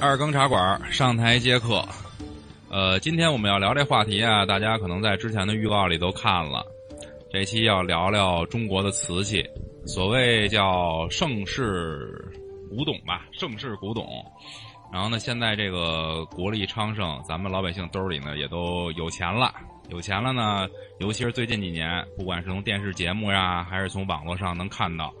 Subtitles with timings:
[0.00, 1.84] 二更茶馆上台接客。
[2.70, 6.64] 呃，今天我们要聊这话题啊，大家可能在之前的预告里都看了。
[7.30, 9.46] 这期要聊聊中国的瓷器，
[9.84, 12.32] 所谓叫盛世
[12.70, 14.06] 古董吧，盛世古董。
[14.90, 19.52] 然后呢，现在这个国力昌盛，咱们老百姓兜里呢也都有钱了。
[19.90, 20.66] 有钱了呢，
[20.98, 25.12] 尤其是最近几年，不管是从电视节目呀，还是从网络上能看到，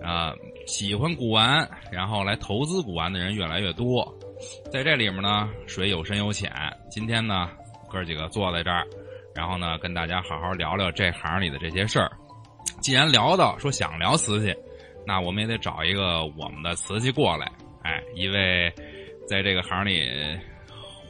[0.00, 0.32] 啊，
[0.66, 4.06] 喜欢古玩，然后来投资古玩的人越来越多。
[4.72, 6.50] 在这里面呢，水有深有浅。
[6.90, 7.50] 今天呢，
[7.90, 8.84] 哥几个坐在这儿，
[9.34, 12.10] 然后呢，跟大家好好聊聊这行里的这些事儿。
[12.80, 14.54] 既然聊到说想聊瓷器，
[15.06, 17.50] 那我们也得找一个我们的瓷器过来。
[17.82, 18.72] 哎，一位
[19.28, 20.08] 在这个行里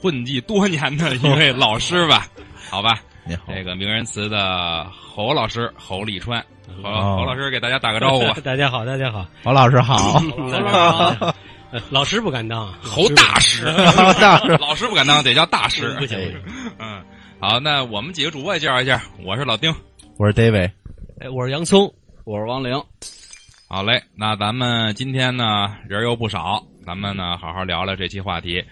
[0.01, 2.27] 混迹多年的一位老师吧。
[2.71, 6.45] 好吧， 你好，这个名人瓷的侯老师侯立川，
[6.83, 8.37] 侯侯老师给大家打个招呼吧。
[8.45, 10.23] 大家好，大家好，侯老师好，
[11.91, 13.65] 老师不敢当，侯大师，
[14.21, 15.95] 大师，老师不敢当，得叫大师。
[15.99, 16.43] 不行，不行。
[16.79, 17.03] 嗯，
[17.41, 19.75] 好，那我们几个主播也介绍一下，我是老丁，
[20.19, 20.71] 我是 David，
[21.21, 21.93] 哎，我是洋葱，
[22.25, 22.83] 我是王玲。
[23.69, 28.63] 好嘞，那咱们今天呢人又不少，咱们呢好好聊聊这期话题。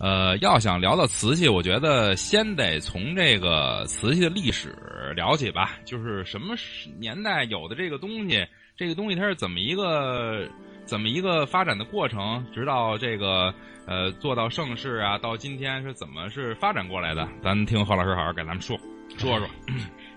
[0.00, 4.74] 呃，要想聊到瓷器，我觉得先得从这个瓷器的历史
[5.16, 5.78] 聊起吧。
[5.84, 6.54] 就是什么
[6.98, 10.48] 年代有的这个东西，这个东西它是怎么一个
[10.84, 13.52] 怎么一个发展的过程，直到这个
[13.86, 17.28] 呃做到盛世啊，到今天是怎么是发展过来的？
[17.42, 18.78] 咱听何老师好好给咱们说
[19.16, 19.48] 说说。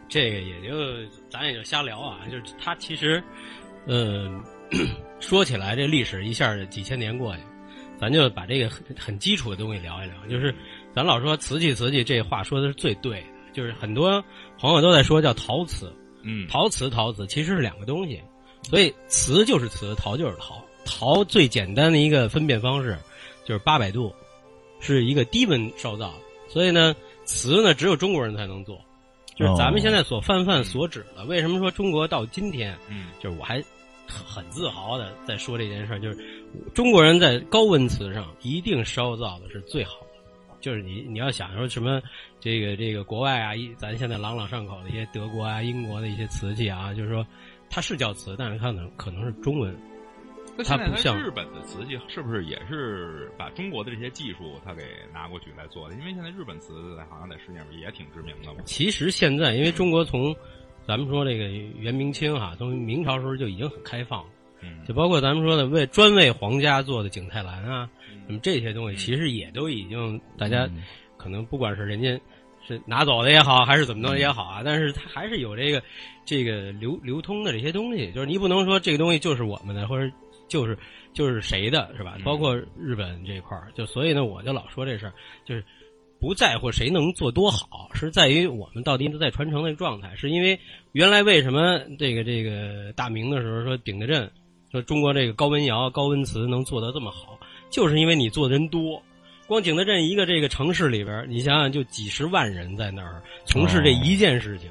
[0.07, 3.23] 这个也就咱也就瞎聊啊，就是他其实，
[3.87, 4.43] 嗯，
[5.19, 7.41] 说起来这历史一下几千年过去。
[8.02, 10.53] 咱就把这个很很基础的东西聊一聊，就是
[10.92, 13.27] 咱老说瓷器瓷器，这话说的是最对的。
[13.53, 14.23] 就是很多
[14.58, 15.93] 朋友都在说叫陶瓷，
[16.23, 18.20] 嗯，陶瓷陶瓷其实是两个东西，
[18.64, 20.65] 所以瓷就是瓷，陶就是陶。
[20.83, 22.98] 陶最简单的一个分辨方式
[23.45, 24.11] 就是八百度，
[24.80, 26.11] 是一个低温烧造，
[26.47, 28.81] 所以呢，瓷呢只有中国人才能做，
[29.36, 31.23] 就是咱们现在所泛泛所指的。
[31.26, 33.64] 为什么说中国到今天，嗯，就是我还。
[34.11, 36.23] 很自豪的在说这件事儿就是
[36.73, 40.08] 中国人在高温瓷上一定烧造的是最好的。
[40.60, 41.99] 就是你你要想说什么，
[42.39, 47.26] 这个这个国外啊，一咱现在朗朗上口的一些德国啊、英国的一些瓷器啊，就是说
[47.70, 49.76] 它是叫瓷，但是它可能可能是中文。
[50.66, 55.95] 它不像日本的瓷器，是不是也是把中国的这些技术它给拿过去来做的？
[55.95, 58.60] 因为现在日本瓷好像在世界上也挺知名的嘛。
[58.66, 60.36] 其实现在因为中国从
[60.87, 64.30] 咱们说这个元明清哈，从明朝时候就已经很开放了，
[64.87, 67.89] 就包括咱们说的为专为皇家做的景泰蓝啊，
[68.27, 70.70] 那么这些东西其实也都已经大家
[71.17, 72.20] 可能不管是人家
[72.67, 75.81] 是拿走的也好，还是怎么弄也好啊，但是它还是有这个
[76.25, 80.11] 这个流流通的这些东西，就是你不能说这个东西就是我们的，或者
[80.47, 80.77] 就是
[81.14, 82.17] 就是谁的，是吧？
[82.23, 85.14] 包括日本这一块儿，就所以呢，我就老说这事儿，
[85.45, 85.64] 就是。
[86.21, 90.15] 不在乎谁能做多好，是在于我们到底都在传承那个状态。
[90.15, 90.58] 是因为
[90.92, 94.30] 原来为什么这个这个大明的时候说顶着阵，
[94.71, 97.39] 说中国这个高温窑、高温瓷能做得这么好，
[97.71, 99.02] 就是因为你做的人多。
[99.48, 104.70] 光景德镇一个这个城市里边，你想想就几十万人在那儿从事这一件事情，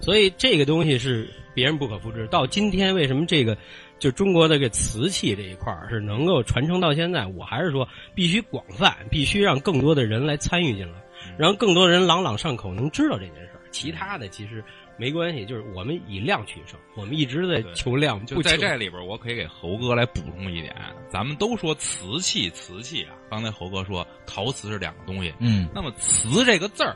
[0.00, 2.26] 所以这个东西是别人不可复制。
[2.26, 3.56] 到今天为什么这个？
[4.04, 11.02] 就中国的这瓷器这一块是能够传承到现在，我还是说必须广泛，必须让更多的人来参与进来，
[11.38, 13.60] 让更多人朗朗上口，能知道这件事儿。
[13.70, 14.62] 其他的其实
[14.98, 18.22] 没关系，就是我们以量取胜，我们一直在求量。
[18.26, 20.76] 就在这里边，我可以给猴哥来补充一点：
[21.08, 26.94] 咱们都说瓷器，瓷器啊，刚才猴哥说陶瓷是两个东西，嗯，那么瓷这个字儿，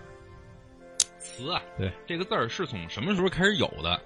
[1.18, 3.98] 瓷啊，对，这个字儿是从什么时候开始有的？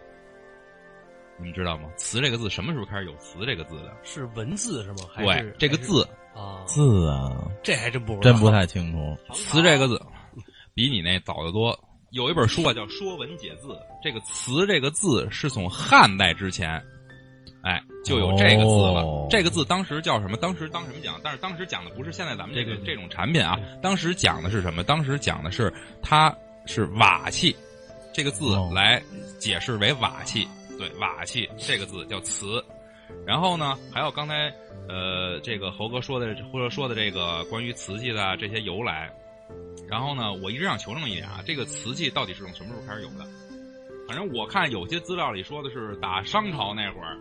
[1.44, 1.88] 你知道吗？
[1.96, 3.96] 词这个字什么时候开始有词这个字的？
[4.02, 5.08] 是文字是吗？
[5.16, 6.02] 对，这个字
[6.34, 7.30] 啊，字啊，
[7.62, 9.34] 这还真不真不太清楚。
[9.34, 10.00] 词这个字
[10.74, 11.78] 比你那早得多。
[12.10, 13.68] 有一本书啊，叫《说文解字》。
[14.02, 16.70] 这个词这个字是从汉代之前，
[17.62, 19.26] 哎，就有这个字了。
[19.30, 20.36] 这个字当时叫什么？
[20.36, 21.18] 当时当什么讲？
[21.24, 23.58] 但是当时讲的不是现在咱们这个这种产品啊。
[23.82, 24.84] 当时讲的是什么？
[24.84, 25.72] 当时讲的是
[26.02, 26.34] 它
[26.66, 27.56] 是瓦器，
[28.12, 29.02] 这个字来
[29.38, 30.46] 解释为瓦器。
[30.82, 32.60] 对，瓦器这个字叫瓷，
[33.24, 34.52] 然后呢，还有刚才
[34.88, 39.08] 呃，这个猴哥说的或者说的这个关于瓷器的这些由来，
[39.88, 43.24] 然后呢，我一直想求证一点啊，这个瓷器到底是从什么时候开始有的？
[44.08, 47.16] 反正我看有些资料里说的是打商朝那会儿，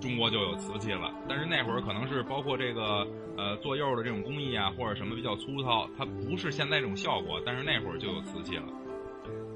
[0.00, 3.06] 中国就有瓷器了，但是那会儿可能是包括这个
[3.36, 8.64] 呃做釉的这种工艺啊，或者什么比较粗糙，它不是现在这种效果，但是那会儿就有瓷器了。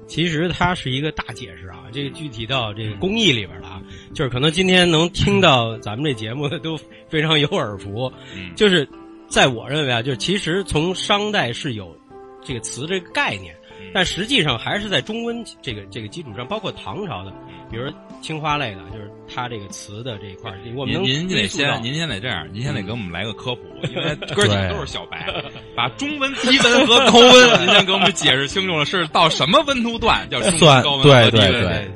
[0.07, 3.81] 其实它是一个大解释啊，这个具体到这个工艺里边了啊，
[4.13, 6.77] 就是可能今天能听到咱们这节目的都
[7.07, 8.11] 非常有耳福，
[8.55, 8.87] 就是
[9.27, 11.95] 在我认为啊，就是其实从商代是有
[12.43, 13.55] 这个词这个概念，
[13.93, 17.33] 但实际上还是在中温这个这个基础上，包括唐朝的，
[17.71, 17.91] 比如
[18.21, 25.33] 青花类的，就是它这个瓷的这一块儿，我们能您您得先，您先得这样，您先得给我们来个科普， 因为嗯哥几个都是小白，
[25.75, 31.51] 把中温、低温和高温，您先给我们解释清楚了，是到什么温度段叫中温、高温对和低温？
[31.51, 31.91] 对对，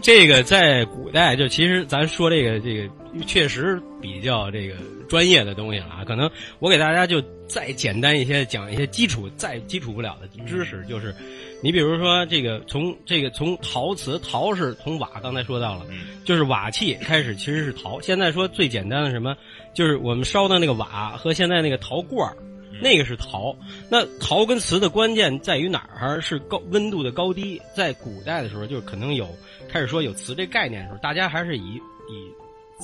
[0.00, 2.88] 这个在古代就其实咱说这个这个
[3.26, 4.74] 确实比较这个
[5.08, 6.04] 专业的东西了啊。
[6.04, 7.22] 可能我给大家就
[7.52, 11.14] 再简单一些讲一些基础再基础不了的知识，就是
[11.62, 18.00] 你比如说这个从这个从陶瓷，陶是从瓦刚才说到了，嗯就是瓦器开始其实是陶。
[18.00, 19.36] 现在说最简单的什么，
[19.74, 22.34] 就是我们烧的那个瓦和现在那个陶罐儿。
[22.80, 23.54] 那个是陶，
[23.88, 26.20] 那陶跟瓷的关键在于哪儿？
[26.20, 27.60] 是高温度的高低。
[27.76, 29.28] 在古代的时候，就是可能有
[29.68, 31.74] 开始说有瓷这概念的时候，大家还是以
[32.08, 32.32] 以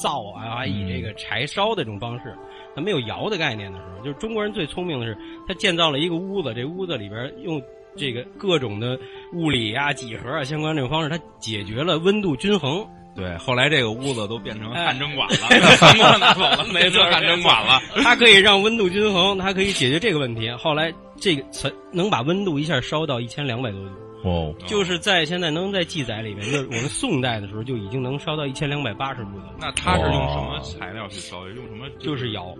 [0.00, 2.32] 灶啊，以这个柴烧的这种方式，
[2.78, 7.60] 他没有窑的概念的时候，就是中国人最聪明的是，他建造了一个屋子，这屋子里边用
[7.96, 8.96] 这个各种的
[9.32, 12.86] 物理啊、几何啊相关这种方式，它解决了温度均衡。
[13.16, 17.80] 对，后来这个屋子都变成哎汗蒸馆了，被韩国拿走了， 没错汗蒸馆了。
[17.96, 20.48] 它可以让温度均衡，它可以解决这个问题。
[20.50, 24.07] 后来这个才能把温度一下烧到一千两百多度。
[24.22, 31.46] 哦，就是在现在能在记载里面，就是我们宋代的时候就已经能烧到一千两百八十度的，那它是用什么材料去烧？
[31.48, 31.88] 用什么？
[31.98, 32.54] 就是窑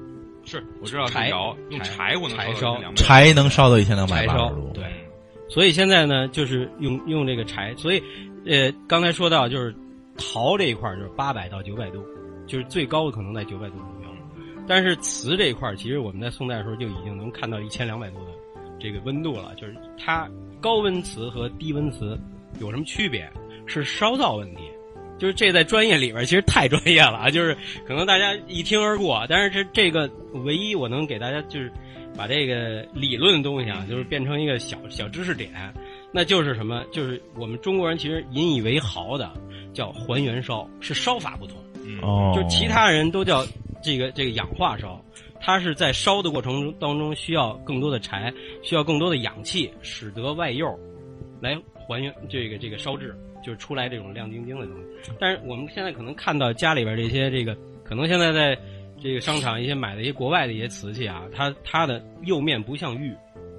[0.44, 2.80] 是我知道是柴窑，用柴柴火能柴烧。
[2.94, 4.84] 柴能烧到一千两百八十度，，对。
[5.48, 8.02] 所以现在呢，就是用用这个柴，所以
[8.46, 9.74] 呃，刚才说到就是
[10.16, 12.04] 陶这一块儿就是八百到九百度，
[12.46, 14.08] 就是最高的可能在九百度左右。
[14.66, 18.32] 但是瓷这一块儿，其实我们在宋代的时候就已经能看到一千两百度的
[18.78, 19.54] 这个温度了。
[19.54, 20.28] 就是它
[20.60, 22.18] 高温瓷和低温瓷
[22.60, 23.28] 有什么区别？
[23.66, 24.62] 是烧造问题。
[25.18, 29.26] 就是这在专业里边其实太专业了啊， 就是可能大家一听而过。
[29.28, 30.08] 但是这这个
[30.44, 31.72] 唯一我能给大家就是
[32.16, 35.50] 把这个理论的东西啊，就是变成一个小小知识点，
[36.12, 36.84] 那就是什么？
[36.92, 39.28] 就是我们中国人其实引以为豪的
[39.74, 41.56] 叫还原烧，是烧法不同。
[41.84, 43.44] 嗯哦，就其他人都叫
[43.82, 45.04] 这个这个氧化烧，
[45.40, 48.32] 它是在烧的过程中当中需要更多的柴，
[48.62, 50.78] 需要更多的氧气，使得外釉
[51.40, 53.14] 来还原这个这个烧制，
[53.44, 55.12] 就是出来这种亮晶晶的东西。
[55.18, 58.58] 但是我们现在可能看到家里边这些这个，可能现在在
[59.00, 63.12] 这个商场一些买的一些国外的一些瓷器啊，它它的釉面不像玉，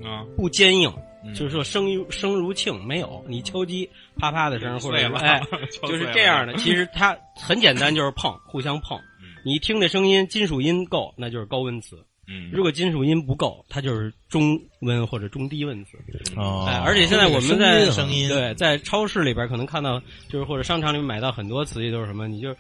[0.04, 0.92] 啊，不坚硬。
[1.36, 6.54] 就是说声如声如磬，没有你敲击啪啪的声，或者哎，就是这样的。
[6.54, 8.98] 其实它很简单，就是碰，互相碰。
[9.44, 11.96] 你一听这声音，金属音够，那就是高温瓷；
[12.28, 15.98] 嗯，如果金属音不够，它就是中温或者中低温瓷。
[16.36, 22.28] 哦，哎，而且现在我们在声音，对在超市里边可能看到，就是或者商场里面买到很多瓷器都是什么？
[22.28, 22.56] 你就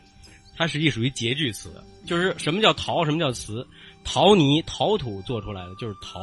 [0.58, 1.72] 它实际属于截具瓷，
[2.06, 3.66] 就是什么叫陶，什么叫瓷？
[4.04, 6.22] 陶泥、陶土做出来的就是陶，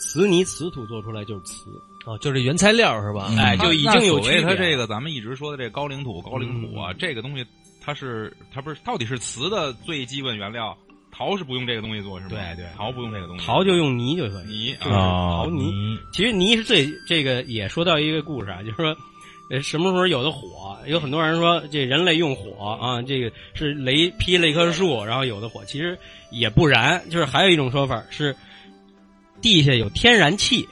[0.00, 1.64] 瓷泥、瓷土做出来就是瓷。
[2.06, 3.28] 哦，就是原材料是吧？
[3.30, 7.44] 嗯哎，就已经有那所谓区别了它这个咱们一直说的这高岭土、高岭土啊，这个东西
[7.84, 10.76] 它是它不是到底是瓷的最基本原料，
[11.12, 12.30] 陶是不用这个东西做是吗？
[12.30, 14.46] 对对陶不用这个东西，陶就用泥就可以。
[14.46, 15.98] 泥就是啊，陶泥。
[16.12, 18.96] 其实泥是最这个也说到一个故事啊，就是说，
[19.50, 20.76] 呃，什么时候有的火？
[20.86, 25.64] 有很多人说这人类用火啊，这个是雷劈了一棵树，然后有的火。
[25.64, 25.98] 其实
[26.30, 28.34] 也不然，就是还有一种说法是，
[29.40, 30.66] 地下有天然气，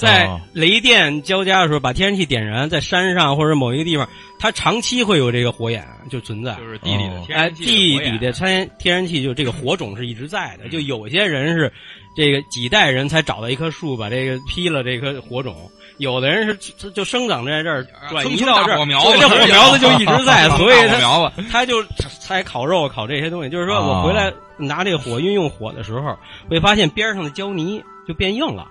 [0.00, 6.54] 在哦雷电交加的时候把天然气点燃，在山上或者某一个地方，它长期会有这个火眼就存在。
[6.54, 11.72] 就是地里的天然气地火焰底的天天然气就这个火种是一直在的，就有些人是
[12.16, 21.82] 这个几代人才找到一棵树，把这个劈了这棵火种，有的人是就就生长在这儿，转移到这儿，大火苗子这火苗子就一直在， 所以他苗子，他就
[22.20, 23.50] 才烤肉烤这些东西。
[23.50, 26.16] 就是说我回来拿这个火运用火的时候，
[26.48, 28.66] 会发现边上的胶泥就变硬了。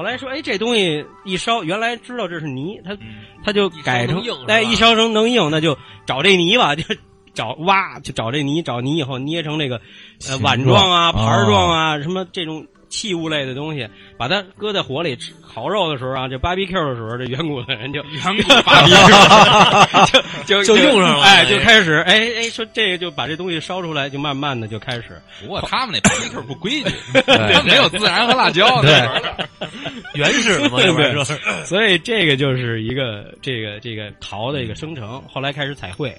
[0.00, 3.20] 后来说，哎，这东西一烧，原来知道这是泥，他嗯。
[3.44, 5.76] 他就改成哎，一烧成能硬，那就
[6.06, 6.82] 找这泥吧， 就
[7.34, 9.78] 找挖，就找这泥，找泥以后捏成那个
[10.26, 18.94] 呃碗状啊、盘儿状啊，什么这种器物类的东西，把它搁在火里吃烤肉的时候啊，这 barbecue 的时候，这远古的人就远古发明，
[20.44, 25.20] 就就用上了哎，哎就开始哎哎说这个就把这东西烧出来，就慢慢的就开始。
[25.40, 26.90] 不过他们那 barbecue 不规矩，
[27.24, 29.08] 他没有孜然和辣椒，对。
[30.14, 31.24] 原始的嘛，对不是说
[31.64, 36.12] 所以这个就是一个这个这个陶的一个生成，后来开始彩绘，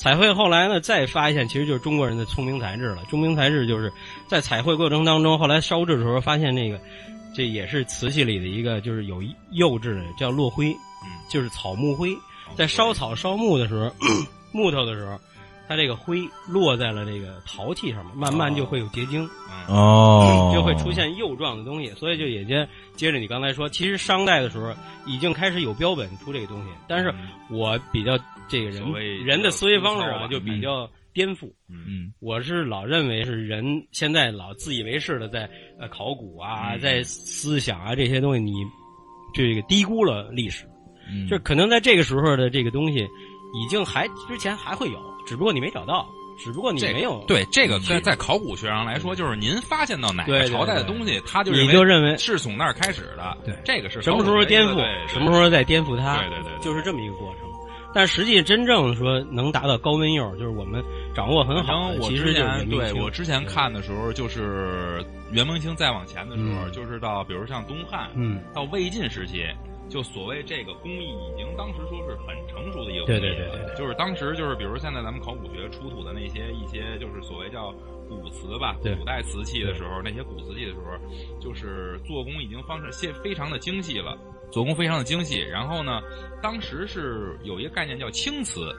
[0.00, 3.04] 彩绘后来呢再发现，其实就是中国人的聪明才智了。
[3.10, 3.92] 聪明才智就是
[4.26, 6.80] 在彩绘过程当中，后来烧制的时候发现那个
[7.34, 10.70] 这也是瓷器里的一个就是有釉质的叫落灰，
[11.04, 12.16] 嗯就是草木灰，
[12.56, 13.94] 在烧草烧木的时候，
[14.52, 15.20] 木头的时候，
[15.68, 19.28] 它这个灰落在了这个陶器上面，慢慢就会有结晶，
[19.68, 21.90] 嗯哦，就会出现釉状的东西。
[21.90, 22.66] 所以就也接
[23.00, 24.74] 接着你刚才说，其实商代的时候
[25.06, 27.10] 已经开始有标本出这个东西，但是
[27.48, 28.12] 我比较
[28.46, 28.92] 这个人
[29.24, 31.50] 人的思维方式啊，就比较颠覆。
[31.70, 32.12] 嗯。
[32.20, 36.78] 我是老认为是人现在老自以为是的在呃考古啊，嗯。
[36.78, 38.52] 在思想啊这些东西，你
[39.32, 40.66] 这个低估了历史。
[41.10, 46.06] 嗯，就可能在这个时候的这个东西，已经还之前还会有，只不过你没找到，
[46.42, 53.36] 只不过你这个没有，对这个在在考古学上来说，就是您发现到哪个朝代的东西，他就你就认为是从那儿开始的。
[53.44, 57.48] 对这个是什么时候颠覆，什么时候再颠覆它，对对对对就是这么一个过程。
[57.92, 60.80] 但实际真正说能达到高温釉，就是我们
[61.12, 62.32] 掌握很好我之其实
[62.70, 69.44] 对我之前看的时候，就是元明清再往前的时候，嗯就是到比如像东汉，嗯，到魏晋时期，
[69.90, 73.36] 就所谓这个工艺已经当时说是很成熟的一个工对艺了。
[73.36, 77.74] 对对对对就是当时就是比如现在咱们考古学出土的那些一些就是所谓叫
[78.08, 84.16] 古瓷吧，古代瓷器的时候，那些古瓷器的时候，就是做工已经方式现非常的精细了。
[84.50, 86.00] 做工非常的精细，然后呢，
[86.42, 88.74] 当时是有一个概念叫青瓷，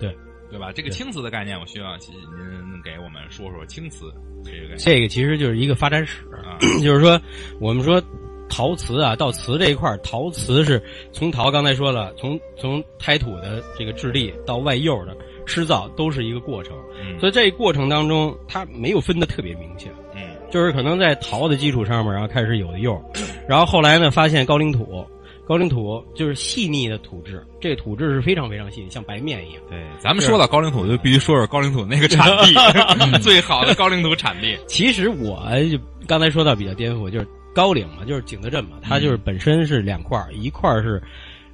[0.00, 0.16] 对
[0.48, 0.72] 对吧？
[0.72, 4.06] 这个青瓷的概念，我需要您给我们说说青瓷
[4.42, 6.56] 这个概念这个其实就是一个发展史，啊。
[6.82, 7.20] 就是说
[7.60, 8.02] 我们说
[8.48, 10.82] 陶瓷啊，到瓷这一块儿，陶瓷是
[11.12, 16.76] 从陶刚才说了，从从胎土的这个质地到外釉的施造，都是一个过程。
[17.00, 23.02] 嗯所以这一过程当中，它没有分的特别明显，嗯就是可能在陶的基础上面，然后开始有的釉，
[23.48, 25.04] 然后后来呢，发现高岭土，
[25.46, 29.62] 高岭土就是细腻的土质，这个土质是非常非常细腻，像白面一样。
[29.68, 34.56] 对，咱们说到高岭土，就必须说说高岭土那个产地， 最好的高岭土产地。
[34.68, 41.02] 其实我就刚才说到比较颠覆，就是高岭嘛，就是景德镇嘛，它就是本身是两块儿，一块儿是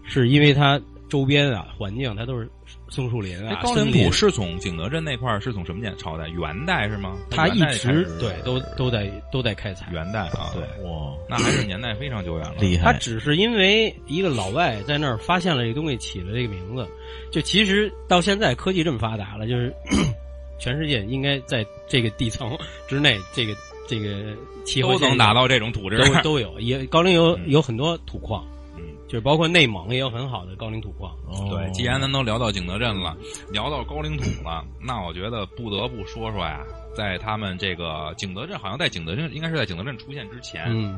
[0.05, 2.49] 是因为它周边啊环境它都是
[2.89, 6.29] 松树林哎啊，高岭森林土是从景德镇那块儿是从什么年朝代？
[6.29, 7.17] 元代是吗？
[7.31, 9.87] 它一直对都都在都在开采。
[9.93, 12.55] 元代啊，对，哇，那还是年代非常久远了。
[12.61, 16.87] 厉害，它只是因为一个老外在那儿发现了这个东西，起了这个名字。
[17.31, 19.73] 就其实到现在科技这么发达了，就是
[20.59, 22.57] 全世界应该在这个地层
[22.89, 23.55] 之内，这个
[23.91, 25.99] 这个气候都能达到这种土质。
[25.99, 26.61] 都都有。
[26.61, 31.11] 也高陵有嗯有很多土矿，嗯，就是包括内蒙也有很好的高陵土矿。
[31.27, 33.17] 哦对，既然咱都聊到景德镇了，
[33.51, 36.61] 聊到高岭土了，那我觉得不得不说说呀，
[36.95, 40.97] 在他们这个景德镇，好像在景德镇，应该是在景德镇出现之前，嗯，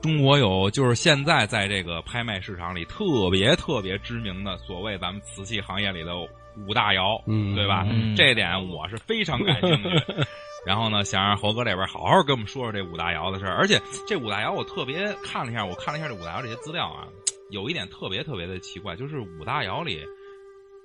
[0.00, 6.12] 中国有就是现在在这个拍卖市场里特别特别知名的所谓咱们瓷器行业里的
[6.66, 7.84] 五大窑，嗯对吧？
[7.90, 9.88] 嗯这点我是非常感兴趣。
[10.64, 13.54] 然后呢，想让猴哥这边好好跟我们说说这五大窑的事儿。
[13.56, 17.08] 而且这五大窑我特别看了一下，我看了一下这五大窑这些资料啊，
[17.50, 20.00] 有一点特别特别的奇怪，就是五大窑里。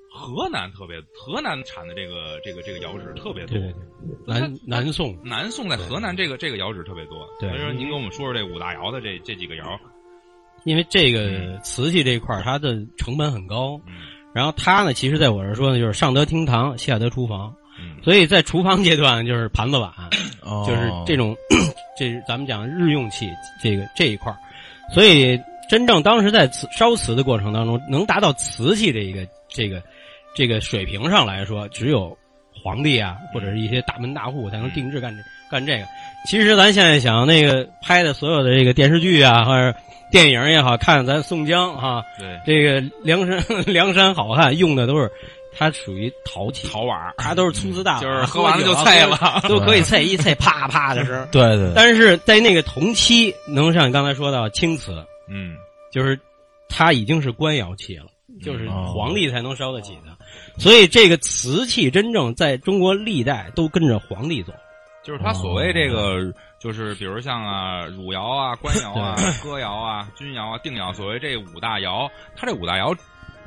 [0.10, 3.58] 河南特别，河南产的这个这个这个窑址特别多
[4.26, 7.28] 南南宋南宋在河南这个这个窑址特别多。
[7.40, 9.80] 对所以说您跟我们说说这五大窑的这这几个窑。
[10.64, 13.94] 因为这个瓷器这一块它的成本很高，嗯
[14.34, 17.98] 然后它呢，其实在我这儿说呢，就是上得厅堂，下得厨房，嗯。
[18.04, 19.92] 所以在厨房阶段就是盘子碗，
[20.42, 20.66] 哦。
[20.68, 21.36] 就是这种，
[21.98, 23.30] 这是咱们讲日用器
[23.62, 24.38] 这个这一块儿，
[24.94, 29.82] 所以真正当时在瓷烧瓷的过程当中，能达到瓷器这一个这个
[30.36, 32.18] 这个水平上来说，只有
[32.54, 35.86] 皇帝啊或者是一些大门大户才能定制干这干这个。
[36.26, 39.78] 其实咱现在想那个拍的所有的这个电视剧啊，或者
[40.12, 45.12] 电影也好看，咱宋江哈、对，这个梁山 梁山好汉用的都是，
[45.56, 49.42] 它属于陶器，陶碗儿它都是粗瓷大碗，就是喝完了就酒啊菜了。
[49.48, 51.28] 都可以菜一菜啪啪的声。
[51.32, 55.56] 对对，但是在那个同期，能像你刚才说到青瓷，嗯
[55.92, 56.20] 就是
[56.70, 58.06] 它已经是官窑器了，
[58.44, 60.18] 就是哦皇帝才能烧得起的。
[60.58, 64.54] 所以这个瓷器真正在中国历代都跟着皇帝走。
[65.04, 72.94] 就是他所谓这个，就是比如像啊汝窑啊、官窑啊、哥窑啊、钧窑啊、定窑，所谓这五大窑，它这五大窑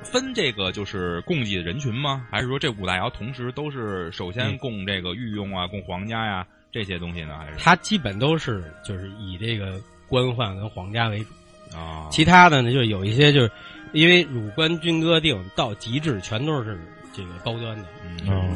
[0.02, 2.26] 分这个就是供给的人群吗？
[2.30, 7.38] 还是说这五大窑同时都是首先供这个御用啊、供皇家呀这些东西呢？
[7.38, 12.09] 还是它基本都是就是以这个官宦跟皇家为主，啊？
[12.11, 13.50] 其他的呢就有一些就是
[13.92, 16.78] 因为汝官钧歌定到极致，全都是
[17.14, 17.85] 这个高端的。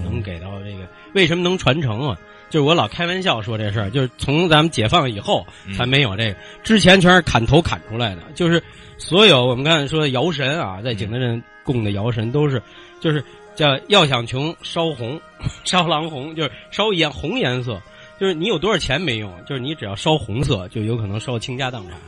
[0.05, 2.19] 能给到这个，为什么能传承啊？
[2.55, 8.23] 就是我老开玩笑说这事儿，就是从咱们解放以后嗯才没有这个，之前全是砍头砍出来的。
[8.37, 8.63] 就是
[8.97, 12.63] 所有我们刚才说的窑神啊，在景德镇供的窑神都是，
[13.01, 13.25] 就是
[13.57, 15.21] 叫要想穷烧红，
[15.67, 17.83] 烧狼红，就是烧颜红颜色，
[18.21, 21.99] 就是你有多少钱没用，就是你只要烧红色，就有可能烧倾家荡产。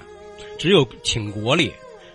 [0.61, 1.73] 只有请国力，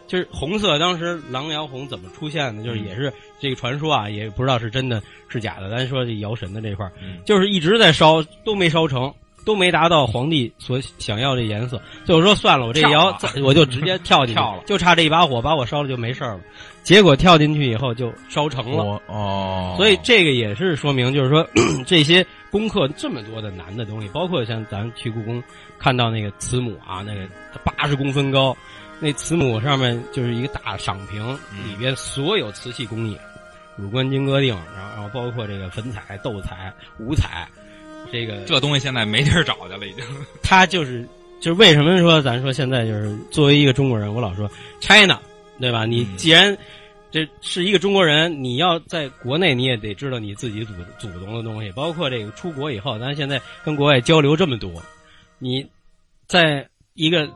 [0.08, 2.64] 就是红色，当时狼窑红怎么出现的？
[2.64, 3.12] 就是也是
[3.42, 5.70] 这个传说啊，也不知道是真的是假的。
[5.70, 6.92] 咱说这窑神的这块儿，
[7.26, 9.12] 就是一直在烧，都没烧成，
[9.44, 11.82] 都没达到皇帝所想要的颜色。
[12.06, 16.40] 最后说算了，我这窑我就直接跳进去 跳了，就差这一把火把我烧了就没事了。
[16.84, 19.02] 结果跳进去以后就烧成了。
[19.08, 21.48] 哦，所以这个也是说明，就是说
[21.86, 25.44] 这些攻克这么多的难的东西，包括像咱去故宫
[25.80, 27.28] 看到那个慈母啊，那个
[27.64, 28.56] 八十公分高。
[29.04, 31.34] 那慈母上面就是一个大赏瓶，
[31.68, 33.18] 里边所有瓷器工艺，
[33.82, 37.48] 乳冠金戈定，然后然后包括这个粉彩、斗彩、五彩，
[38.12, 40.06] 这个这东西现在没地儿找去了，已经。
[40.44, 41.08] 他就是
[41.42, 45.20] 就是为什么说咱说现在就是作为一个中国人，我老说 China，
[45.60, 45.86] 对吧？
[45.86, 46.56] 你既然
[47.10, 54.72] 这是一个中国人，你要在国内你也得知道你自己祖祖宗的东西，包括这个出国以后，咱现在跟国外交流这么多，
[55.40, 55.68] 你
[56.28, 57.28] 在一个。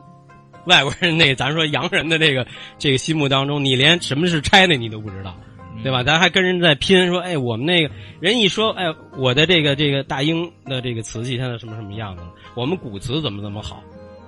[0.66, 2.44] 外国人那咱说洋人的这个
[2.76, 5.40] 这个心目当中，你连什么是 China 你都不知道，
[5.86, 6.02] 对吧？
[6.02, 8.84] 咱还跟人在拼说，哎，我们那个人一说，哎，
[9.16, 12.32] 我的这个这个大英的这个瓷器现在什么什么样子了？
[12.54, 13.80] 我们古瓷怎么怎么好，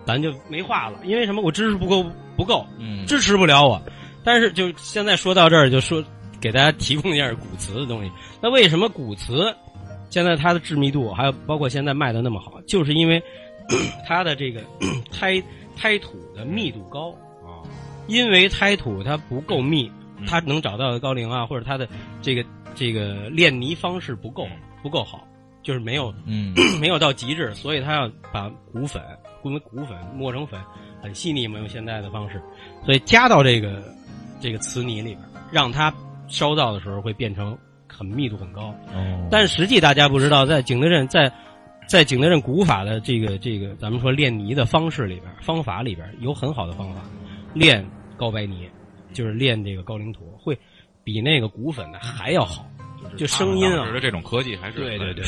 [0.07, 1.01] 咱就没话了。
[1.05, 1.43] 因为什么？
[1.43, 2.05] 我知识不够
[2.37, 3.83] 不够，嗯支持不了我。
[4.23, 6.03] 但是就现在说到这儿，就说
[6.41, 8.11] 给大家提供一下古瓷的东西。
[8.41, 9.53] 那为什么古瓷
[10.11, 12.61] 现在它的致密度还有包括现在卖的那么好？
[12.67, 13.21] 就是因为
[14.07, 14.61] 它的这个
[15.11, 15.43] 胎。
[15.81, 17.11] 胎土的密度高
[17.47, 17.63] 啊，
[18.09, 19.89] 因为胎土它不够密，
[20.27, 21.89] 它能找到的高龄啊，或者他的
[22.21, 22.45] 这个
[22.75, 24.47] 这个炼泥方式不够
[24.83, 25.27] 不够好，
[25.63, 26.55] 就是没有嗯。
[26.81, 29.03] 没有到极致，所以他要把骨粉，
[29.43, 30.61] 因为骨粉磨成粉
[31.03, 32.41] 很细腻嘛，用现在的方式，
[32.85, 33.83] 所以加到这个
[34.41, 35.21] 这个瓷泥里边，
[35.51, 35.93] 让它
[36.29, 37.57] 烧造的时候会变成
[37.89, 38.75] 很密度很高。
[38.95, 41.33] 哦，但实际大家不知道，在景德镇在。
[41.89, 47.01] 在景德镇古法的这个这个，咱们说炼泥的方式里边，方法里边有很好的方法，
[47.55, 47.83] 炼
[48.15, 48.69] 高白泥，
[49.13, 50.59] 就是练这个高岭土，会
[51.05, 52.65] 比那个骨粉的还要好，
[53.17, 53.91] 就声音啊。
[53.93, 55.25] 的这种科技还是对对对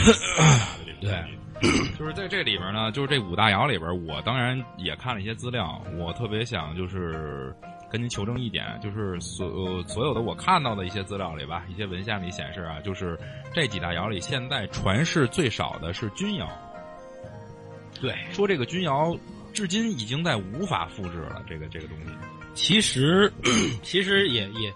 [1.00, 1.24] 对，
[1.98, 7.54] 就是在这里边呢，就是这五大窑里边，我当然也看了一些资料，我特别想就是。
[7.92, 13.18] 跟您求证一点，就是所所有的我看到的一些资料里吧，一些文献里显示啊，就是
[13.52, 16.48] 这几大窑里，现在传世最少的是钧窑。
[18.00, 19.18] 对，说这个钧窑
[19.52, 22.12] 至今已经在无法复制了，这个这个东西。
[22.54, 23.32] 其实，
[23.82, 24.72] 其实也也，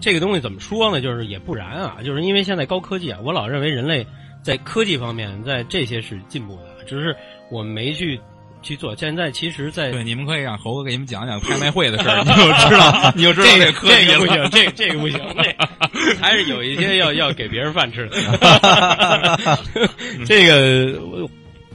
[0.00, 1.00] 这个东西怎么说呢？
[1.00, 4.06] 就是也不然啊，就是因为现在高科技啊，我老认为人类
[4.42, 7.14] 在科技方面在这些是进步的，只是
[7.50, 8.20] 我们没去。
[8.64, 8.94] 去做。
[8.94, 12.36] 现在其实，在对 你们可以让猴哥给你们讲讲拍卖会的事儿，你就
[12.68, 15.52] 知道， 你就知道这个这个不行，这这个不行，这
[16.20, 18.16] 还是有一些要要给别人饭吃的。
[20.24, 20.96] 这个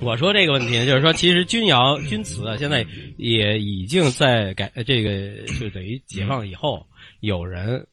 [0.01, 2.86] 我我说这个问题，就是说，其实钧窑、钧瓷啊，现在
[3.17, 6.86] 也已经在改，这个就等于解放以后，
[7.19, 7.86] 有人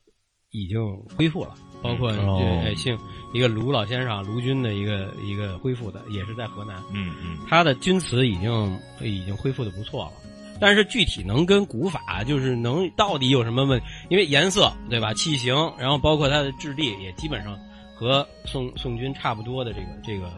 [0.51, 0.81] 已经
[1.17, 1.55] 恢复了。
[1.83, 2.97] 包括这姓
[3.35, 6.77] 一个卢老先生，卢钧的一个一个恢复的，也是在河南。
[6.95, 10.13] 嗯嗯，他的钧瓷已经已经恢复的不错了，
[10.59, 13.79] 但是具体能跟古法就是能到底有什么问？
[14.09, 17.59] 因为颜色对吧，器型，然后包括它的质地也基本上
[17.95, 20.33] 和宋宋钧差不多的这个这个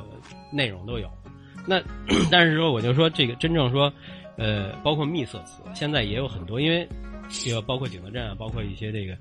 [0.51, 1.09] 内容都有。
[1.67, 1.83] 那
[2.31, 3.93] 但是说我就说这个真正说，
[4.37, 6.89] 呃，包括秘色瓷，现在也有很多，因为
[7.29, 9.17] 这个包括景德镇啊，包括一些这个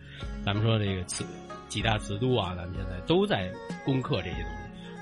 [0.46, 1.26] 咱们说这个瓷。
[1.68, 3.52] 几大瓷都啊，咱们现在都在
[3.84, 4.52] 攻克这些东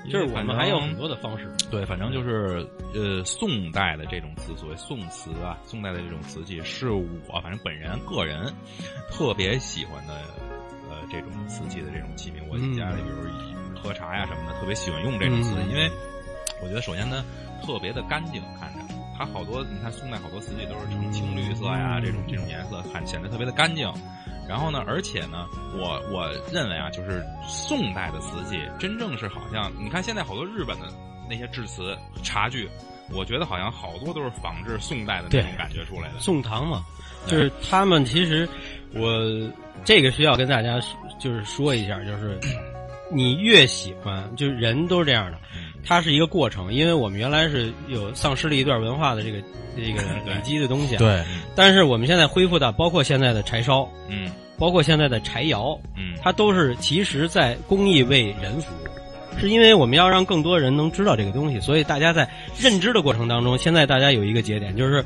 [0.02, 1.46] 西，就是我们还有很多的方式。
[1.70, 8.50] 对，反正就是呃，宋代的这种瓷，所谓宋瓷啊，宋代的这种瓷器，是我反正本人个人
[9.10, 10.14] 特别喜欢的
[10.88, 12.42] 呃这种瓷器的这种器皿。
[12.50, 15.88] 我家里比如喝茶呀什么的，特别喜欢用这种瓷，因为
[16.64, 17.24] 我觉得首先呢
[17.62, 18.80] 特别的干净，看着
[19.16, 23.88] 它好多你看宋代好多瓷器都是呈青绿色呀这种这种颜色，看显得特别的干净。
[24.46, 24.84] 然后呢？
[24.86, 30.86] 而且呢，我我认为啊，就是宋代的瓷器，真正是好像你看现在好多日本的
[31.30, 32.68] 那些制瓷茶具，
[33.10, 36.20] 我觉得好像好多都是仿制宋代的那种感觉出来的。
[36.20, 36.84] 宋唐嘛，
[37.26, 38.46] 就是他们其实，
[38.92, 39.10] 我
[39.82, 40.78] 这个需要跟大家
[41.18, 42.38] 就是说一下，就是
[43.10, 45.38] 你越喜欢，就是人都是这样的，
[45.84, 49.38] 它是一个过程，因为我们原来是有丧失了一段文化的这个。
[49.76, 51.20] 这个 累积的东西，对，
[51.56, 65.04] 但是我们现在恢复到，包括现在的柴烧，嗯，包括现在的柴窑，嗯，它都是其实在工艺为人服务，是因为我们要让更多人能知道这个东西，所以大家在认知的过程当中，现在大家有一个节点，就是，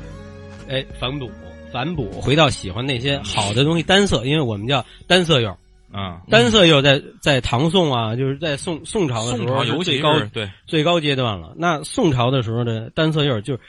[0.69, 1.27] 哎，反哺，
[1.71, 5.57] 反哺，回到喜欢那些好的东西，单色，因为我们叫单色釉，
[5.91, 10.49] 啊，单色釉在在唐宋啊，就是在宋宋朝的时候尤其高对。
[10.65, 13.59] 最高阶段了，那宋朝的时候的单色釉就是。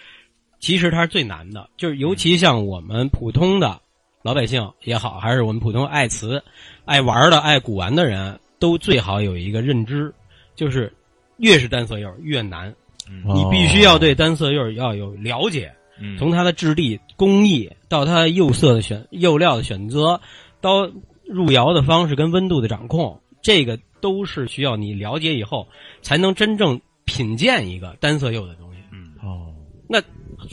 [0.63, 3.81] 其实它是最难的，就是尤其像我们普通的
[4.21, 6.45] 老百姓也好，还是我们普通爱瓷、
[6.85, 10.13] 爱玩的、爱古玩的人，都最好有一个认知，
[10.55, 10.93] 就是
[11.39, 12.75] 越是单色釉越难，
[13.09, 13.23] 嗯。
[13.35, 15.73] 你必须要对单色釉要有了解。
[15.99, 16.19] 嗯。
[16.19, 20.21] 从它的质地、工艺到它釉色的选釉料的选择，
[20.61, 20.87] 到
[21.31, 25.67] 入窑的方式跟温度的掌控，这个都是需要你了解以后，
[26.03, 28.81] 才能真正品鉴一个单色釉的东西。
[28.93, 29.13] 嗯。
[29.23, 29.55] 哦，
[29.89, 30.03] 那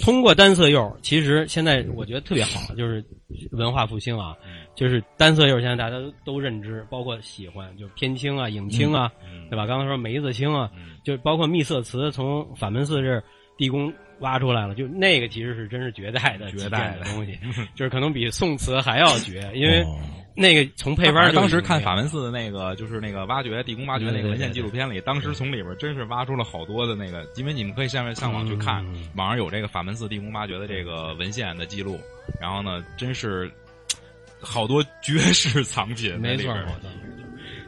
[0.04, 3.04] 通过单色釉，其实现在我觉得特别好，就是
[3.52, 4.36] 文化复兴啊，
[4.76, 9.50] 就是单色釉现在大家都都认知，包括喜欢，就偏青啊、影青啊，嗯。
[9.50, 9.66] 对吧？
[9.66, 10.98] 刚才说梅子青啊，嗯。
[11.04, 13.24] 就包括秘色瓷从法门寺这
[13.58, 17.06] 地宫挖出来了，就那个其实是真是绝代的绝代的。
[17.12, 17.38] 东西，
[17.75, 19.99] 就是可能比宋瓷还要绝，因为哦。
[20.39, 31.99] 那个从配方当时看法门寺的那个，就是那个挖掘地宫挖掘那个文献纪录片里，当时从里边真是挖出了好多的那个，因为你们可以下面上网去看网上有这个法门寺地宫挖掘的这个文献的记录，
[32.39, 33.51] 然后呢，真是
[34.39, 36.56] 好多绝世藏品没错。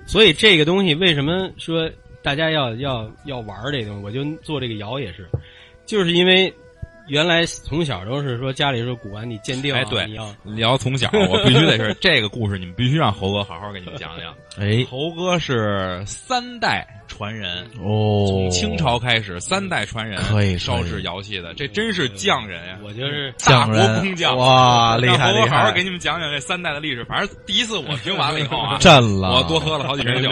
[0.05, 1.89] 所以这个东西为什么说
[2.21, 4.03] 大家要要要玩儿这东西？
[4.03, 5.27] 我就做这个窑也是，
[5.89, 6.53] 就是因为
[7.07, 14.31] 原来从小都是说家里说古玩你鉴定啊，哎对你要聊从小，我必须得是这个故事，你们必须让猴哥好好给你们讲讲。
[14.63, 22.77] 哎，猴哥是三代传人，哦，从清朝开始三代传人，可以烧制窑器的，这真是匠人呀！
[22.83, 27.03] 我就是大国匠人工匠哇，厉让猴哥害厉害好好给，你们讲讲这三代的历史。
[27.05, 30.29] 反正第一次我听完了以后啊， 震了，我多喝了好几瓶酒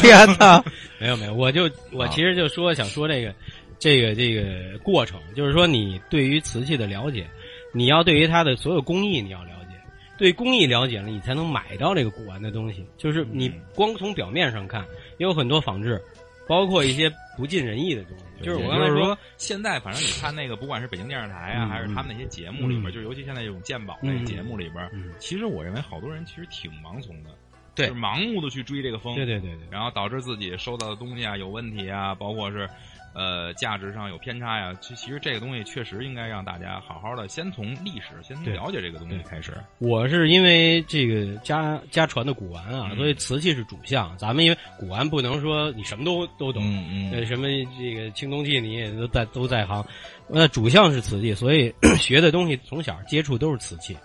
[0.00, 0.64] 天哪！
[0.98, 3.34] 没有 没有，我就我其实就说想说这个
[3.78, 7.28] 这个这个过程，就是说你对于瓷器的了解，
[7.72, 9.76] 你要对于它的所有工艺你要了解，
[10.16, 12.86] 对工艺了解了，你才能买到这个古玩的东西。
[12.96, 14.82] 就是你光从表面上看，
[15.18, 16.00] 也有很多仿制，
[16.48, 18.24] 包括一些不尽人意的东西。
[18.42, 27.30] 就是我刚才说现在反正你看那个，不管是北京电视台啊，嗯还是他们那些节目里边，嗯就是尤其现在这种鉴宝类节目里边，嗯，其实我认为好多人其实挺盲从的，
[27.74, 29.60] 对就是盲目的去追这个风，对对对对。
[29.70, 32.68] 然后导致自己收到的东西啊有问题啊，包括是
[33.14, 34.74] 呃价值上有偏差呀。
[34.80, 39.52] 其其实这个东西确实应该让大家好好的先从历史，先从了解这个东西开始。
[39.78, 44.14] 我是因为这个家家传的古玩啊，嗯所以瓷器是主项。
[44.18, 47.46] 咱们因为古玩不能说你什么都都懂，嗯嗯，呃，什么
[47.78, 49.84] 这个青铜器你也都在都在行，
[50.28, 53.96] 那主项是瓷器，所以 学的东西从小接触都是瓷器。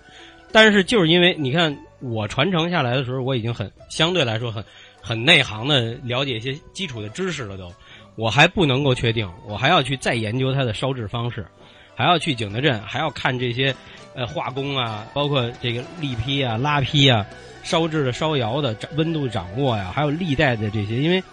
[0.52, 4.64] 但是就是因为你看我传承下来的时候，我已经很相对来说很
[5.00, 7.72] 很内行的了解一些基础的知识了都，
[8.20, 11.48] 我还不能够确定，我还要去再研究它的烧制方式，
[11.96, 13.74] 还要去景德镇，还要看这些
[14.14, 17.26] 呃化工啊，包括这个力坯啊、拉坯啊、
[17.64, 21.24] 烧制的烧窑的温度掌握呀、还有历代的这些，因为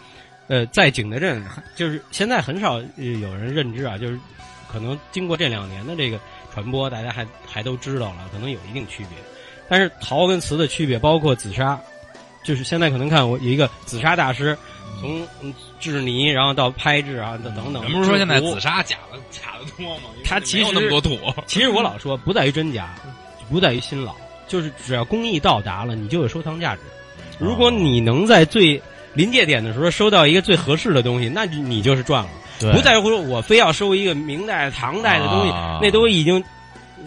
[0.46, 1.44] 呃，在景德镇
[1.74, 4.16] 就是现在很少有人认知啊，就是
[4.70, 6.20] 可能经过这两年的这个
[6.54, 9.18] 传播，大家还还都知道了，可能有一定区别。
[9.68, 11.76] 但是陶跟瓷的区别，包括紫砂，
[12.44, 14.56] 就是现在可能看我有一个紫砂大师，
[15.00, 17.82] 从嗯制泥，然后到拍制啊等等等。
[17.82, 20.08] 人不是说现在紫砂假的假的多吗？
[20.24, 21.18] 它其实有那么多土。
[21.46, 22.94] 其实我老说，不在于真假，
[23.50, 24.14] 不在于新老，
[24.48, 26.80] 就是只要工艺到达了，你就有收藏价值。
[27.38, 28.80] 如果你能在最
[29.12, 32.30] 临界点的时候收到一个最合适的东西，那你就是赚了。
[32.58, 36.42] 对不在乎说我非要收一个明代、唐代的东西，啊那都已经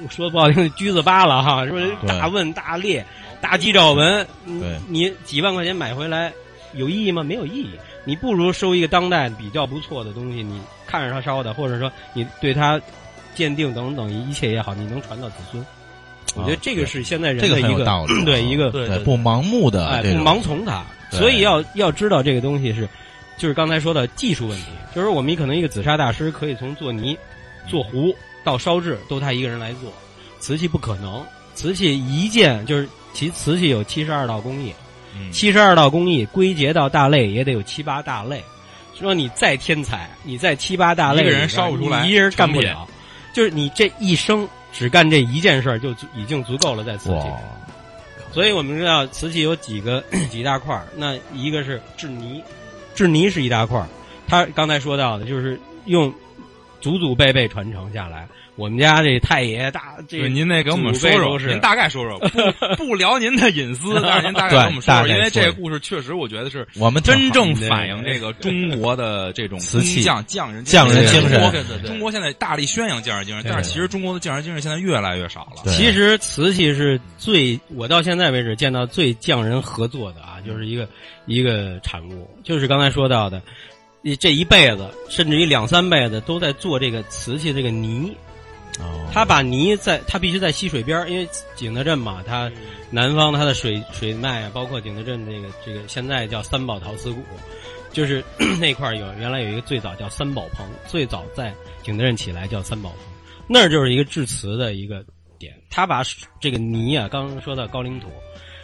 [0.07, 1.91] 说不好听，橘子扒了哈，是不是？
[2.07, 3.03] 大问、大裂、
[3.41, 6.31] 大鸡爪纹，你你几万块钱买回来
[6.73, 7.23] 有意义吗？
[7.23, 7.71] 没有意义。
[8.05, 12.79] 你不如收一个当代比较不错的东西，你看着它烧的，或者说你对它
[13.35, 15.65] 鉴定等等一切也好，你能传到子孙。
[16.35, 17.83] 我觉得这个是现在人的一个
[18.23, 22.87] 对一个对对不盲目的哎，不盲从它，所以要要知道这个东西是，
[23.35, 27.17] 就是刚才说的技术问题，就是我们可能一个紫砂大师可以从做泥、
[27.67, 29.91] 做壶到烧制都他一个人来做，
[30.39, 34.75] 瓷器不可能，瓷器一件就是其瓷器有七十二道工艺，嗯
[35.31, 38.43] 七十二道工艺归结到大类也得有七八大类，
[38.97, 42.87] 说你再天才，你在七八大类一个人烧不出来你一人干不了，
[43.33, 47.27] 就是你这一生只干这一件事儿就足已经足够了，在瓷器。
[48.31, 52.43] 所以我们知道瓷器有几个 几大块儿，那一个是制泥，
[52.93, 53.87] 制泥是一大块儿。
[54.27, 56.13] 他刚才说到的就是用
[56.79, 58.27] 祖祖辈辈传承下来。
[58.59, 62.19] 我们家这太爷大这对，您那给我们说说，是您大概说说，
[62.75, 71.39] 不不聊您的隐私，但是您大概给我们说说，因为这个故事确实我觉得是我们真正反映这个中国的这种瓷器工匠匠人匠人精神
[71.85, 75.71] 中国现在大力宣扬匠人精神，但是其实中国的匠人精神现在越来越少了。
[75.71, 80.85] 其实瓷器是最我到现在为止见到最匠人合作的啊，就是一个
[81.27, 83.41] 一个产物，就是刚才说到的，
[84.01, 88.11] 你这一辈子甚至于两三辈子都在做这个瓷器这个泥。
[88.79, 92.49] 哦，他把泥在，他必须在溪水边儿因为景德镇嘛，它
[92.89, 97.21] 南方它的水水脉啊，包括景德镇这个这个现在叫三宝陶瓷谷，
[97.91, 98.23] 就是
[98.59, 102.99] 那块儿有原来有一个最早叫三宝棚，最早在景德镇起来叫三宝棚，
[103.47, 105.03] 那儿就是一个制瓷的一个
[105.37, 105.53] 点。
[105.69, 106.01] 他把
[106.39, 108.07] 这个泥啊，刚刚说到高岭土，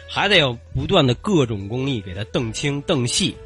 [0.08, 3.36] 还得有不断的各种工艺给它澄清澄细。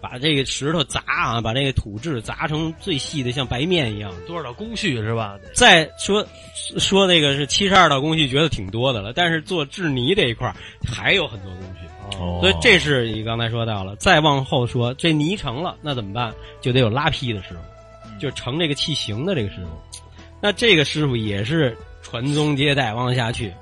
[0.00, 4.12] 把这个石头砸啊，把这个土质砸成最细的，像白面一样。
[4.26, 5.38] 多少道工序是吧？
[5.54, 9.12] 再说说那个是七十二道工序，觉得挺多的了。
[9.12, 10.54] 但是做制泥这一块
[10.86, 13.96] 还有很多工序，哦所以这是你刚才说到了。
[13.96, 16.32] 再往后说，这泥成了，那怎么办？
[16.60, 19.98] 就得有拉坯的师傅，就成这个器形的这个师傅。
[20.40, 23.52] 那这个师傅也是传宗接代往下去。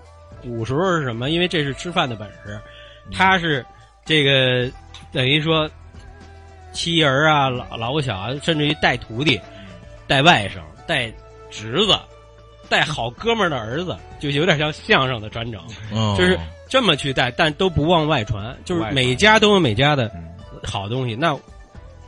[0.43, 1.31] 古时候是什么？
[1.31, 2.61] 因为这是吃饭的本事，
[3.11, 3.65] 他是
[4.05, 4.71] 这个
[5.11, 5.69] 等于说。
[6.77, 9.41] 妻儿啊，老老小啊，甚至于带徒弟、
[10.07, 11.11] 带外甥、带
[11.51, 11.99] 侄子、
[12.69, 15.59] 带好哥们儿的儿子，就有点像相声的传承，
[15.91, 20.13] 哦就是这么去带，但都不往外传，就是每家都有每家的
[20.63, 21.15] 好东西。
[21.15, 21.35] 那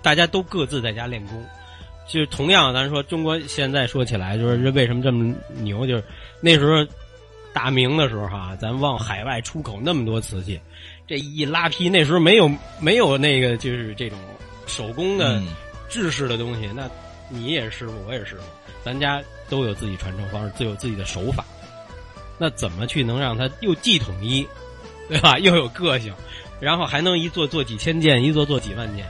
[0.03, 1.43] 大家都各自在家练功，
[2.07, 6.05] 就是同样，咱说中国现在说起来，就是为什么这么牛，就是
[6.43, 6.87] 那时候
[7.55, 10.61] 大明的时候哈，咱往海外出口那么多瓷器，
[11.07, 12.51] 这一拉坯，那时候没有
[12.81, 14.19] 没有那个就是这种。
[14.69, 15.43] 手工的
[15.89, 16.89] 制式的东西，那
[17.29, 18.43] 你也是师傅，我也是师傅，
[18.85, 21.45] 咱家都有自己传承方式，自有自己的手法。
[22.39, 24.47] 那怎么去能让它又既统一，
[25.09, 25.39] 对吧？
[25.39, 26.15] 又有个性，
[26.61, 29.05] 然后还能一做做几千件，一做做几万件。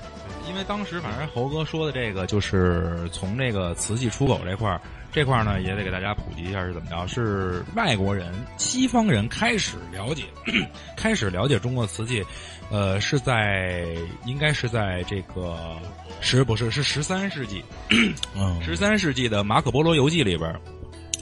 [0.49, 7.07] 因为当时反正猴哥说的这个，就是从这个瓷器出口这块儿，这块儿呢也得给大家普及一下是怎么着？
[7.07, 10.25] 是外国人、西方人开始了解，
[10.97, 12.25] 开始了解中国瓷器。
[12.71, 13.87] 呃，是在
[14.27, 15.79] 应该是在这个
[16.21, 17.65] 十不是是十三世纪，
[18.63, 20.55] 十三世纪的马可波罗游记里边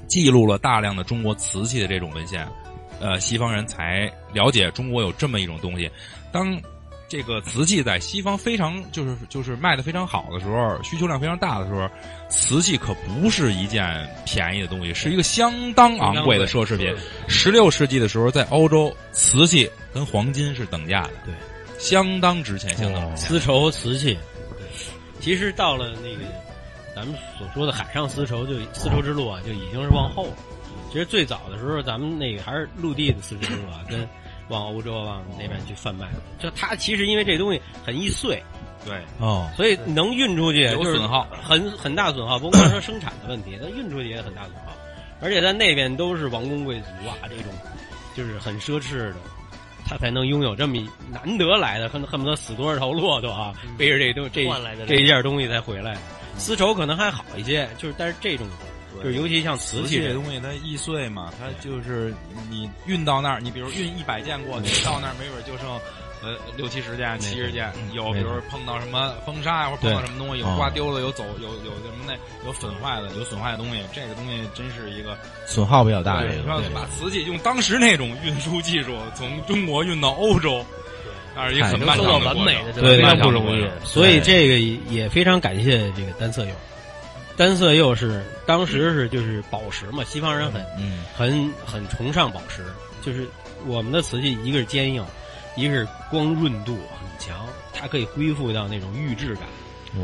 [0.09, 2.45] 记录了大量的中国瓷器的这种文献，
[3.01, 5.89] 呃，西方人才了解中国有这么一种东西。
[6.33, 6.61] 当
[7.09, 11.89] 这个瓷器在西方非常就是就是卖的非常好的时候，需求量非常大的时候，
[12.29, 16.93] 瓷器可不是一件便宜的东西，是一个相当昂贵的奢侈品。
[17.29, 21.35] 十六世纪的时候，在欧洲，瓷器跟黄金是等价的，对，
[21.79, 24.19] 相当值钱，相当丝绸瓷器。
[24.59, 24.67] 对，
[25.21, 26.25] 其实到了那个
[26.93, 30.33] 咱们所说的海上丝绸，就丝绸之路啊，就已经是往后了。
[30.91, 34.09] 其实最早的时候，咱们那个还是陆地的丝绸之路啊，跟
[34.49, 36.09] 往欧洲往那边去贩卖。
[36.39, 38.43] 就它其实因为这东西很易碎，
[38.85, 42.39] 对哦，所以能运出去有损耗，很很大损耗。
[42.39, 44.73] 不光说生产的问题，它运出去也很大损耗。
[45.21, 47.47] 而且在那边都是王公贵族啊，这种
[48.15, 49.15] 就是很奢侈的，
[49.89, 50.77] 他才能拥有这么
[51.11, 54.45] 难得来的，恨恨不得死多少头骆驼啊，背着这东这
[54.87, 55.97] 这一件东西才回来。
[56.37, 58.47] 丝绸可能还好一些，就是但是这种
[59.03, 62.15] 就是尤其像瓷器这东西，它易碎嘛，它就是
[62.51, 65.79] 你运到那儿，你比如运一百件过去，到那儿没准就剩。
[66.23, 72.15] 呃，六七十件、七十件，有比如碰到什么风沙呀，或者碰到什么东西，有刮丢了，有走，有有什么那
[72.47, 76.23] 有损坏的，有损坏的东西，这个东西真是一个损耗比较大。
[76.23, 80.65] 对，要把瓷器用当时那种运输技术从中国运到欧洲，
[81.37, 83.69] 那是一个很漫长的完美的，对，那不容易。
[83.85, 84.59] 所以这个
[84.91, 86.51] 也非常感谢这个单色釉。
[87.37, 90.65] 单色釉是当时是就是宝石嘛，西方人很
[91.15, 92.65] 很很崇尚宝石，
[93.03, 93.27] 就是
[93.67, 95.05] 我们的瓷器一个是坚硬。
[95.59, 99.45] 一个是光润度很强，它可以恢复到那种玉质感，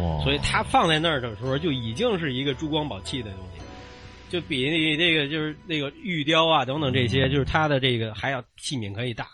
[0.00, 0.24] 哇！
[0.24, 3.60] 所以它放在那儿的时候就已经是一个珠光宝气的东西，
[4.30, 9.28] 就比那这个就是那个玉雕啊等等这些，就是它的这个还要器皿可以大，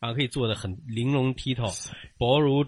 [0.00, 1.70] 啊，可以做的很玲珑剔透，
[2.16, 2.64] 薄如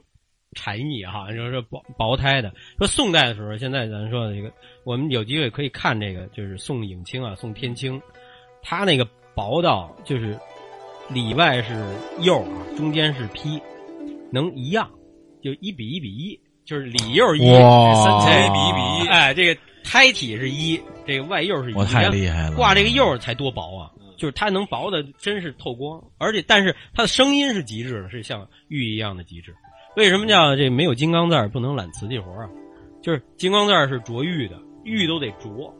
[0.54, 2.52] 蝉翼哈，就是薄薄胎的。
[2.78, 4.52] 说宋代的时候，现在咱说的这个，
[4.84, 8.00] 我们有机会可以看这个，就是宋影清啊，宋天清，
[8.62, 10.38] 他那个薄到就是。
[11.12, 11.74] 里外是
[12.20, 13.60] 釉啊，中间是坯，
[14.30, 14.88] 能一样，
[15.42, 29.52] 就一比一比一，就是里釉一，三千一比一比一，哎，这个胎体是一，这个外釉是一，我太厉害了，挂这个釉才多薄啊，就是它能薄的真是透光，而且但是它的声音是极致的，是像玉一样的极致。
[29.96, 32.48] 为什么叫这没有金刚钻不能揽瓷器活啊？
[33.02, 35.72] 就是金刚钻是琢玉的，玉都得琢。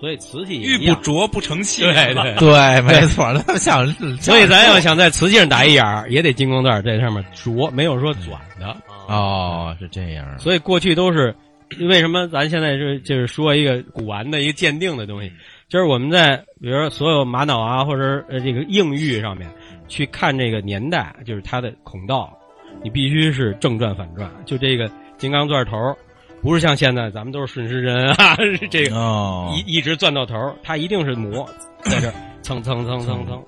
[0.00, 3.34] 所以瓷器玉不琢不成器，对对对， 没错。
[3.44, 3.84] 他想，
[4.22, 8.76] 所以咱要想在瓷器上打一眼也得金刚钻在上面琢，没有说转的。
[9.08, 10.38] 哦，是这样。
[10.38, 11.34] 所以过去都是
[11.80, 15.32] 为什么咱现在是就是说一个古玩的一个鉴定的东西，
[15.68, 19.50] 就是我们在比如说所有玛瑙啊或者呃这个硬玉上面
[19.88, 22.37] 去看这个年代，就是它的孔道，
[22.82, 25.96] 你必须是正转反转，就这个金刚钻头
[26.40, 28.36] 不是像现在咱们都是顺时针啊，
[28.70, 31.48] 这个哦一一直转到头，它一定是磨
[31.80, 32.12] 在这
[32.42, 33.42] 蹭蹭蹭蹭蹭。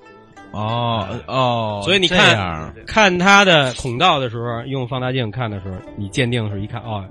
[0.51, 7.07] 哦哦，所以你看看它的孔道的时候，用放大镜看的时候，你鉴定的时候一看哦，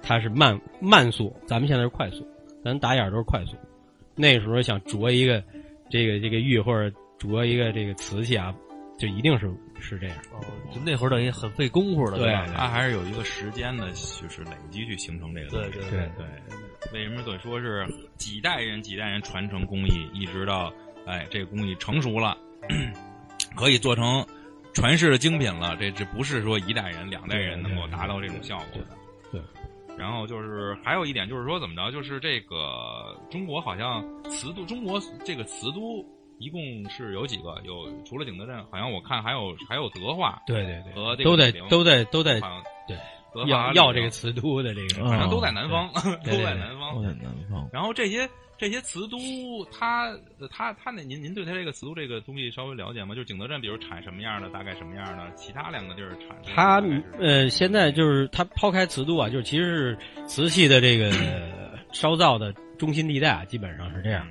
[0.00, 2.24] 它是慢慢速，咱们现在是快速，
[2.64, 3.56] 咱打眼都是快速。
[4.14, 5.42] 那时候想琢一个
[5.88, 8.54] 这个这个玉或者琢一个这个瓷器啊，
[8.96, 9.50] 就一定是
[9.80, 10.16] 是这样。
[10.32, 10.40] 哦，
[10.72, 12.46] 就那会儿等于很费功夫的，对吧？
[12.54, 15.70] 它还是有一个时间的，就是累积去形成这个东西。
[15.70, 20.72] 对对对对，为什么得说是几代人几代人传承工艺，一直到
[21.06, 22.36] 哎这个工艺成熟了，
[23.56, 24.24] 可以做成
[24.72, 25.76] 传世的精品了？
[25.76, 28.96] 这这不是说一代人两代人能够达到这种效果的。
[29.32, 29.40] 对。
[29.98, 36.02] 然后就是还有一点就是说怎么着，就是这个中国好像瓷都，中国这个瓷都
[36.40, 37.60] 一共是有几个？
[37.64, 42.40] 有除了景德镇，好像我看还有还有德化对对对，和这个都在都在都在
[42.88, 42.96] 对
[43.32, 45.88] 德化要要这个瓷都的这个，反正都在 南方，
[46.24, 47.02] 都在南方都。
[47.02, 48.26] 在南方，然后这些
[48.56, 49.18] 这些瓷都，
[49.70, 50.06] 它
[50.38, 53.14] 呃它它那您您对它这个瓷都这个东西稍微了解吗？
[53.14, 55.30] 就是景德镇，比如产什么样的，大概什么样的？
[55.36, 56.82] 其他两个地儿产这个它
[57.18, 64.26] 呃，现在就是它抛开瓷都啊，就是其实是瓷器的这个呃 烧造的中心地带啊，基本上是这样，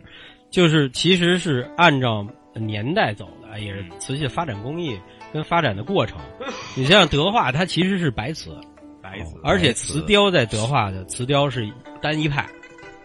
[0.50, 5.00] 就是其实是按照年代走的，也是瓷器的发展工艺
[5.32, 6.18] 跟发展的过程。
[6.76, 8.60] 你像德化，它其实是白瓷，
[9.02, 9.94] 白瓷，而且瓷。
[9.94, 11.70] 瓷雕在德化的瓷雕是
[12.02, 12.48] 单一派，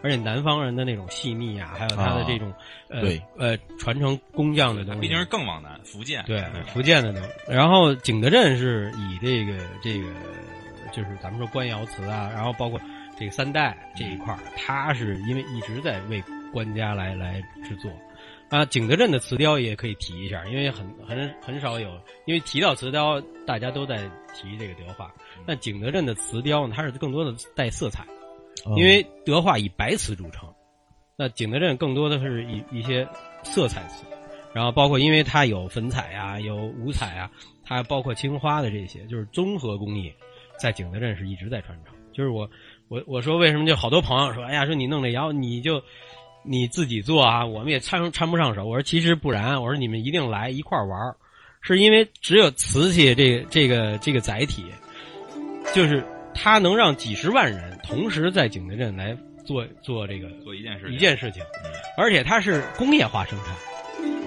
[0.02, 2.52] 而且南方人的那种细腻啊，还有它的这种、
[2.88, 3.22] 呃对。
[3.38, 6.24] 呃传承工匠的东西，毕竟是更往南，福建。
[6.26, 7.22] 对，福建的呢。
[7.48, 10.08] 然后景德镇是以这个这个，
[10.92, 12.80] 就是咱们说官窑瓷啊，然后包括
[13.18, 16.22] 这个三代这一块儿，它是因为一直在为
[16.54, 17.90] 官家来来制作。
[18.48, 21.90] 啊，景德镇的瓷雕也可以提一下，因为很很很少有，
[22.24, 25.12] 因为提到瓷雕，大家都在提这个德化。
[25.44, 28.04] 但景德镇的瓷雕呢，它是更多的带色彩，
[28.64, 30.48] 哦因为德化以白瓷著称，
[31.16, 33.08] 那景德镇更多的是以一些
[33.42, 34.04] 色彩瓷，
[34.52, 37.28] 然后包括因为它有粉彩啊，有五彩啊，
[37.64, 40.12] 它包括青花的这些，就是综合工艺，
[40.60, 41.92] 在景德镇是一直在传承。
[42.12, 42.48] 就是我
[42.86, 45.82] 我我说为什么就好多朋友说，哎呀，说你弄这窑你就
[46.44, 48.64] 你自己做啊，我们也掺掺不上手。
[48.64, 51.16] 我说其实不然，我说你们一定来一块儿玩儿。
[51.66, 54.66] 是因为只有瓷器这个这个这个载体，
[55.74, 56.04] 就是
[56.34, 61.42] 它能让几十万人同时在景德镇来做做这个做一件事情，一件事情。
[61.64, 63.54] 嗯，而且它是工业化生产，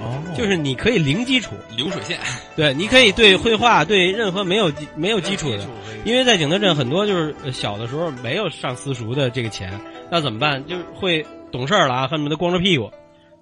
[0.02, 2.18] 哦，就是你可以零基础，流水线，
[2.56, 5.64] 对，你可以对绘画对任何没有基没有基础的，
[6.06, 10.66] 因为在景德镇很多就是呃小的时候没有上私塾的这个钱，那怎么办？
[10.66, 12.92] 就是会懂事儿了啊，恨不得光着屁股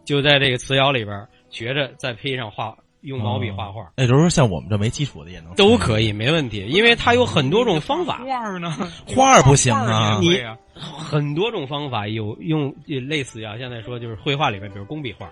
[0.03, 3.91] 就在这个瓷窑里边学着，再配上画，用毛笔画画。
[3.97, 8.71] 那就是说，像我们这没基础的也能都可以，没问题，因为它有很多种方法，画儿呢？
[9.07, 15.29] 画儿不行啊你啊，很多种方法有用，类似啊，现在说就是绘画里面，比如工笔画，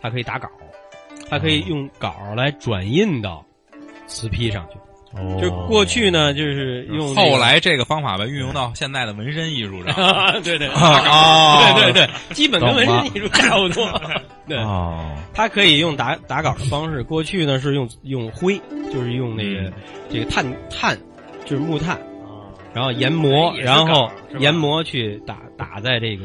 [0.00, 0.48] 它可以打稿，
[1.30, 3.44] 它可以用稿来转印到
[4.06, 4.78] 瓷坯上去。
[5.20, 9.94] 哦就过去呢，就是用这个后来这个方法吧运用到现在的纹身艺术上。
[9.94, 13.86] 啊， 对对，啊 对对对，基本跟纹身艺术差不多。
[14.46, 17.02] 对，哦， 它可以用打打稿的方式。
[17.02, 18.60] 过去呢是用用灰，
[18.92, 19.72] 就是用那个、
[20.10, 20.96] 这个炭炭，
[21.44, 21.98] 就是木炭，
[22.72, 26.24] 然后研磨，然后研磨去打打在这个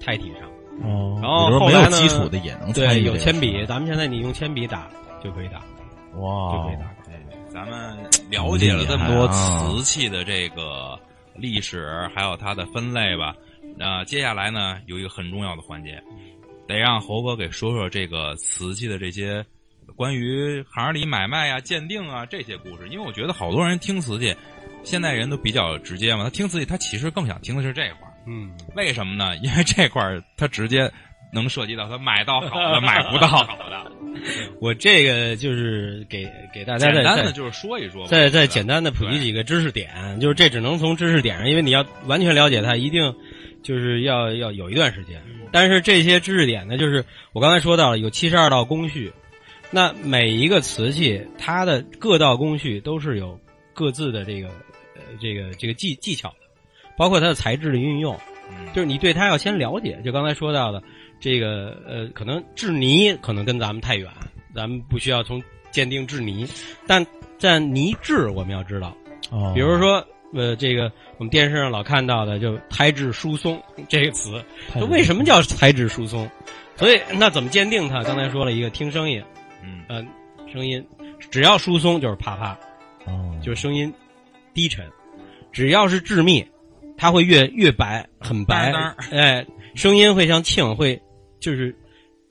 [0.00, 0.48] 胎体上。
[0.84, 4.88] 哦，然后没后来呢有基础的也能参对，有铅笔，咱们现在你用铅笔打
[5.22, 5.58] 就可以打，
[6.18, 6.91] 哇，就可以打稿。
[7.52, 7.96] 咱们
[8.30, 10.98] 了解了这么多瓷器的这个
[11.36, 13.34] 历史，还有它的分类吧。
[13.76, 16.02] 那、接下来呢，有一个很重要的环节，
[16.66, 19.44] 得让猴哥给说说这个瓷器的这些
[19.94, 22.88] 关于行里买卖呀、鉴定啊这些故事。
[22.88, 24.34] 因为我觉得好多人听瓷器，
[24.82, 28.12] 现代人都比较直接嘛，他听瓷器，他其实更想听的是这块儿。
[28.26, 29.36] 嗯，为什么呢？
[29.38, 30.90] 因为这块儿他直接
[31.32, 33.92] 能涉及到他买到好的，买不到好的。
[34.60, 43.14] 我这个就是给给大家简单的就是说一说，再再简单的普及几个知识点，就是这只能从知识点上，因为你要完全了解它，一定
[43.62, 45.20] 就是要要有一段时间。
[45.50, 49.12] 但是这些知识点呢，就是我刚才说到了有七十二道工序，
[49.70, 53.38] 那每一个瓷器它的各道工序都是有
[53.74, 56.36] 各自的这个呃这个这个技技巧的，
[56.96, 58.18] 包括它的材质的运用，
[58.50, 60.00] 嗯就是你对它要先了解。
[60.04, 60.82] 就刚才说到的
[61.22, 64.10] 这个呃，可能制泥可能跟咱们太远，
[64.52, 66.44] 咱们不需要从鉴定制泥，
[66.84, 67.06] 但
[67.38, 68.94] 在泥质我们要知道，
[69.30, 70.04] 哦比如说
[70.34, 74.42] 呃，这个我们电视上老看到的就胎质疏松这个词，
[74.74, 76.28] 这为什么叫胎质疏松？
[76.74, 78.02] 所以那怎么鉴定它？
[78.02, 79.22] 刚才说了一个听声音，
[79.62, 80.08] 嗯嗯、
[80.52, 80.84] 声音
[81.30, 82.58] 只要疏松就是啪啪，
[83.04, 83.92] 哦就是声音
[84.52, 84.84] 低沉；
[85.52, 86.44] 只要是致密，
[86.96, 88.72] 它会越越白，很白
[89.12, 89.46] 哎，
[89.76, 91.00] 声音会像磬，会
[91.42, 91.74] 就是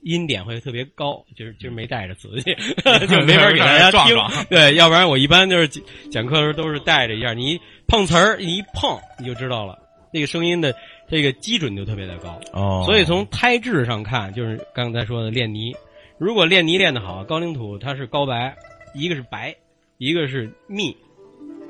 [0.02, 2.52] 音点会特别高，就是就是没带着瓷器，
[3.06, 3.92] 就没法给大家听。
[3.92, 9.78] 撞撞对，要不然我一般就是讲讲课的时候都是带着一下，你一碰瓷儿，你一碰你就知道了，
[10.12, 10.74] 那个声音的
[11.08, 12.40] 这个基准就特别的高。
[12.52, 15.72] 哦，所以从胎质上看，就是刚才说的练泥，
[16.18, 18.56] 如果练泥练得好，高岭土它是高白，
[18.94, 19.54] 一个是白，
[19.98, 20.96] 一个是密，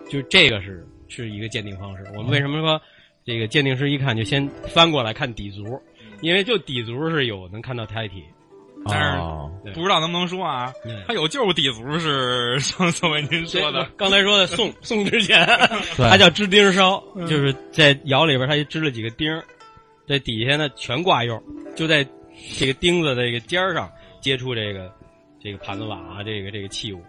[0.09, 2.05] 就这个是是一个鉴定方式。
[2.17, 2.81] 我们为什么说
[3.27, 5.65] 这个鉴定师一看就先翻过来看底足？
[6.23, 8.25] 因为就底足是有能看到胎体。
[8.85, 10.73] 但是哦不知道能不能说啊？
[11.07, 15.47] 他有就是底足是上次为您说的，刚才说的宋 宋之前，
[15.97, 19.45] 他叫支钉烧，嗯就是在窑里边，他就支了几个钉儿，
[20.09, 21.41] 在底下呢全挂釉，
[21.77, 22.05] 就在
[22.59, 23.89] 这个钉子的这个尖儿上
[24.21, 24.93] 接触这个
[25.41, 27.01] 这个盘子瓦啊，这个这个器物，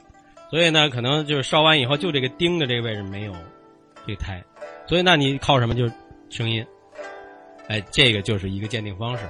[0.52, 3.34] 所以呢，可能就是烧完以后，就这个钉的这个位置没有
[4.06, 4.44] 这个胎，
[4.88, 5.74] 所以那你靠什么？
[5.74, 5.94] 就是
[6.30, 6.64] 声音，
[7.68, 9.24] 哎，这个就是一个鉴定方式。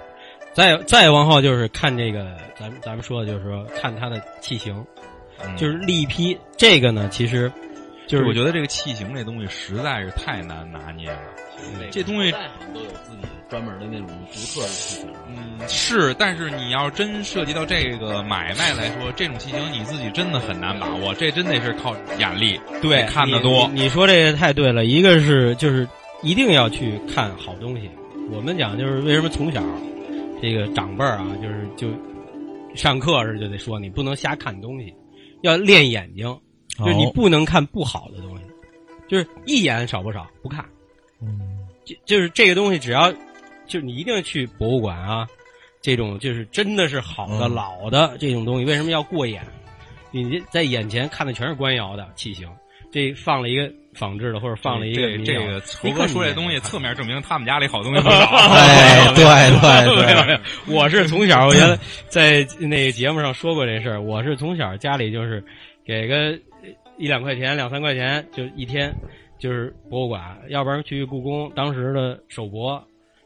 [0.53, 4.85] 再再往后就是看这个，咱们咱们说的就是说看它的器型，
[5.43, 7.51] 嗯就是立劈这个呢，其实
[8.05, 11.19] 就是我觉得这个器型这东西实在是太难拿捏了。
[11.89, 12.39] 这东西好
[12.73, 15.09] 都有自己专门的那种独特的器型。
[15.27, 23.67] 嗯，是，但是你要真涉及到这个买卖来说，这种器型你自己真的很难把握，这真得是靠眼力，对看得多。
[23.73, 23.83] 你。
[23.83, 25.87] 你说这个太对了，一个是就是
[26.21, 27.89] 一定要去看好东西。
[28.31, 29.63] 我们讲就是为什么从小
[30.41, 31.87] 这个长辈儿啊，就是就
[32.75, 34.93] 上课时就得说你不能瞎看东西，
[35.41, 36.25] 要练眼睛，
[36.79, 38.43] 就是你哦不能看不好的东西，
[39.07, 40.65] 就是一眼少不少不看。
[41.21, 41.39] 嗯
[41.85, 43.11] 就就是这个东西，只要
[43.65, 45.27] 就是你一定去博物馆啊，
[45.81, 49.45] 这种就是真的是好的、嗯老的这种东西，为什么要过眼？
[50.11, 52.47] 你在眼前看的全是官窑的器型，
[52.93, 58.19] 这放了一个仿制的，或者放了一个这个猴哥说这东西，侧面证明他们家里好东西不少。
[58.53, 59.25] 哎，对
[59.59, 61.75] 对对，没有没有，我是从小我原来
[62.07, 63.99] 在那个节目上说过这事儿。
[63.99, 65.43] 我是从小家里就是
[65.83, 66.39] 给个
[66.99, 68.93] 一两块钱、两三块钱，就一天
[69.39, 72.79] 就是博物馆，要不然去故宫当时的首博，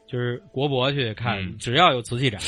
[0.06, 2.40] 就是国博去看，嗯只要有瓷器展，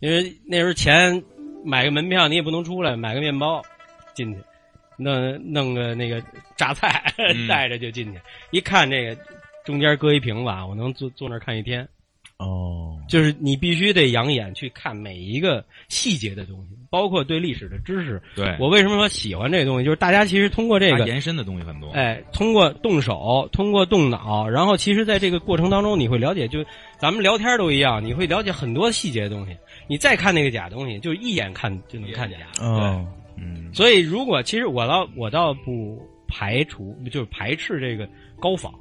[0.00, 1.22] 因为那时候钱
[1.62, 3.60] 买个门票你也不能出来，买个面包
[4.14, 4.40] 进去。
[4.96, 6.22] 弄弄个那个
[6.56, 8.20] 榨菜嗯 带着就进去，
[8.50, 9.16] 一看这个
[9.64, 11.86] 中间搁一瓶子啊，我能坐坐那儿看一天。
[12.36, 18.20] 哦，就是你必须得养眼去看每一个细节的东西，包括对历史的知识。
[18.34, 19.84] 对，我为什么说喜欢这个东西？
[19.84, 21.90] 就是大家其实通过这个，延伸的东西很多。
[21.92, 26.58] 哎，通过动手，通过动脑，然后其实在这个过程当中，你会了解，就
[26.98, 29.56] 咱们聊天都一样，你会了解很多细节的东西。
[29.86, 32.36] 你再看那个假东西，就一眼看就能看假。
[32.60, 33.06] 哦，
[33.36, 38.08] 嗯，所以，如果其实我倒我倒不排除，就是排斥这个
[38.40, 38.72] 高仿，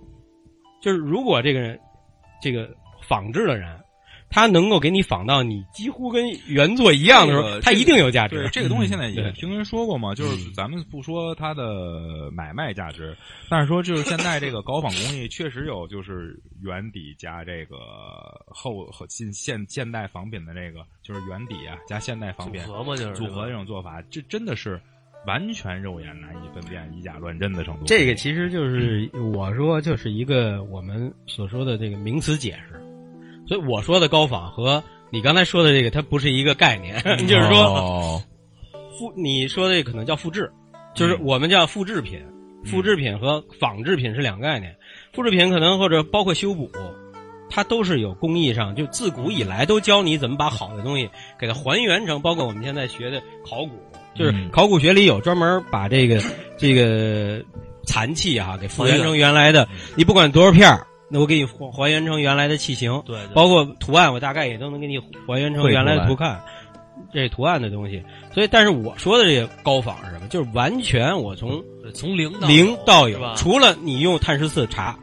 [0.81, 1.79] 就是如果这个人
[2.41, 2.69] 这个
[3.01, 3.69] 仿制的人，
[4.33, 8.49] 他能够给你仿到你几乎跟原作一样的时候，这个他一定有价值对。
[8.49, 13.15] 这个东西现在也听人说过嘛，就是咱们不说它的买卖价值，
[13.47, 17.77] 但是说就是现在这个高仿工艺确实有就是原底加这个
[18.47, 24.81] 后后现现现代仿品的这个就是原底啊加现代仿品组合嘛就是组合这种做法，这真的是
[25.27, 27.85] 完全肉眼难以分辨以假乱真的程度。
[27.85, 32.82] 这个其实就是我说就是一个我们所说的这个名词解释，
[33.53, 38.23] 所以我说的高仿和你刚才说的这个它不是一个概念， 就是说哦。
[38.97, 40.51] 复你说的可能叫复制，
[40.95, 41.19] 就是嗯。
[41.23, 42.19] 我们叫复制品，
[42.65, 44.75] 复制品和仿制品是两个概念。
[45.11, 46.67] 复制品可能或者包括修补，
[47.47, 51.07] 它都是有工艺上，就自古以来都教你怎么把好的东西
[51.39, 53.71] 给它还原成，包括我们现在学的考古，
[54.15, 54.49] 就是嗯。
[54.51, 56.19] 考古学里有专门把这个
[56.57, 57.43] 这个
[57.85, 64.97] 残器啊给复原成原来的，你不管多少片儿那我给你还还原成原来的器型，对，对包括图案，我大概也都能给你
[65.27, 66.43] 还原成原来的图看，
[67.13, 68.03] 这图案的东西。
[68.33, 70.27] 所以，但是我说的这个高仿是什么？
[70.27, 74.97] 就是完全我从从零到零到有，除了你用碳十四查，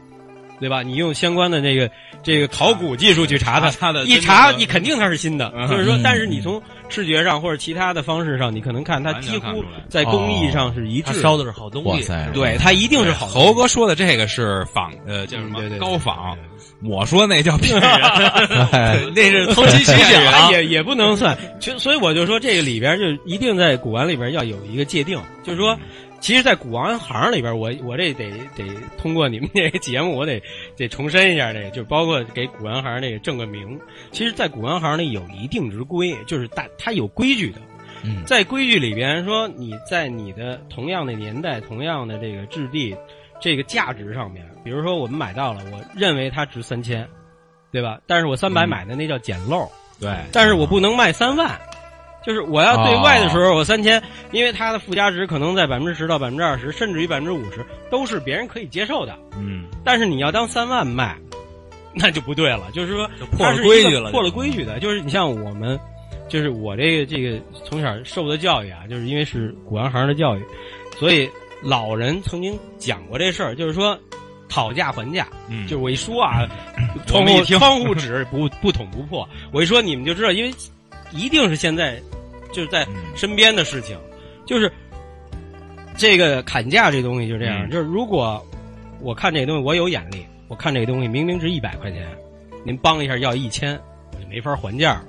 [0.61, 0.81] 对吧？
[0.83, 1.89] 你用相关的这个
[2.23, 5.51] 这个考古技术去查它，它的一查你肯定它是新的。
[5.55, 16.37] 嗯就是说，嗯但是你从视觉上或者其他的方式上，你可能看它几乎在工艺上是一致烧的是好东西，哇塞，对，它一定是好的猴哥说的这个是仿呃叫什么高仿，
[16.83, 17.89] 我说那叫骗人。
[18.71, 21.37] 哎那是偷鸡取巧也也不能算。
[21.59, 25.77] 就所以我就说这个里边就一定在古玩里边要有一个界定，就是说，
[26.21, 28.63] 其实，在古玩行里边，我我这得得
[28.97, 30.41] 通过你们这个节目，我得
[30.77, 33.77] 得重申一下这个，就包括给古玩行这个正个名。
[34.11, 37.59] 其实，在古玩行里有一定之规，就是大它有规矩的。
[38.03, 42.95] 嗯在规矩里边说，你在你的同样的年代、同样的这个质地、
[43.39, 47.07] 这个价值上面，比如说我们买到了，我认为它值三千，
[47.71, 47.99] 对吧？
[48.07, 49.69] 但是我三百嗯买的那叫捡漏，
[49.99, 51.59] 对，但是我不能卖三万。
[52.23, 54.01] 就是我要对外的时哦候，我三千，
[54.31, 59.17] 因为它的附加值可能在百分之十到百分之二十，甚至于百分之五十，都是别人可以接受的。
[59.37, 61.17] 嗯，但是你要当三万卖，
[61.93, 62.69] 那就不对了。
[62.73, 64.79] 就是说，破了规矩了破了规矩的。
[64.79, 65.79] 就是你像我们，
[66.29, 70.43] 就是我这个这个从小受的教育啊，就是因为是古玩行的教育，
[70.99, 71.27] 所以
[71.63, 73.97] 老人曾经讲过这事儿，就是说
[74.47, 75.27] 讨价还价。
[75.49, 76.47] 嗯，就是我一说啊，
[77.07, 80.53] 窗户纸不不捅不破，我一说你们就知道，因为
[81.11, 82.01] 一定是现在
[82.51, 83.97] 就是在嗯身边的事情，
[84.45, 84.71] 就是
[85.97, 88.45] 这个砍价这东西就这样，嗯就是如果
[88.99, 92.07] 我看这东西我有眼力，我看这东西明明值一百块钱，
[92.63, 93.79] 您帮一下要一千，
[94.13, 95.01] 我就没法还价。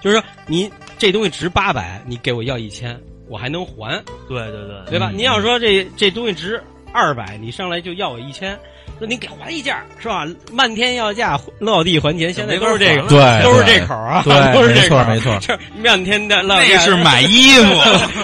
[0.00, 5.10] 就是说你这东西值八百，你给我要一千，我还能还，对对对，对吧？
[5.10, 6.62] 嗯您要说这这东西值
[6.92, 8.58] 二百，你上来就要我一千，
[8.98, 10.26] 那你给还一价是吧？
[10.52, 17.74] 漫天要价，落地还钱，现在都是这个，对 都是这口啊，对都是这口，没错没错这漫天的落那地是买衣服，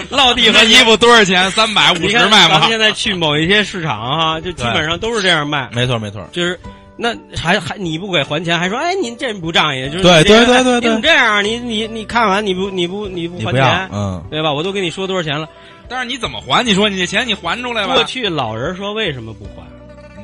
[0.15, 1.49] 落地还那衣服多少钱？
[1.51, 2.53] 三百五十卖吗？
[2.53, 6.59] 咱们现在去某一些市场哈，就基本上都是这样卖，没错没错，就是。
[6.95, 11.43] 那还还你不给还钱，还说哎您这不仗义，就是对对对对对你怎么这样？
[11.43, 14.53] 你你你看完你不你不你不还钱，嗯对吧？
[14.53, 15.49] 我都跟你说多少钱了。
[15.89, 16.63] 但是你怎么还？
[16.65, 18.03] 你说你这钱你还出来吧过？
[18.05, 19.63] 去老人说为什么不还，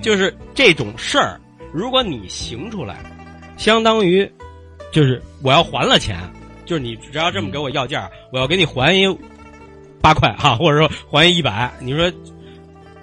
[0.02, 1.40] 就是这种事儿，
[1.74, 2.98] 如果你行出来，
[3.58, 4.30] 相当于
[4.92, 6.18] 就是我要还了钱，
[6.66, 9.06] 就是你只要这么给我要价，我要给你还一
[10.02, 12.12] 八块哈，或者说还一百，你说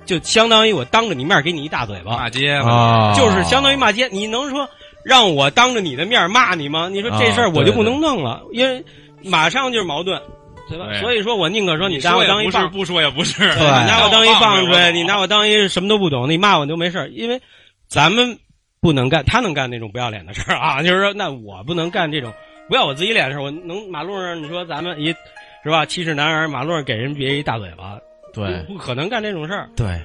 [0.04, 4.08] 就相当于我当着你面给你一大嘴巴，骂街吧，啊，就是相当于骂街。
[4.08, 4.68] 你能说
[5.04, 6.88] 让我当着你的面骂你吗？
[6.88, 8.82] 你说这事儿啊我就不能弄了，因为
[9.22, 10.20] 马上就是矛盾，
[10.68, 10.86] 对吧？
[10.90, 17.40] 对所以说我宁可说你拿说也不是，我当一棒不说也不是，对 你拿我当一棒槌，你拿我我当一什么都不懂，你骂我都没事儿因为
[17.88, 18.38] 咱们
[18.80, 22.32] 不能干，他能干那种不要脸的事儿啊， 就是说，那我不能干这种
[22.68, 23.42] 不要我自己脸的事儿。
[23.42, 25.14] 我能马路上你说咱们一
[25.62, 27.98] 是吧，七尺男儿，马路上给人别一大嘴巴，
[28.32, 29.68] 对不不可能干这种事儿。
[29.76, 30.00] 对，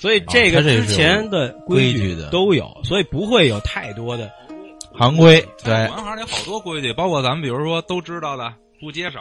[0.00, 4.30] 所以这个之前的规矩矩的都有，所以不会有太多的
[4.94, 9.20] 行规对行，行里好多规矩，包括咱们比如说都知道的，不接手，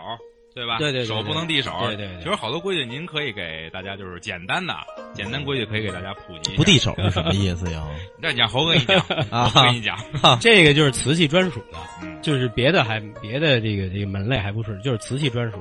[0.55, 0.77] 对吧？
[0.77, 4.73] 对对对手不能递手，对对对其实好多规矩您可以给大家就是简单的、
[5.13, 6.55] 简单规矩可以给大家普及。
[6.55, 7.85] 不递手是什么意思呀？
[8.21, 8.99] 那讲猴哥你讲，
[9.29, 9.97] 啊猴哥你讲，
[10.41, 15.57] 这个就是瓷器专属的，嗯就是别的还别的这个这个门类还不是，就是瓷器专属，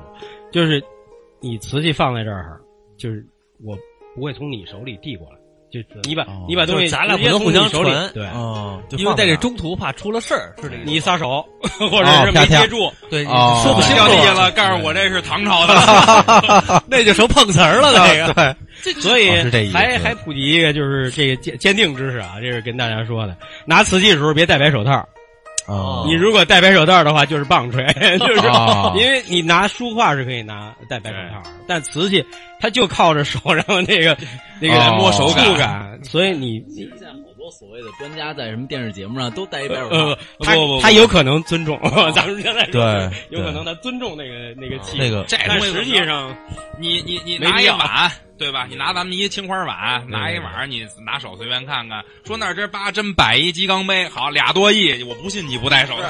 [0.51, 0.83] 就是
[1.39, 2.59] 你瓷器放在这儿，
[2.97, 3.25] 就是
[3.63, 3.77] 我
[4.15, 5.38] 不会从你手里递过来，
[5.71, 10.83] 就你把、哦你把东西就是咱俩直接不能互相手里传对，哦，因为在这中途怕出了事儿，是这个。
[10.83, 11.45] 你撒手
[11.91, 17.93] 或者是没接住，对，说不清楚掉地了，告诉我这是唐朝的， 那就成碰瓷儿了。
[17.93, 18.33] 那个
[18.83, 25.07] 对， 所以哦这还还普及一个就是这个鉴鉴定知识啊，这是跟大家说的，拿瓷器的时候别戴白手套，
[25.69, 27.85] 哦，你如果戴白手套的话就是棒槌，
[28.19, 32.23] 就是哦因为你拿书画是可以拿戴白手套，但瓷器
[32.59, 34.17] 它就靠着手然后那个
[34.59, 40.81] 那个哦摸手触感，所以你其实现在好多所谓的专家在什么电视节目上都戴一白手呃套，他不不不。
[40.81, 41.79] 他有可能尊重，
[42.15, 46.35] 咱们现在说对有可能他尊重那个那个器，那个但东西实际上
[46.79, 48.65] 你你你拿一碗，对吧？
[48.69, 56.09] 你拿咱们一青花碗，拿一碗，你拿手随便看看，说那儿这八真摆一鸡缸杯，好俩多亿，我不信你不戴手套。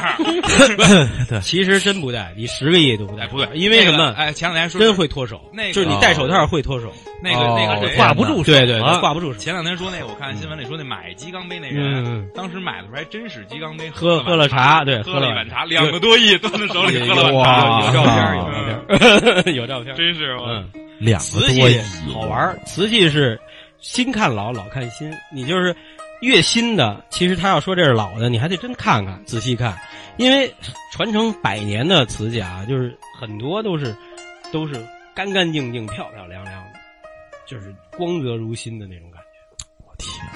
[1.41, 4.13] 其实真不戴，你十个亿都不戴，哎，不对，因为什么？
[4.15, 8.51] 哎，前两天说真会脱手，那个就是你戴手套会脱手，那个哦那个谁挂不住手。
[8.51, 9.39] 对对，挂不住手。
[9.39, 12.29] 前两天说那个，我看新闻里说那买鸡缸杯那嗯人，嗯。
[12.35, 20.69] 当时买的时候还真是鸡缸杯，喝喝了了茶对喝喝了了一碗茶，两个多亿端在手里有喝了茶，有照片，有照片， 有照片，真是我嗯。
[20.99, 23.39] 两个瓷多亿器好玩儿，瓷器是
[23.79, 25.11] 新看老，老看新。
[25.31, 25.75] 你就是
[26.21, 29.77] 越新的，其实他要说这是老的，你还得真看看，仔细看，
[30.17, 30.53] 因为
[30.91, 33.95] 传承百年的瓷器啊，就是很多都是
[34.51, 34.73] 都是
[35.15, 36.79] 干干净净、漂漂亮亮的，
[37.47, 39.25] 就是光泽如新的那种感觉。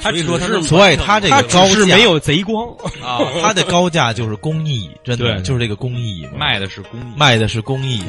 [0.02, 2.70] 它只是所以它这个高价是没有贼光，
[3.02, 8.04] 啊，它的高价就是工艺，真的就是这个工艺嘛，卖的是工艺，卖的是工艺，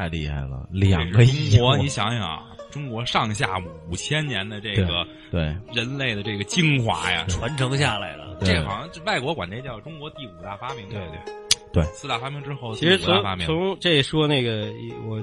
[0.00, 3.58] 太厉害了，两个亿中，国，你想想啊，中国上下
[3.90, 8.34] 五千年的这个对人类的这个精华呀，传承下来了。
[8.40, 10.88] 这好像外国管这叫中国第五大发明。
[10.88, 10.98] 对。
[11.70, 11.84] 对对？
[11.92, 13.46] 四大发明之后，其实从第五大发明。
[13.46, 14.72] 从这说那个，
[15.06, 15.22] 我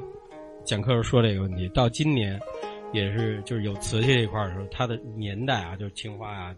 [0.64, 2.40] 讲课时候说这个问题，到今年
[2.94, 6.56] 也是就是有瓷器这一块的时候，它的年代啊，就是青花啊，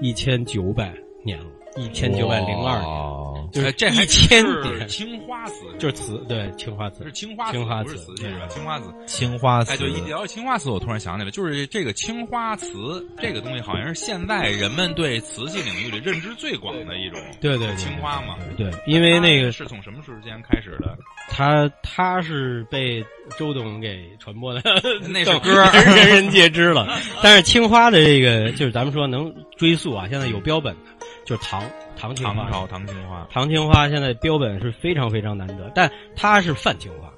[0.00, 3.25] 一千九百年了，一千九百零二年。
[3.52, 8.46] 就是这还一千是点，青花瓷，就是瓷，对，青花瓷是，青花瓷，青花不是瓷瓷器是吧？
[8.48, 8.94] 青花瓷。
[9.06, 18.36] 青花瓷哎，对一聊到青花瓷，我突然想起来，就是这个青花瓷这个东西，好像是现在人们对瓷器领域里认知最广的一种对对对，青花嘛。
[18.56, 20.96] 对，因为那个是从什么时间开始的？
[21.28, 23.04] 它它是被
[23.38, 24.62] 周董给传播的，
[25.08, 26.98] 那首歌人人人皆知了。
[27.22, 30.80] 但是青花的这个，就是咱们说能追溯啊，现在有标本的，
[31.26, 31.62] 就是唐
[31.98, 32.34] 唐青花。
[32.34, 37.12] 唐朝唐青花，唐青花现在标本是非常非常难得，但它是泛青花。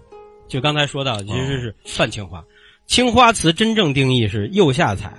[0.48, 2.42] 就刚才说到，其实是泛青花。
[2.86, 5.12] 青花瓷真正定义是釉下彩，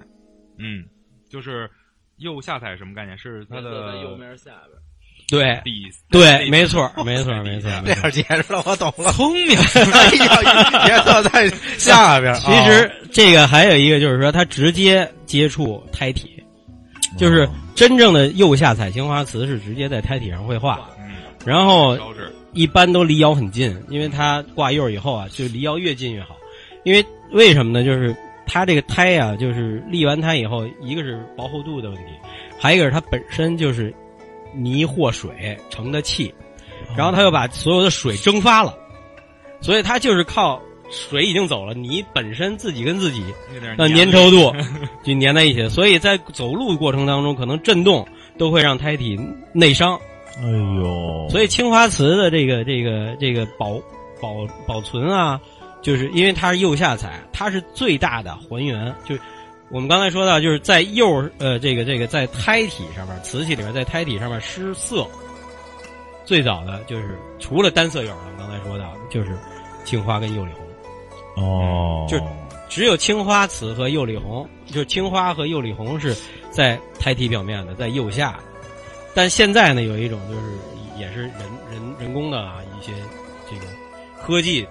[0.57, 0.83] 嗯，
[1.29, 1.69] 就是
[2.17, 3.15] 釉下彩什么概念？
[3.15, 4.81] 是它的在釉面下边。
[5.27, 7.69] 对底对，没错，没错，没错。
[7.85, 9.11] 这样解释了，我懂了。
[9.11, 9.49] 聪明，
[10.87, 12.33] 颜色在下边。
[12.33, 16.38] 其实这个还有一个就是说，它直接接触胎体，
[17.17, 21.97] 就是真正的釉下彩青花瓷是直接在胎体上绘画，嗯，然后，
[22.53, 26.35] 一般都离窑很近，因为它挂釉以后啊，就离窑越近越好。
[26.83, 27.83] 因为为什么呢？
[27.85, 32.03] 就是它这个胎啊，就是立完胎以后，一个是薄厚度的问题，
[32.57, 33.93] 还有一个是它本身就是
[34.53, 36.33] 泥或水成的气，
[36.95, 38.75] 然后它又把所有的水蒸发了，
[39.61, 43.23] 所以它就是靠水已经走了，你本身自己跟自己
[43.77, 44.53] 那粘稠度
[45.03, 49.19] 就粘在一起，所以在走路过程当中，可能震动都会让胎体
[49.53, 49.99] 内伤。
[50.37, 50.47] 哎
[50.81, 53.79] 呦，所以青花瓷的这个这个这个保
[54.21, 55.39] 保保存啊，
[55.81, 58.93] 就是因为它是釉下彩，它是最大的还原。
[59.05, 59.21] 就是
[59.69, 65.05] 我们刚才说到，就是在釉呃这个这个在胎体上面，瓷器里面在胎体上面施色，
[66.25, 69.37] 最早的就是除了单色釉，我们刚才说到就是
[69.83, 70.58] 青花跟釉里红，
[71.39, 72.19] 哦，就
[72.67, 76.15] 只有青花瓷和釉里红，就是青花和釉里红是
[76.51, 78.39] 在胎体表面的，在釉下。
[79.15, 80.57] 但现在呢，有一种就是
[80.97, 81.33] 也是人
[81.71, 82.93] 人人工的啊一些
[83.49, 83.65] 这个
[84.21, 84.65] 科技，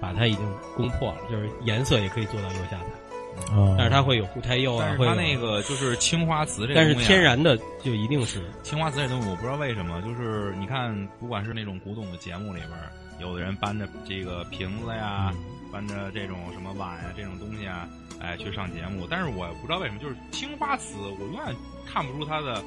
[0.00, 12.70] 把它已经攻破了，就是颜色也可以做到釉下彩，哦，但是它会有护胎釉啊，是它那个就是青花瓷这个但是东西啊天然的就一定是青花瓷这东西，我不知道为什么，就是你看，不管是那种古董的节目里边，
[13.18, 15.34] 有的人搬着这个瓶子呀，
[15.72, 17.88] 搬着这种什么碗呀这种东西啊，
[18.20, 19.06] 哎，去上节目。
[19.08, 21.54] 但是我不知道为什么，就是青花瓷，我永远
[21.86, 22.62] 看不出它的。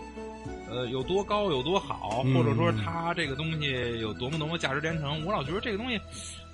[0.68, 6.00] 呃，有多高有多好，嗯或者说它这个东西有多么多么价值连城，我老觉得这个东西，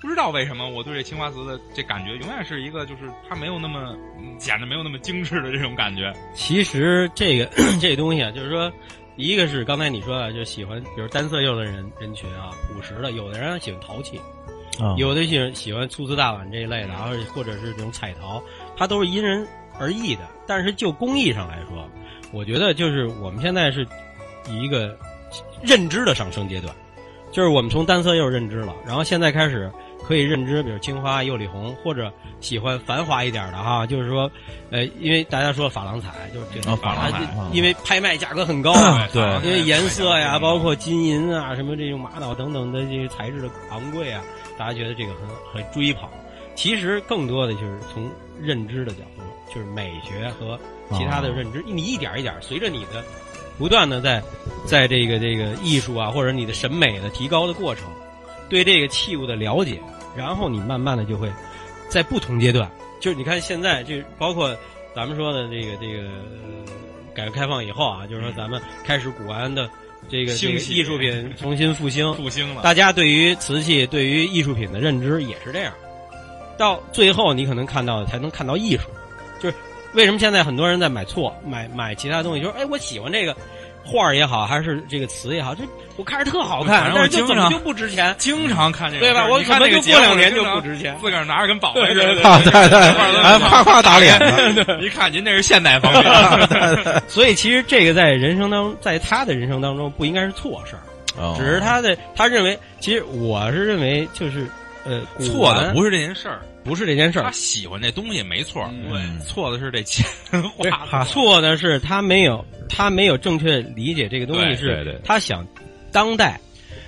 [0.01, 6.11] 不知道为什么我对这青花瓷的这感觉，永远是一个就是它没有那么嗯显得没有那么精致的这种感觉。
[6.33, 7.45] 其实这个
[7.79, 8.69] 这东西啊，就是说，
[9.15, 14.19] 一个是刚才你说的，就喜欢比如单色釉的人人群啊，朴实的；有的人喜欢陶器，
[14.79, 14.95] 啊。
[14.97, 18.41] 有的喜欢喜欢粗瓷大碗这一类的，然后或者是这种彩陶，
[18.75, 19.47] 它都是因人
[19.79, 20.21] 而异的。
[20.45, 21.87] 但是就工艺上来说，
[22.31, 23.85] 我觉得就是我们现在是
[24.49, 24.97] 以一个
[25.61, 26.73] 认知的上升阶段，
[27.31, 29.69] 就是我们从单色釉认知了，然后现在开始
[30.07, 32.09] 可以认知，比如青花、釉里红，或者
[32.39, 34.31] 喜欢繁华一点的哈，就是说，
[34.69, 39.21] 呃，因为大家说珐琅彩，就是这个啊珐琅彩因为拍卖价格很高啊，对。
[39.43, 44.23] 因为颜色呀，包括金银啊，什么这种玛瑙等等的这些材质的昂贵啊，
[44.57, 46.09] 大家觉得这个很很追捧。
[46.55, 48.09] 其实更多的就是从
[48.41, 49.21] 认知的角度，
[49.53, 50.59] 就是美学和
[50.91, 53.03] 其他的认知，你一点一点随着你的
[53.59, 54.23] 不断的在
[54.65, 57.85] 在这个这个艺术啊，或者你的审美的提高的过程，
[58.49, 59.79] 对这个器物的了解，
[60.15, 61.31] 然后你慢慢的就会
[61.89, 64.55] 在不同阶段，就是你看现在就包括
[64.95, 66.65] 咱们说的这个这个、呃
[67.13, 69.67] 改革开放以后啊，就是说咱们开始古玩的
[70.09, 75.73] 这个这个兴艺术品重新复兴，复兴了，大家对于瓷器、对于艺术品的认知也是这样。
[76.57, 78.83] 到最后，你可能看到才能看到艺术，
[79.39, 79.55] 就是
[79.93, 83.35] 为什么现在很多人在买错、买买其他东西，就是哎，我喜欢这个
[83.87, 85.63] 画儿也好，还是这个词也好，这
[85.95, 89.25] 我看着特好看，但是就常怎么就不值钱，经常看这个对吧？
[89.27, 90.95] 我可能就你看那个节过两年就不值钱？
[91.01, 92.79] 自个儿拿着跟宝贝似对对的，啊，对对，
[93.21, 96.03] 哎，啪夸夸打脸的，一看您这是现代方面，
[97.07, 100.83] 所以其实这个在人生当，在他的人生当中不应该是错事儿，
[101.21, 101.35] 哦。
[101.37, 104.45] 只是他的他认为，其实我是认为就是
[104.85, 108.91] 呃，错的不是这件事儿，不是这件事儿他，喜欢这东西没错，嗯。
[108.91, 110.05] 对错的是这钱
[110.57, 115.47] 花的错的是他没有他没有正确理解这个东西对是他想
[115.91, 116.39] 当代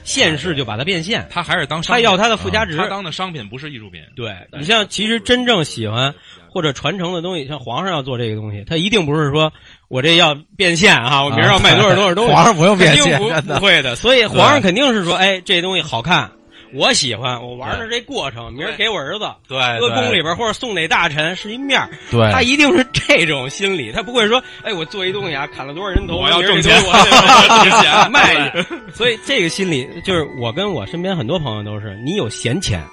[0.04, 2.04] 现世就把它变现，他还是当商品。
[2.04, 2.76] 他要它的附加值。
[2.76, 6.14] 他当的商品不是艺术品，对你像其实真正喜欢
[6.52, 9.54] 或者传承的东西，像皇上要做这个东西，他一定不是说
[9.88, 13.60] 我这要变现啊，我明儿要卖多少多少东西， 皇上不用变现，肯定不真的。
[13.60, 13.96] 不会的。
[13.96, 16.32] 所以皇上肯定是说，哎，这东西好看，
[16.74, 28.66] 我喜欢，我玩的这过程，明儿给我儿子对，搁宫里边或者送哪大臣是一面儿，对，他一定是这种心理，他不会说，哎，我做一东西啊，砍了多少人头，我要挣钱我值 钱卖去。
[28.94, 32.84] 所以这个心理就是我跟我身边很多朋友都是，你有闲钱，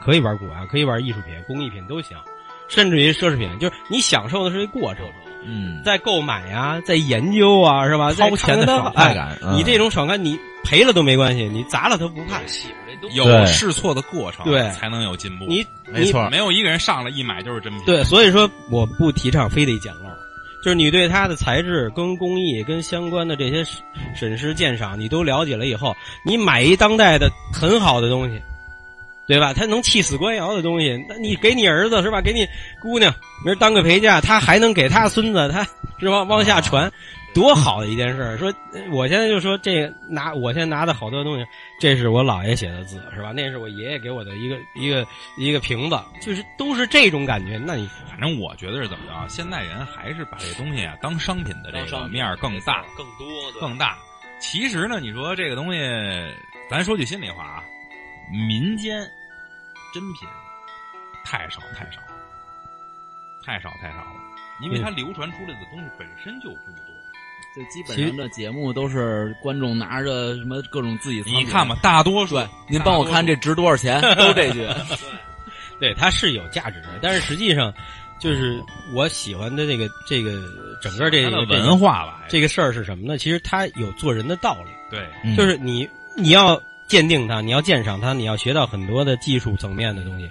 [0.00, 2.16] 可以玩古玩，可以玩艺术品、工艺品都行，
[2.68, 5.04] 甚至于奢侈品，就是你享受的是这过程，
[5.46, 8.12] 嗯，在购买呀，在研究啊，是吧？
[8.12, 12.40] 在掏钱的爽快感哎嗯你这种爽感，你赔了都没关系，你砸了都不怕。
[13.12, 15.44] 有试错的过程，对才能有进步。
[15.46, 17.82] 你没错没有一个人上来一买就是真品。
[17.84, 20.08] 对，所以说我不提倡非得捡漏，
[20.64, 23.76] 就是你对它的材质、跟工艺、跟相关的这些审
[24.16, 25.94] 审视鉴赏，你都了解了以后，
[26.24, 28.40] 你买一当代的很好的东西，
[29.26, 29.52] 对吧？
[29.52, 32.20] 它能气死官窑的东西，那你给你儿子是吧？
[32.20, 32.46] 给你
[32.80, 35.66] 姑娘，明儿当个陪嫁，他还能给他孙子，他
[35.98, 36.22] 是吧？
[36.22, 36.90] 往下传，
[37.34, 38.38] 多好的一件事儿！
[38.38, 41.44] 说呃我现在就说这个拿我现在拿的好多东西，
[41.80, 43.32] 这是我姥爷写的字是吧？
[43.32, 45.06] 那是我爷爷给我的一个一个
[45.36, 47.58] 一个瓶子，就是都是这种感觉。
[47.58, 49.26] 那你反正我觉得是怎么着啊？
[49.28, 53.98] 现代人还是把这东西啊当商品的这个面儿更大更多的更大。
[54.38, 55.80] 其实呢，你说这个东西，
[56.70, 57.64] 咱说句心里话啊，
[58.30, 59.00] 民间
[59.92, 60.28] 真品
[61.24, 62.14] 太少太少了，
[63.44, 64.20] 太少太少了，
[64.60, 66.93] 因为它流传出来的东西本身就不多。
[67.54, 74.66] 就基本上这节目都是观众拿着什么各种自己你看吧，，大多数对，您帮我看这值多少钱， 都这句。
[75.78, 77.72] 对，它是有价值的，但是实际上，
[78.18, 80.42] 就是我喜欢的这个这个
[80.80, 83.18] 整个这个文化吧，这个事儿是什么呢？
[83.18, 90.30] 其实它有做人的道理，对，嗯就是你你要鉴定它，你要鉴赏它，你要学到很多的技术层面的东西，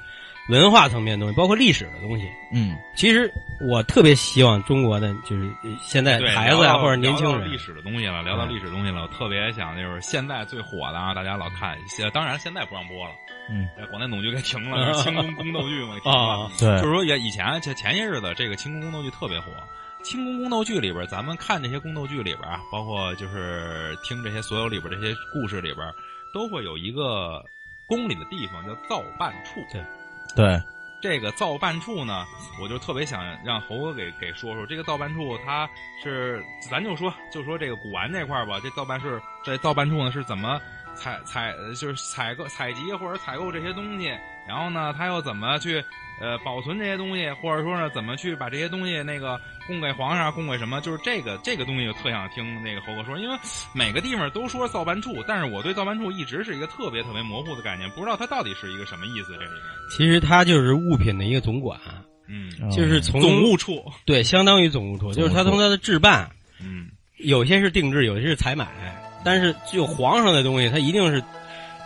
[0.49, 2.29] 文化层面的东西，包括历史的东西。
[2.51, 3.31] 嗯，其实
[3.61, 13.13] 我特别希望中国的就是呃现在孩子啊、或者年轻人历，史的东西了，聊到历史东西了，我特别想就是现在最火的啊，大家老看，现当然现在不让播了，
[13.49, 16.17] 嗯，广电总局给停了，就 是清宫宫斗剧嘛，停了。
[16.17, 19.47] 啊，对就是说，也以前前前些日子，这个清宫宫斗剧特别火。
[20.03, 25.87] 清宫宫斗剧里边，咱们看这些宫斗剧里边啊，包括就是听这些所有里边这些故事里边，
[26.33, 27.41] 都会有一个
[27.87, 29.61] 宫里的地方叫造办处。
[29.71, 29.81] 对，
[30.35, 30.61] 对。
[31.01, 32.25] 这个造办处呢，
[32.61, 35.69] 我就特别想让猴哥给给说说这个造办处，它
[36.01, 40.61] 是咱就说就说这个古玩这块吧，这造办是这造办处呢是怎么
[40.95, 44.17] 采采就是采购采集或者采购这些东西，
[44.47, 45.83] 然后呢，他又怎么去
[46.23, 50.79] 呃保存这些东西，或者说呢怎么去把这些东西那个供给皇上，供给什么？
[50.79, 53.37] 就是这个这个东西，就特想听那个侯哥说，因为
[53.73, 59.33] 每个地方都说造办处，但是我对造办处一直是一个特别特别模糊的概念，不知道它到底是一个什么意思。
[59.33, 59.61] 这里面，
[59.91, 61.77] 其实它就是物品的一个总管，
[62.29, 66.87] 嗯，就是从总务处，对，相当于总务处，就是它总务处从它的置办，嗯。
[67.19, 68.67] 有些是定制，有些是采买，
[69.23, 71.23] 但是就皇上的东西，它一定是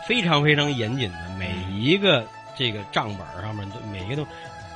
[0.08, 2.26] 非常非常严谨的，每一个
[2.58, 4.28] 这个账本上面都每一个都，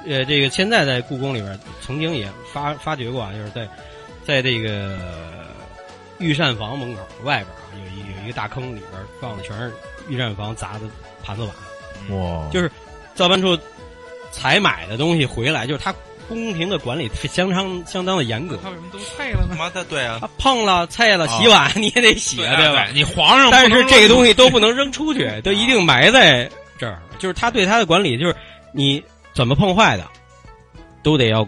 [0.07, 3.67] 呃，这个现在在故宫里边曾经也发发掘过啊，就是在
[4.25, 4.97] 在这个
[6.19, 9.73] 御膳房门口外边啊，有一有一个大坑，里边放的全是
[10.07, 10.81] 御膳房砸的
[11.23, 12.71] 盘子碗，哇，就是
[13.15, 13.57] 造办处
[14.31, 15.93] 采买的东西回来，就是他
[16.29, 18.57] 宫廷的管理相当相当的严格。
[18.63, 19.55] 他为什么都碎了呢？
[19.57, 22.87] 妈的，对啊，他，碰了、菜了、啊洗碗你也得洗啊，对吧？
[22.93, 26.49] 你皇上，但是这个东西 都不能扔出去，都一定埋在
[26.81, 26.99] 这儿。
[27.19, 28.35] 就是他对他的管理，就是
[28.73, 29.01] 你
[29.33, 30.05] 怎么碰坏的，
[31.03, 31.47] 都得要，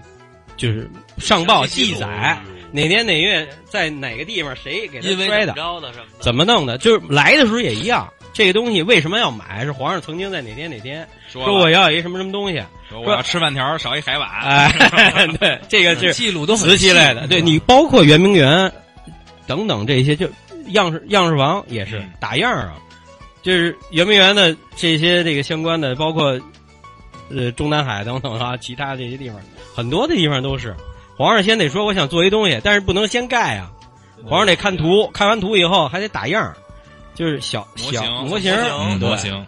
[0.55, 2.37] 就是上报记载，
[2.71, 5.55] 哪年哪月在哪个地方谁给他摔的，
[6.19, 8.07] 怎么弄的，就是来的时候也一样。
[8.31, 9.63] 这个东西为什么要买？
[9.63, 18.71] 是皇上曾经在哪天哪天说说我要一什么什么东西，说我要吃饭条少一海碗，哎， 对，这个 是记录都很瓷器类的，对你包括圆明园
[19.45, 20.27] 等等这些，就
[20.69, 22.73] 样式样式房也是嗯打样儿啊，
[23.43, 26.39] 就是圆明园的这些这个相关的，包括
[27.29, 29.39] 呃中南海等等啊，其他这些地方，
[29.75, 30.75] 很多的地方都是。
[31.15, 33.71] 皇上先得说我想做一东西，但是不能先盖啊，
[34.25, 36.57] 皇上得看图，看完图以后还得打样儿，
[37.13, 38.51] 就是小小模型
[38.99, 39.45] 模型，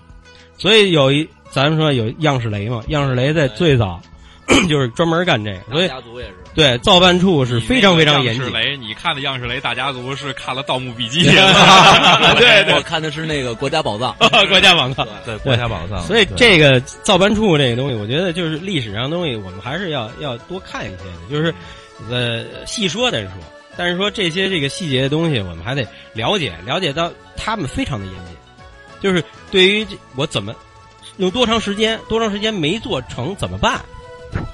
[0.58, 4.00] 所以有一咱们说有样式雷嘛，样式雷在最早
[4.70, 8.58] 就是专门干这个，所以家族也是，对造办处是非常非常严谨样式。
[8.58, 11.26] 雷，你看的样式雷大家族是看了《盗墓笔记》
[12.40, 14.16] 对我看的是那个国家宝藏，
[14.48, 15.06] 国家宝藏。
[15.26, 21.30] 对国家宝藏，所以这个造办处这个东西，我觉得就是历史上的东西，我们还是要要多看一些的。
[21.30, 21.54] 就是
[22.10, 23.32] 呃，细说再说，
[23.76, 28.36] 但是说这些这个细节的东西，我们还得了解，了解到他们非常的严谨。
[29.02, 30.56] 就是对于这我怎么
[31.18, 33.82] 用多长时间，多长时间没做成怎么办？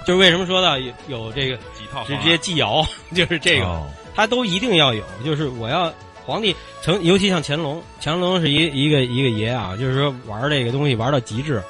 [0.05, 3.65] 就是为什么说到有有这个几套直接祭窑，就是这个。
[3.65, 5.91] 哦它都一定要有，就是我要
[6.25, 11.63] 皇帝成尤其像乾隆，乾隆是一一个一个爷啊，就是说玩这个东西玩到极致，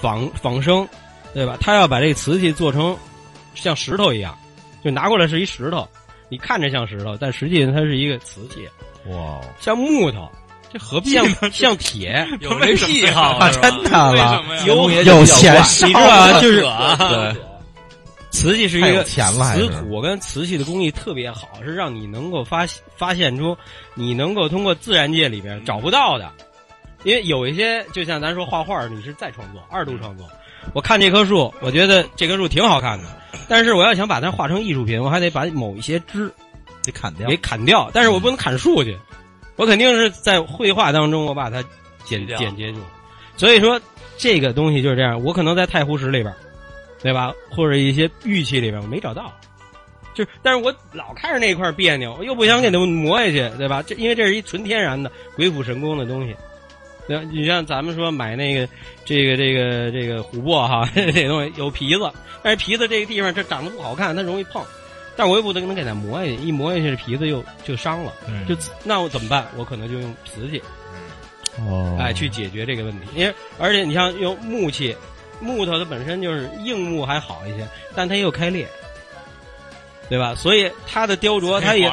[0.00, 0.88] 仿仿生，
[1.34, 1.54] 对吧？
[1.60, 2.96] 他要把这个瓷器做成
[3.54, 4.34] 像石头一样，
[4.82, 5.86] 就拿过来是一石头，
[6.30, 8.66] 你看着像石头，但实际上它是一个瓷器，
[9.10, 10.26] 哇，像木头，
[10.72, 11.50] 这何必像呢？
[11.52, 16.40] 像铁，有这癖好啊，真的了，有有钱你知道吧？
[16.40, 17.36] 就是对，
[18.32, 22.66] 瓷器是一个瓷土跟瓷器的工艺特别好，是让你能够发
[22.96, 23.56] 发现出
[23.94, 26.28] 你能够通过自然界里边找不到的。
[27.04, 30.28] 因为有一些，就像咱说画画，你是再创作、二度创作。
[30.72, 33.04] 我看这棵树，我觉得这棵树挺好看的，
[33.48, 36.32] 但是我要想把它画成艺术品，我还得把某一些枝
[36.84, 37.36] 得砍掉给。
[37.38, 38.96] 砍掉，但是我不能砍树去，
[39.56, 41.60] 我肯定是在绘画当中我把它
[42.04, 42.78] 剪剪掉剪接住。
[43.36, 43.80] 所以说
[44.16, 46.32] 这个东西就是这样，我可能在太湖石里边，
[47.02, 47.32] 对吧？
[47.50, 49.32] 或者一些玉器里边我没找到，
[50.14, 53.82] 就是但是我老看着那块别扭，我又不想给它磨下去，对吧？
[53.82, 56.34] 这因为这是一纯天然的鬼斧神工的东西。
[57.08, 58.68] 对，你像咱们说买那个
[59.04, 62.08] 这个这个这个琥珀哈， 这东西有皮子，
[62.42, 64.64] 但是皮子这个地方这长得不好看，它容易碰。
[65.14, 69.46] 但我又不能能给它磨下去，一磨下去这皮子又就伤了，嗯就那我怎么办？
[69.58, 70.62] 我可能就用瓷器，
[71.58, 73.08] 哦，哎，去解决这个问题。
[73.14, 74.96] 因为而且你像用木器，
[75.42, 78.66] 木头它本身就是硬木还好一些，但它又开裂，
[80.08, 80.34] 对吧？
[80.34, 81.90] 所以它的雕琢它也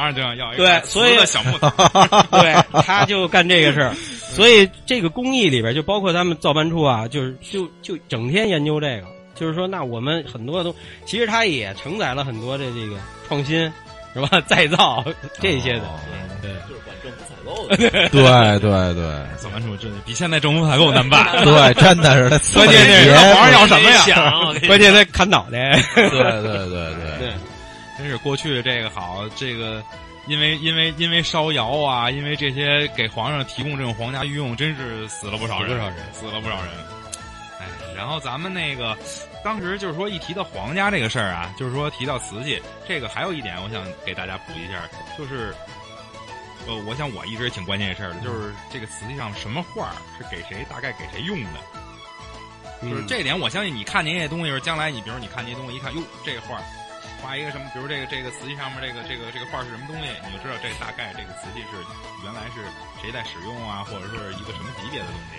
[0.56, 1.68] 对所以小木头，
[2.40, 3.94] 对，他就干这个事儿。
[3.94, 9.06] 所以这个工艺里边，就包括他们造办处啊，就是就就整天研究这个。
[9.34, 10.74] 就是说，那我们很多都
[11.06, 13.72] 其实它也承载了很多的这个创新，
[14.12, 14.38] 是吧？
[14.46, 15.02] 再造
[15.40, 15.88] 这些的，
[16.42, 16.50] 对。
[16.68, 17.76] 就是管政府采购的。
[17.76, 17.90] 对
[18.58, 19.04] 对对
[19.36, 21.26] 造办处真的比现在政府采购难办。
[21.44, 24.40] 对，真的是他关键是别皇上要什么呀？
[24.66, 27.32] 关键他砍脑袋， 对对对对对，
[27.98, 29.82] 真是过去这个好，这个
[30.26, 36.70] 因为因为因为烧窑啊，因为这些给皇上提供这种皇家御用，真是死了不少人，死了不少人死了不少人。
[37.60, 37.66] 哎，
[37.96, 38.96] 然后咱们那个
[39.44, 44.82] 当时就是说一提到皇家这个事儿啊，就是说提到瓷器，这个还有一点我想给大家补一下，
[45.16, 45.54] 就是。
[46.66, 51.60] 呃，我想我一直也挺关心这事儿的，就是这个瓷器上什么画儿是给谁，大概给谁用的。
[52.82, 56.62] 就是这点，我相信你看见这些东西，就是将来你比如你看这些东西，一看哟，这个画儿
[57.20, 61.76] 画一个什么，比如这个这个瓷器上面这个这个这个画儿是什么东西，你就知道这大概这个瓷器是
[62.24, 62.64] 原来是
[63.02, 65.36] 谁在使用啊，或者说是一个什么级别的东西。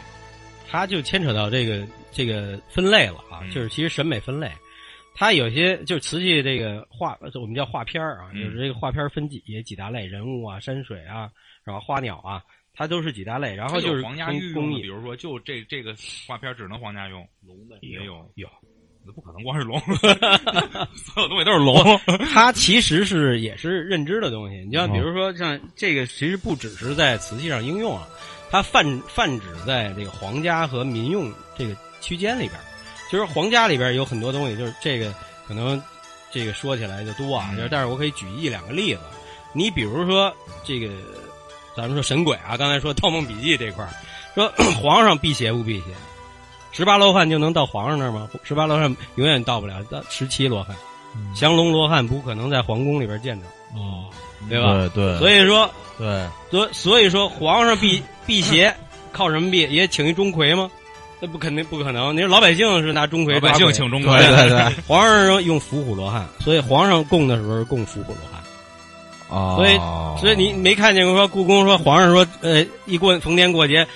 [0.69, 4.51] 它就牵扯到这个这个分类了啊，嗯就是其实审美分类，
[5.13, 8.43] 它有些就是瓷器这个画，我们叫画片儿啊，嗯。
[8.43, 11.29] 就是这个画片儿分几几大类，人物啊、山水啊，
[11.63, 12.41] 然后花鸟啊，
[12.73, 15.93] 它都是几大类，然后就是皇家御用，比如说就这这个
[16.27, 18.47] 画片只能皇家用，龙的也有有，
[19.05, 19.79] 那不可能光是龙，
[20.95, 21.75] 所有东西都是龙。
[22.33, 24.63] 它其实是也是认知的东西。
[24.65, 28.07] 你像比如说像这个，其实不只是在瓷器上应用啊，
[28.49, 32.53] 它泛泛指在这个皇家和民用这个区间里边
[33.11, 33.17] 儿。
[33.17, 35.13] 就是皇家里边有很多东西，就是这个
[35.47, 35.81] 可能
[36.31, 39.01] 这个说起来就多啊，嗯就是但是我可以举一两个例子。
[39.53, 40.33] 你比如说
[40.63, 40.87] 这个，
[41.75, 43.91] 咱们说神鬼啊，刚才说《盗梦笔记》这块儿，
[44.33, 44.49] 说
[44.81, 45.87] 皇上辟邪不辟邪？
[46.71, 48.29] 十八罗汉就能到皇上那儿吗？
[48.43, 50.73] 十八罗汉永远到不了，到十七罗汉。
[51.35, 53.45] 降龙罗汉不可能在皇宫里边见着，
[53.75, 54.05] 哦，
[54.47, 54.89] 对吧？
[54.95, 58.73] 对对，所以说，对所所以说，皇上辟辟邪
[59.11, 59.67] 靠什么辟？
[59.69, 60.71] 也请一钟馗吗？
[61.21, 62.13] 那不肯定不可能。
[62.15, 68.41] 你说老百姓是拿钟馗老百姓请钟馗，对对 对皇上说用伏虎罗汉，所以皇上供的时候供伏虎罗汉。
[69.29, 69.77] 哦，所以
[70.19, 73.87] 所以你没看见过说故宫说皇上说呃一过逢年过节。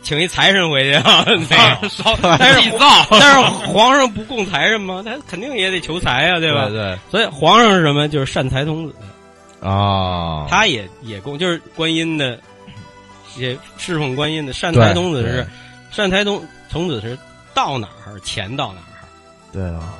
[0.00, 1.26] 请一财神回去啊，
[1.90, 2.70] 烧， 但是
[3.10, 5.02] 但是皇上不供财神吗？
[5.04, 6.66] 他肯定也得求财啊，对吧？
[6.68, 8.08] 对对所以皇上是什么？
[8.08, 8.94] 就是善财童子。
[9.60, 12.38] 啊，他也也供，就是观音的，
[13.36, 15.46] 也侍奉观音的善财童子是
[15.90, 16.40] 善财童
[16.70, 17.16] 童子是
[17.54, 18.84] 到哪儿钱到哪儿。
[19.52, 19.94] 对啊，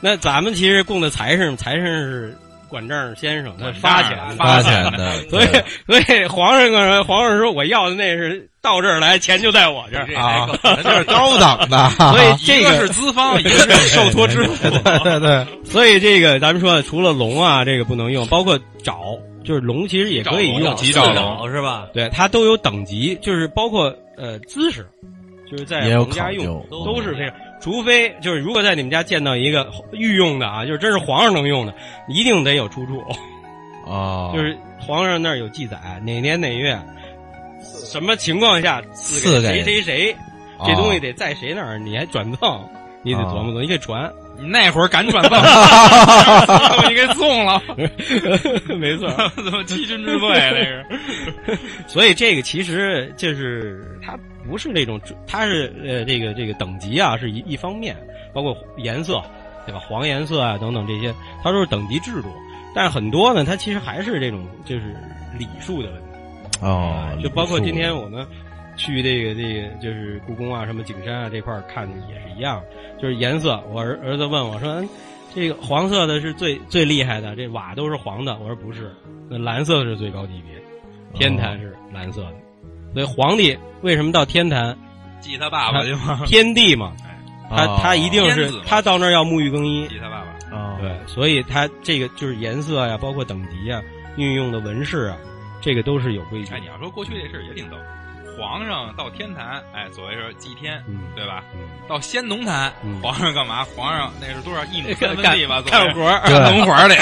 [0.00, 2.36] 那咱们其实供的财神，财神是
[2.68, 5.48] 管账先生，他发钱发钱的，所以
[5.86, 10.06] 所以皇上跟皇上说我要的那是到这儿来，钱就在我这儿。
[10.16, 10.48] 啊，
[10.82, 14.70] 这 是高档的，所以 这一个是资方， 一个是受托之父。
[14.70, 21.86] 对对对，所以这个咱们说，除了龙啊，这个不能用，包括找，就是龙其实也可以用，吉兆龙是吧？
[21.94, 24.84] 对，它都有等级，就是包括呃姿势，
[25.50, 27.32] 就是在我们家用都是这样。
[27.60, 31.74] 除非就是如果在你们家见到一个御用的啊，就是真是皇上能用的，
[32.08, 33.02] 一定得有出处，
[33.86, 36.78] 哦， 就是皇上那儿有记载，哪年哪月，
[37.62, 40.16] 什么情况下赐赐给谁谁谁，
[40.58, 42.68] 哦这东西得在谁那儿，你还转赠，
[43.02, 44.12] 你得琢磨琢磨，你得传。
[44.38, 45.30] 你那会儿敢转 赠，
[46.90, 47.58] 你给送了，
[48.78, 49.08] 没错。
[49.34, 50.28] 怎么欺君之罪？
[50.28, 50.86] 那是，
[51.86, 54.12] 所以这个其实就是它
[54.46, 57.96] 不是那种，它是呃这个这个等级啊是一一方面，
[58.32, 59.22] 包括颜色，
[59.66, 59.78] 对吧？
[59.80, 62.28] 黄颜色啊等等这些，它都是等级制度。
[62.74, 64.94] 但是很多呢，它其实还是这种就是
[65.38, 66.08] 礼数的问题。
[66.62, 68.26] 哦，就包括今天我们
[68.76, 72.62] 去这个这个就是故宫啊、什么景山啊这块儿看也是一样，
[73.00, 73.62] 就是颜色。
[73.72, 74.84] 我儿儿子问我说
[75.34, 78.94] ：“这个黄色的是最最厉害的，这瓦都是黄的。”我说：“不是，
[79.28, 80.62] 那蓝色是最高级别，
[81.14, 82.34] 天坛是蓝色的。
[82.96, 84.74] 所以皇帝为什么到天坛？
[85.20, 86.22] 祭他爸爸去吗？
[86.24, 86.94] 天帝嘛，
[87.50, 89.86] 他他一定是他到那儿要沐浴更衣。
[89.86, 90.56] 祭他爸爸。
[90.56, 93.82] 哦，对，所以他这个就是颜色呀，包括等级啊，
[94.16, 95.18] 运用的纹饰啊。
[95.60, 96.54] 这个都是有规矩。
[96.54, 97.76] 哎，你要说过去这事儿也挺逗。
[98.36, 101.42] 皇上到天坛，哎，所谓是祭天，嗯、对吧？
[101.54, 103.64] 嗯、到先农坛，嗯、皇上干嘛？
[103.74, 105.62] 皇上那是多少一亩三分地吧？
[105.62, 106.94] 干活儿，干农活儿里。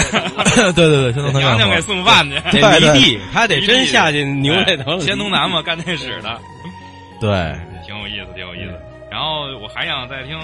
[0.54, 4.98] 对对对，先农坛娘娘给送饭去，得犁地，他得真下去牛那头。
[5.00, 6.40] 先农坛嘛，干那使的。
[7.20, 7.30] 对，
[7.84, 8.80] 挺有意思，挺有意思。
[9.14, 10.36] 然后我还想再听，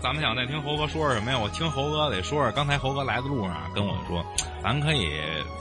[0.00, 1.38] 咱们想再听猴哥说说什么呀？
[1.38, 4.22] 我听猴哥得说说，刚才猴哥来的路上跟我说，
[4.62, 5.08] 咱可以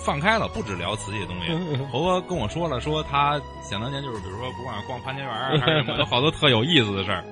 [0.03, 1.77] 放开了，不只聊瓷器的东西。
[1.89, 7.23] 猴哥跟我说了，说他想当年就是，比如说不管逛潘家园 还是什么，有好多特有意思的事儿。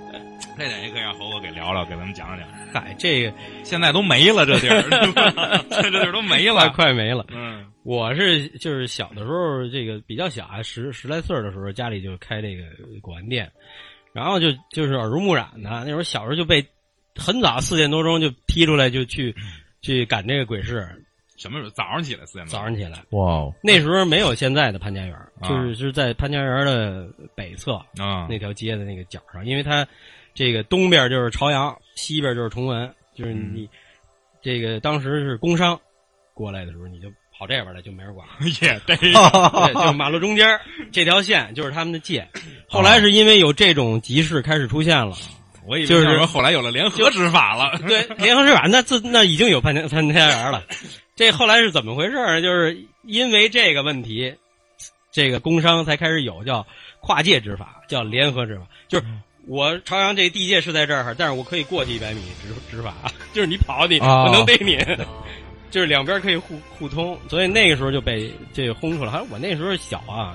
[0.58, 2.48] 这点也可以让猴哥给聊聊，给咱们讲讲。
[2.74, 3.34] 嗨，这个
[3.66, 4.82] 现在都没了，这地儿，
[5.70, 7.26] 这地儿都没了， 快没了。
[7.34, 12.64] 嗯，我是就是小的时候，这个比较小啊，十十来岁的时候，家里就开这个
[13.02, 13.52] 古玩店。
[14.16, 16.66] 然后就就是耳濡目染的，那时候小时候就被
[17.18, 19.36] 很早四点多钟就踢出来就去
[19.82, 20.88] 去赶这个鬼市。
[21.36, 21.70] 什么时候？
[21.72, 22.52] 早上起来四点多。
[22.54, 23.04] 早上起来。
[23.10, 23.52] 哇！
[23.62, 25.14] 那时候没有现在的潘家园，
[25.44, 29.86] 就是是在潘家园的北侧啊那条街的那个角上，因为它
[30.34, 33.70] 这个东边就是朝阳，西边就是崇文，就是你
[34.42, 35.78] 这个当时是工商
[36.34, 38.28] 过来的时候，你就跑这边来就没人管。
[38.62, 38.96] 也对
[39.74, 40.48] 就马路中间
[40.92, 42.28] 这条线就是他们的界。
[42.68, 45.16] 后来是因为有这种集市开始出现了，
[45.66, 47.78] 我以为就是后来有了联合执法了。
[47.88, 50.64] 对，联合执法那自那已经有潘家潘家园了。
[51.16, 52.42] 这后来是怎么回事呢？
[52.42, 54.34] 就是因为这个问题，
[55.12, 56.66] 这个工商才开始有叫
[57.00, 58.64] 跨界执法，叫联合执法。
[58.88, 59.06] 就是
[59.48, 62.94] 我朝阳这地界是在这儿，但是我可以过去一百米执执法，
[63.32, 64.78] 就是你跑你我能逮你。
[65.72, 69.22] 就是两边可以互互通，所以那个时候就被这个轰出来。
[69.30, 70.34] 我那时候小啊，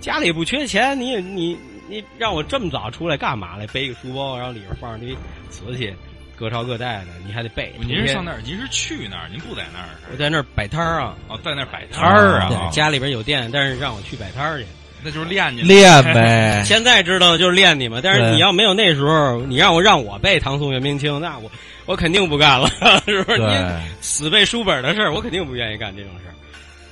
[0.00, 1.58] 家里不缺钱，你你
[1.88, 3.66] 你让我这么早出来干嘛来？
[3.66, 5.14] 背个书包，然后里边放着堆
[5.50, 5.92] 瓷器，
[6.36, 7.74] 各朝各代的，你还得背。
[7.78, 8.38] 您是上那儿？
[8.42, 9.28] 您是去那儿？
[9.30, 9.88] 您不在那儿？
[10.10, 11.14] 我在那儿摆摊儿啊。
[11.28, 12.70] 哦，在那儿摆摊儿啊。
[12.72, 14.66] 家里边有店，但是让我去摆摊儿去。
[15.02, 16.62] 那就是练去 练呗。
[16.64, 21.50] 现在知道就是练你嘛，但是你要没有那时候，你让我让我背唐宋元明清，那我。
[21.86, 22.68] 我肯定不干了，
[23.06, 23.38] 是不是？
[23.38, 23.46] 你
[24.00, 26.34] 死背书本的事儿，我肯定不愿意干这种事儿。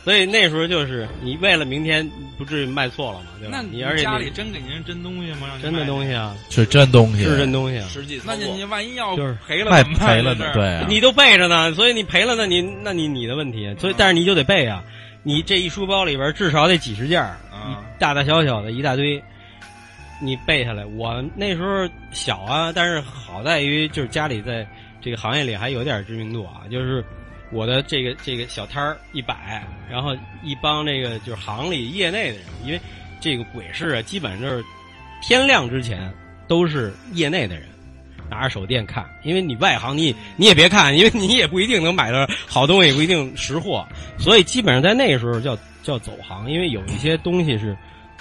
[0.04, 2.08] 所以那时候就是你为了明天
[2.38, 3.58] 不至于卖错了嘛，对吧？
[3.60, 5.48] 那你而且家里真给您真东西吗？
[5.60, 7.86] 真的东西啊，是真东西，是真东西啊。
[7.92, 13.74] 实际那你你万一要就是赔了，卖赔了的，对，你都背着呢，所以你赔了，那你那你你的问题。
[13.78, 14.82] 所以但是你就得背啊，
[15.22, 17.36] 你这一书包里边至少得几十件儿，
[17.98, 19.22] 大大小小的一大堆。
[20.20, 24.66] 你背下来，我那时候小啊，但是好在于就是家里在
[25.00, 27.04] 这个行业里还有点知名度啊，就是
[27.52, 32.80] 我的这个这个小摊儿一摆，然后一帮这个就是行里业内的人，因为
[33.20, 34.64] 这个鬼市啊，基本上就是
[35.22, 36.12] 天亮之前
[36.48, 37.66] 都是业内的人
[38.28, 43.86] 拿着手电看，因为你外行你你也别看，因为你也不一定能买到好东西，也不一定识货，
[44.18, 47.76] 所以基本上在那个时候叫叫走行，因为有一些东西是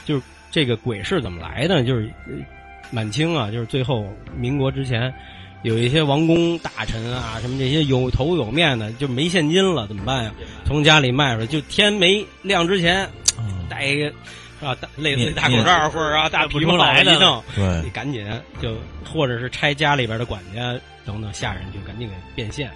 [0.06, 0.22] 就是。
[0.52, 1.84] 这个鬼市怎么来的？
[1.84, 2.10] 就是
[2.90, 5.14] 满清啊，就是最后民国之前，
[5.64, 10.34] 有一些王公大臣啊，什么这些有头有面的，就没现金了，怎么办呀？
[10.66, 13.08] 从家里卖出来，就天没亮之前，
[13.70, 14.08] 戴一个
[14.66, 18.26] 啊，类似大口罩或者啊大皮裤来的，对，你赶紧
[18.62, 18.76] 就
[19.06, 20.74] 或者是拆家里边的管家
[21.06, 22.72] 等等下人，就赶紧给变现。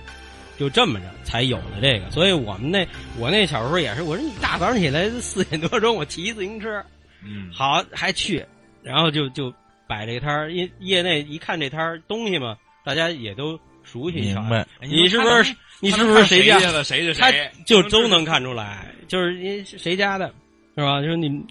[0.60, 2.12] 就这么着才有了这个。
[2.12, 2.86] 所以我们那
[3.18, 6.84] 我那小时候也是，我说你大早上起来四点多钟，我骑自行车。
[7.24, 8.46] 嗯，好，还去，
[8.84, 9.54] 然后就就
[9.88, 14.22] 摆这个摊儿，业业内一看这摊儿东西嘛，大家也都熟悉。
[14.22, 14.66] 明白？
[14.82, 16.84] 你是不是你是不是谁家的？
[16.84, 20.34] 谁就谁，就都能看出来，就是你谁家的，
[20.76, 21.02] 是吧？
[21.02, 21.44] 就是你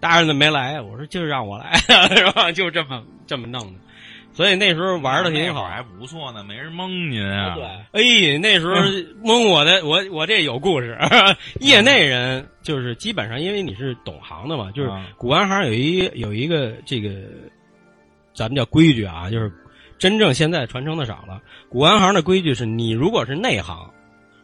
[0.00, 0.80] 大人怎么没来？
[0.80, 1.76] 我说就是让我来，
[2.14, 2.52] 是吧？
[2.52, 3.80] 就这么这么弄的。
[4.36, 7.54] 所以那时候玩的挺好，还不错呢，没人蒙您啊。
[7.54, 7.64] 对，
[8.34, 8.74] 哎，那时候
[9.24, 10.94] 蒙我的，我我这有故事。
[11.60, 17.08] 业内人就是基本上，因为你是懂行的嘛，就是古玩行有一有一个这个，
[18.34, 19.50] 咱们叫规矩啊，就是
[19.96, 21.40] 真正现在传承的少了。
[21.70, 23.90] 古玩行的规矩是你如果是内行，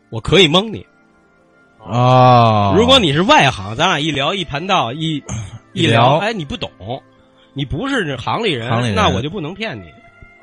[0.08, 0.80] 我可以蒙你；
[1.78, 5.22] 啊，如果你是外行，咱俩一聊一盘道一
[5.74, 6.70] 一聊，聊哎，你不懂，
[7.54, 9.88] 你不是这行里人，行里人那我就不能骗你。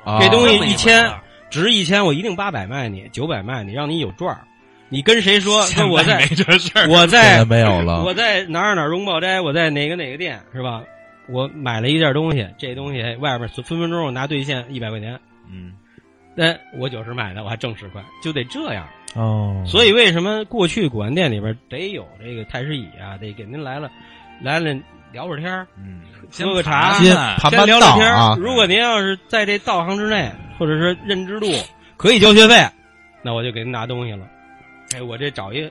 [0.04, 1.12] 啊这东西一一千
[1.50, 4.40] 值一千，我一定八百卖你，九百卖你，让你有赚儿。
[4.88, 5.62] 你跟谁说？
[5.70, 6.88] 说我在没这事儿。
[6.88, 10.82] 我在在没有了，我在哪儿哪儿荣宝斋，我在哪个哪个店是吧？
[11.28, 15.72] 我买了一件东西，这东西哎外边分分钟我拿兑现一百块钱，嗯，
[16.34, 18.88] 那我九十买的，我还挣十块，就得这样。
[19.14, 23.16] 哦，所以为什么过去古玩店里边得有这个太师椅啊？
[23.18, 23.90] 得给您来了，
[24.42, 24.74] 来了
[25.12, 26.00] 聊会儿天儿嗯，
[26.38, 27.14] 喝个茶先
[27.66, 31.46] 聊聊天啊，如果您要是在这道行之内，或者是认知度
[31.96, 32.66] 可以交学费，
[33.22, 34.26] 那我就给您拿东西了。
[34.94, 35.70] 哎，我这找一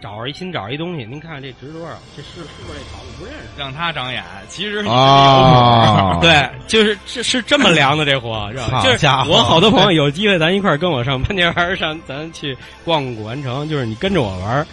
[0.00, 1.94] 找着一新找一东西，您看看这值多少？
[2.16, 3.00] 这是是不是这厂？
[3.00, 3.40] 我不认识。
[3.56, 8.82] 让他长眼，其实你啊， 对，就是是是这么凉的这活，知道吧？
[8.82, 13.68] 就是家伙我好多朋友有机会，咱一块儿跟我上潘家园上，咱去逛古玩城。
[13.68, 14.66] 就是你跟着我玩儿，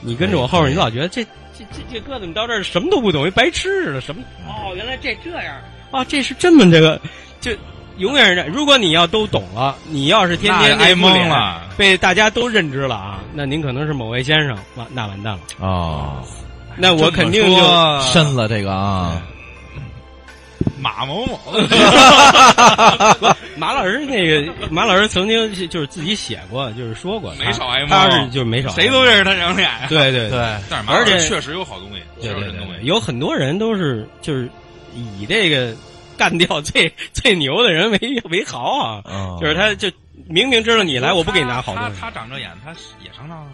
[0.00, 1.24] 你跟着我后面，你老觉得这
[1.58, 4.00] 这这这哥怎么到这儿什么都不懂，一白痴似的？
[4.00, 4.22] 什么？
[4.46, 5.56] 哦，原来这这样
[5.90, 6.04] 啊！
[6.04, 7.00] 这是这么这个，
[7.40, 7.52] 就
[7.98, 8.44] 永远是这。
[8.48, 11.62] 如果你要都懂了，你要是天天挨蒙了。
[11.76, 15.40] 被大家都认知了啊，那您可能是某位先生，完那完蛋了。
[15.60, 16.22] 哦，
[16.76, 19.22] 那我肯定就就深了这个啊，
[20.84, 21.40] 马某某，
[23.56, 28.06] 马老师那个马老师曾经就是自己写过，就是说过，没少挨骂。
[28.06, 29.86] 他是就是没少，谁都认识他长脸呀。
[29.88, 34.46] 对对对，但是马老师而且确实有好东西，对对对对，有很多人都是就是
[34.94, 35.74] 以这个
[36.18, 39.38] 干掉最 最牛的人为为豪啊，哦。
[39.40, 39.90] 就是他就
[40.28, 42.00] 明明知道你来，我不给你拿好他东西。
[42.02, 42.72] 他长着眼，他
[43.02, 43.52] 也上当啊，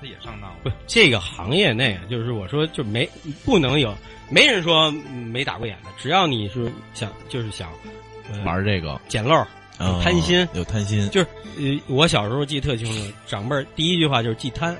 [0.00, 3.08] 他也上当不，这个行业内，就是我说，就没
[3.44, 3.96] 不能有，
[4.28, 4.90] 没人说
[5.30, 5.90] 没打过眼的。
[5.98, 7.70] 只要你是想，就是想、
[8.30, 9.34] 呃、玩这个，捡漏，
[9.78, 11.26] 嗯贪心有贪心，就是
[11.58, 14.76] 呃，我小时候记得特清楚，长辈儿第一句话就是忌贪，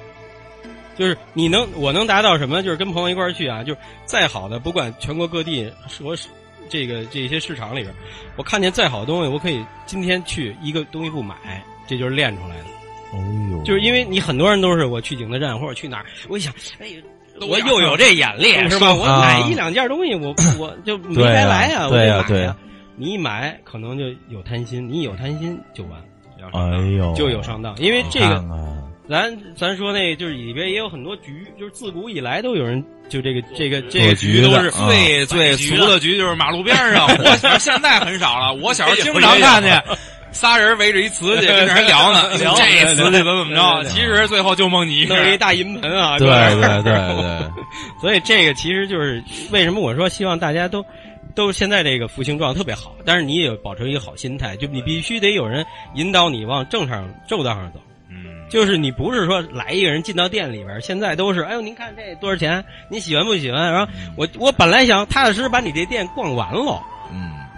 [0.97, 2.63] 就是你能我能达到什么？
[2.63, 6.29] 就是跟朋友一块儿去啊，就是再好的，不管全国各地说是
[6.69, 7.95] 这个这些市场里边，
[8.37, 12.65] 我看见再好的东西，我可以今天去一个东西不买，这就是练出来的。
[13.13, 13.19] 哦
[13.53, 16.89] 呦，就是因为你很多人都是我去景德镇或者去哪儿，我一想，哎，
[17.47, 18.93] 我又有这眼力是吧？
[18.95, 22.57] 我啊买一两件东西，我 我就没白来呀，我对呀对呀得买呀。
[22.97, 26.01] 你一买可能就有贪心，你有贪心就完，
[26.53, 27.77] 哎呦，就有上当。
[27.79, 28.45] 因为这个，
[29.09, 38.55] 咱咱说那个就是里边也有很多局，就是自古以来都有人就这个这个这个局都是啊最最俗的局就是马路边上， 我小现在很少了。
[38.55, 39.83] 我小时候经常看见��
[40.59, 45.37] 人围着一瓷器跟人聊呢， 聊这瓷器怎么怎么着，其实最后就梦你一个弄一。
[45.37, 47.51] 大银盆啊，对对对对，
[48.01, 50.85] 所以这个其实就是为什么我说希望大家都
[51.35, 55.65] 都现在这个复兴状态特别好，但是你也保持一个好心态，就你必须得有人
[55.95, 57.81] 引导你往正常正道上走。
[58.09, 63.73] 嗯，就是你不是说来一个人进到店里边，现在都是哎呦您看这多少钱，你喜欢不喜欢？
[63.73, 66.94] 然后我我本来想踏踏实实把你这店逛完喽，嗯，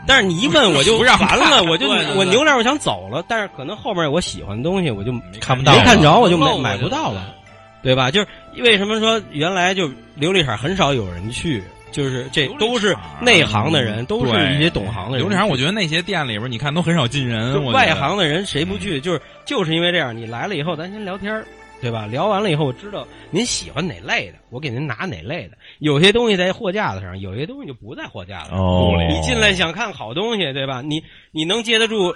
[0.07, 7.35] 但是你一问我就不让烦了，看我就我扭脸我想走了，但是可能后面我喜欢的东西我就看不到没看着，我就买买不到了，
[7.83, 8.11] 对吧？
[8.11, 8.27] 就是
[8.63, 9.89] 为什么说原来就
[10.19, 15.27] 琉璃厂很少有人去，就是这都是内行的人，都是一些懂行的人。
[15.27, 17.63] 刘厂，我觉得那些店里边，你看都很少进人。
[17.73, 19.01] 外行的人谁不去？
[19.01, 21.45] 就是就是因为这样，你来了以后，咱先聊天儿
[21.87, 22.05] 对吧？
[22.07, 25.57] 聊完了以后，我知道您喜欢哪类的，我给您拿哪类的。
[25.79, 28.59] 有些东西在货架子上，有些东西就不在货架子上。
[28.59, 30.83] 哦，你进来想看好东西，对吧？
[30.83, 32.13] 你你能接得住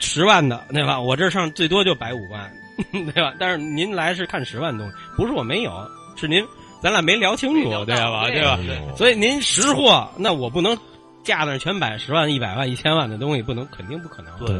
[0.00, 1.00] 十万的，对吧？
[1.00, 2.50] 我这上最多就摆五万，
[2.90, 3.32] 对吧？
[3.38, 5.72] 但是您来是看十万东西，不是我没有，
[6.16, 6.44] 是您
[6.82, 8.26] 咱俩没聊清楚，对吧？
[8.26, 8.58] 对吧？
[8.96, 10.76] 所以您识货，那我不能
[11.22, 14.36] 架子上全摆十万、一百万、一千万的东西，不能，肯定不可能。
[14.44, 14.56] 对，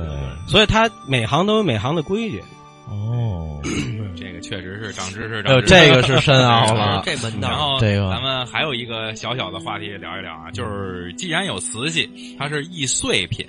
[0.46, 2.40] 所以他每行都有每行的规矩。
[2.86, 3.60] 哦，
[4.24, 5.42] 这个确实是长知识。
[5.66, 13.46] 这个是深奥了， 这门道然后这个咱们还有一个小小的话题聊一聊啊，就是既然有瓷器，它是易碎品，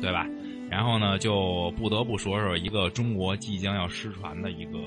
[0.00, 0.24] 对吧？
[0.70, 4.78] 然后呢，就不得不说说一个中国即将要失传的一个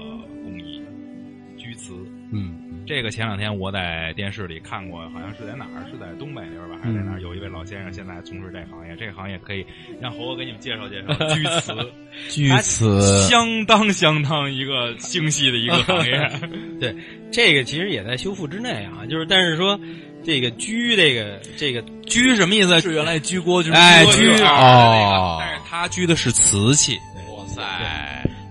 [0.44, 0.82] 工艺——
[1.58, 1.94] 居瓷。
[2.32, 2.59] 嗯，
[2.90, 5.86] 这个前两天我在电视里看过，好像是在哪儿？
[5.92, 7.22] 是在东北那边吧，还是在哪儿？
[7.22, 9.64] 有一位老先生现在从事这行业，这个行业可以
[10.02, 11.72] 让猴哥给你们介绍介绍 居瓷，
[12.34, 16.32] 居瓷，相当相当一个精细的一个行业。
[16.82, 16.96] 对
[17.32, 19.80] 这个其实也在修复之内啊，就是但是说
[20.24, 22.82] 这个居这个这个居什么意思？
[22.82, 26.98] 是原来居锅就是哎，居哦但是他居的是瓷器。
[27.38, 27.62] 哇塞！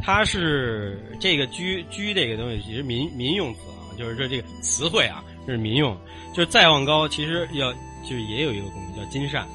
[0.01, 3.68] 他是这个居居这个东西，其实民民用词啊，
[3.99, 5.97] 就是说这个词汇啊，这是民用。
[6.35, 7.73] 就是再往高，其实要
[8.05, 9.47] 就是也有一个工艺叫金扇，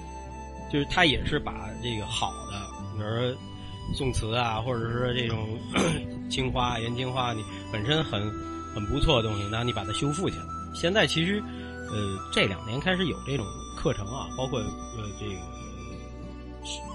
[0.71, 2.67] 就是它也是把这个好的
[2.97, 3.37] 比如说
[3.93, 5.47] 宋词啊，或者是这种
[6.29, 8.21] 青花、元青花，你本身很
[8.73, 10.43] 很不错的东西，那你把它修复起来。
[10.73, 11.41] 现在其实，
[11.91, 13.45] 呃，这两年开始有这种
[13.77, 14.67] 课程啊，包括呃
[15.19, 15.35] 这个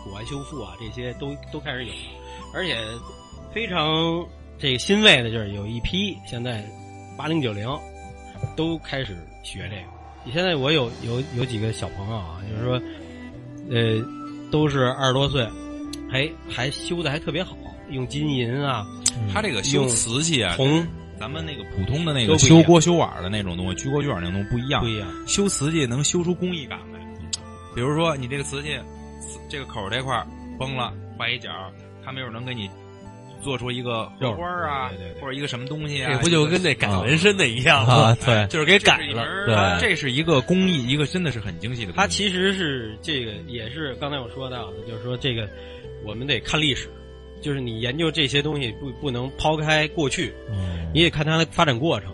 [0.04, 1.98] 古玩修复啊，这些都都开始有了，
[2.52, 2.76] 而且
[3.54, 4.26] 非常
[4.58, 6.68] 这个欣慰的就是有一批现在
[7.18, 7.68] 八零九零
[8.54, 10.32] 都开始学这个。
[10.32, 12.80] 现在我有有有几个小朋友啊，就是说，
[13.70, 15.44] 呃，都是二十多岁，
[16.08, 17.56] 还还修的还特别好，
[17.90, 18.86] 用金银啊，
[19.34, 20.86] 他这个修瓷器啊，铜
[21.18, 24.80] 咱们那个普通的那个修锅修碗的那种东西，居锅居碗那种东西不一样。
[24.80, 25.08] 不一样。
[25.26, 27.00] 修瓷器能修出工艺感来。
[27.74, 28.78] 比如说你这个瓷器，
[29.48, 30.24] 这个口这块
[30.56, 31.50] 崩了，坏一角，
[32.04, 32.70] 他没准能给你
[33.42, 36.12] 做出一个荷花儿啊，对对对或者一个什么东西啊。
[36.12, 38.16] 这不就跟那改纹身的一样啊吗？
[38.24, 38.98] 对就是给改了。
[38.98, 41.92] 这是一门儿对这是一个工艺，一个真的是很精细的。
[41.94, 45.48] 它其实是这个，也是刚才我说到的，就是说这个
[46.04, 46.88] 我们得看历史，
[47.40, 52.12] 就是你研究这些东西不不能抛开过去，嗯你得看它的发展过程。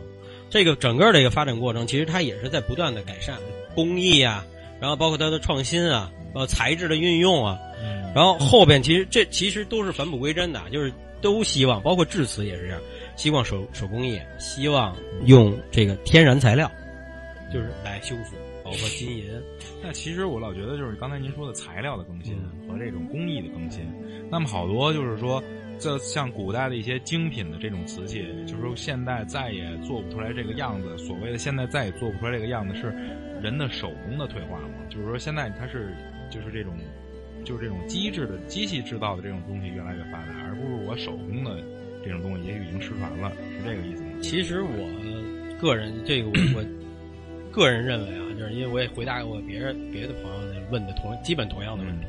[0.50, 3.36] 这个整个这个发展过程，其实它也是在不断的改善
[3.74, 4.44] 工艺啊，
[4.80, 10.92] 然后包括它的创新啊，呃材质的运用啊，嗯然后后边其实这其实都是返璞归真的，就是
[11.24, 12.80] 都希望，包括制瓷也是这样，
[13.16, 14.94] 希望手手工业，希望
[15.24, 16.70] 用这个天然材料，
[17.50, 19.24] 就是来修复，包括金银。
[19.82, 23.90] 那其实我老觉得就是刚才您说的材料的更新嗯和这种工艺的更新，
[24.30, 25.42] 那么好多就是说，
[25.78, 30.98] 这像古代的一些精品的这种瓷器，就是说现在再也做不出来这个样子。
[30.98, 32.94] 所谓的现在再也做不出来这个样子，是
[33.40, 34.84] 人的手工的退化嘛？
[34.90, 35.96] 就是说现在它是
[36.30, 36.74] 就是这种
[37.44, 41.62] 就是这种机制的机器制造的这种东西越来越发达，而不是我手工的
[42.04, 44.08] 这种东西也许已经失传了，是这个意思吗？
[44.20, 46.64] 其实我个人这个我我
[47.52, 52.06] 个人认为啊，就是因为我也回答过别人别的朋友问的同基本同样的问题，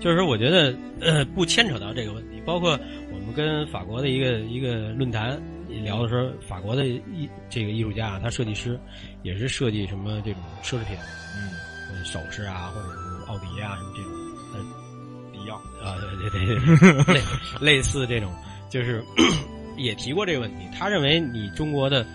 [0.00, 2.78] 就是说我觉得呃不牵扯到这个问题，包括
[3.12, 8.78] 我们跟法国的一个一个论坛聊的时候，法国的艺这个艺术家他设计师
[9.22, 10.96] 也是设计什么这种奢侈品，
[11.36, 11.52] 嗯，
[11.92, 14.09] 呃首饰啊或者是奥迪啊什么这种，
[15.82, 17.22] 啊，对对对对， 类
[17.76, 18.32] 类似这种，
[18.68, 19.02] 就是
[19.76, 20.66] 也提过这个问题。
[20.78, 22.06] 他认为你中国的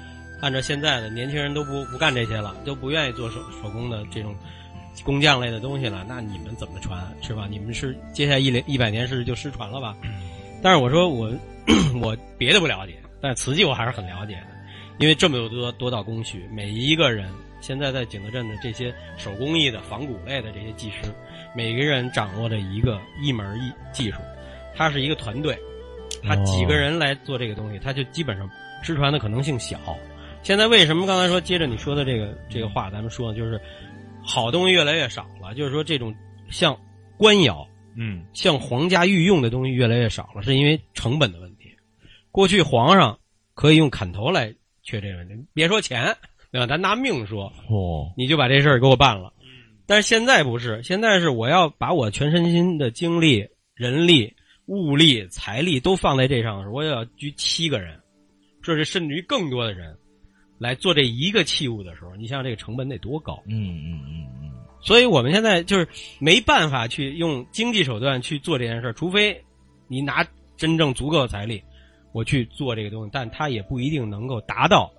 [0.41, 4.35] 按照现在的年轻人都不不干这些了，都不愿意做手手工的这种
[5.03, 7.47] 工匠类的东西了，那你们怎么传是吧？
[7.49, 9.95] 你们是接下来一连一百年是就失传了吧？
[10.61, 11.31] 但是我说我
[12.01, 14.47] 我别的不了解，但是瓷器我还是很了解的，
[14.99, 17.29] 因为这么多多道工序，每一个人
[17.61, 21.11] 现在在景德镇的这些手工艺的仿古类的这些技师，
[21.55, 24.17] 每个人掌握着一个一门一技术，
[24.75, 25.57] 他是一个团队，
[26.21, 28.49] 他几个人来做这个东西，他就基本上
[28.83, 29.79] 失传的可能性小。
[30.43, 33.59] 现在为什么刚才说接着你说的这个这个话，咱们说的就是
[34.23, 36.13] 好东西越来越少了，就是说这种
[36.49, 36.77] 像
[37.17, 37.67] 官窑。
[37.97, 41.73] 嗯像皇家御用的东西越来越少了，是因为成本的问题。
[42.29, 43.17] 过去皇上
[43.53, 44.53] 可以用砍头来
[44.83, 46.13] 缺这个问题，别说钱，
[46.51, 46.67] 对吧？
[46.67, 49.31] 咱拿命说，哦，你就把这事儿给我办了。
[49.87, 54.33] 但是现在不是，现在是我要把我全身心的精力、人力、
[54.65, 57.99] 物力、财力都放在这上的时候，我也要聚七个人，
[58.63, 59.95] 这是甚至于更多的人
[60.57, 63.41] 来做这一个器物的时候，你想想这个成本得多高？
[63.47, 64.51] 嗯嗯嗯嗯，
[64.81, 65.87] 所以我们现在就是
[66.19, 69.39] 没办法去用经济手段去做这件事儿，除非
[69.87, 70.25] 你拿
[70.57, 71.61] 真正足够的财力，
[72.11, 74.91] 我去做这个东西，但它也不一定能够达到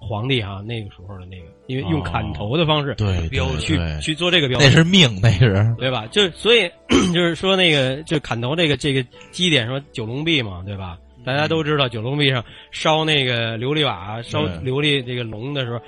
[0.00, 6.06] 皇帝啊那个时候的那个，因为用砍头的方式对，标去去做这个标那是命，那是对吧？
[6.10, 6.68] 就所以
[7.14, 10.98] 就是说那个就砍头这个这个基点说九龙壁嘛，对吧？
[11.22, 15.78] 大家都知道九龙壁上烧那个琉璃瓦、烧琉璃这个龙的时候，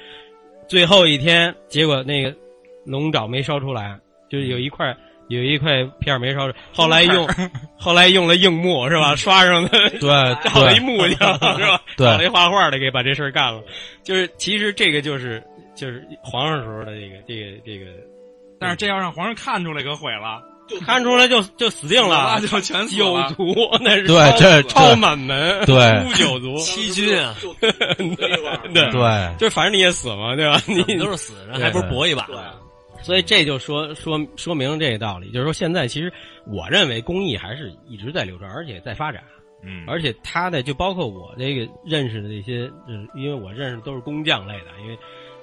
[0.68, 2.36] 最后一天结果那个
[2.84, 3.98] 龙爪没烧出来，
[4.28, 4.94] 就是有一块
[5.33, 7.29] 有一块片儿没烧着，后来用
[7.79, 9.15] 后来用了硬木是吧？
[9.17, 10.09] 刷上的对。
[10.45, 11.81] 找了一木匠是吧？
[11.97, 12.07] 对。
[12.07, 13.63] 找了一画画的给把这事儿干了，
[14.03, 15.43] 就是其实这个就是
[15.75, 17.87] 就是皇上时候的这个这个这个。
[18.61, 20.41] 但是这要让皇上看出来，可毁了，
[20.87, 23.29] 看出来就就死定了，就全死九了。
[23.33, 23.45] 族
[23.81, 24.69] 那是对这这。
[24.69, 25.75] 超满门，对。
[26.05, 30.61] 诛九族七军啊， 对，对，就反正你也死嘛，对吧？
[30.67, 32.29] 你都是死人，还不是搏一把？
[33.03, 36.12] 所以这就说说说明这个道理，就是说现在其实
[36.47, 39.23] 我认为工艺还是一直在流转，而且在发展，
[39.62, 44.97] 嗯，而且它的就包括我这个认识的这些，呃，因为我认识都是工匠类的，因为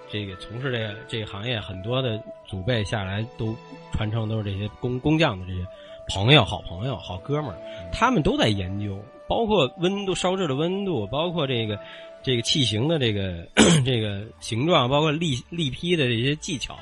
[0.10, 3.56] 这个从事这个这个行业很多的祖辈下来都
[3.92, 5.64] 传承都是这些工工匠的这些
[6.08, 7.58] 朋友、好朋友、好哥们儿，
[7.92, 11.80] 他们都在研究，包括温度烧制的温度，包括这个
[12.24, 13.48] 这个器型的这个
[13.86, 16.76] 这个形状，包括立立劈的这些技巧，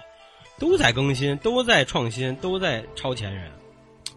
[0.60, 3.52] 都在更新，都在创新，都在超前人。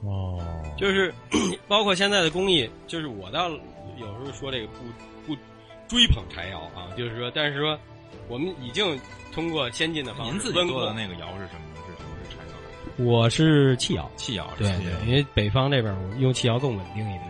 [0.02, 0.40] 哦，
[0.78, 1.12] 就是
[1.68, 4.82] 包括现在的工艺，就是我倒有时候说这个不
[5.26, 5.38] 不
[5.86, 7.78] 追捧柴窑啊，就是说，但是说
[8.28, 8.98] 我们已经
[9.32, 11.60] 通过先进的方式，您自己温控做的那个窑是什么？
[11.86, 13.04] 是什么是柴窑？
[13.04, 17.22] 我是气窑，气窑，对对，因为北方这边我用气窑更稳定一点，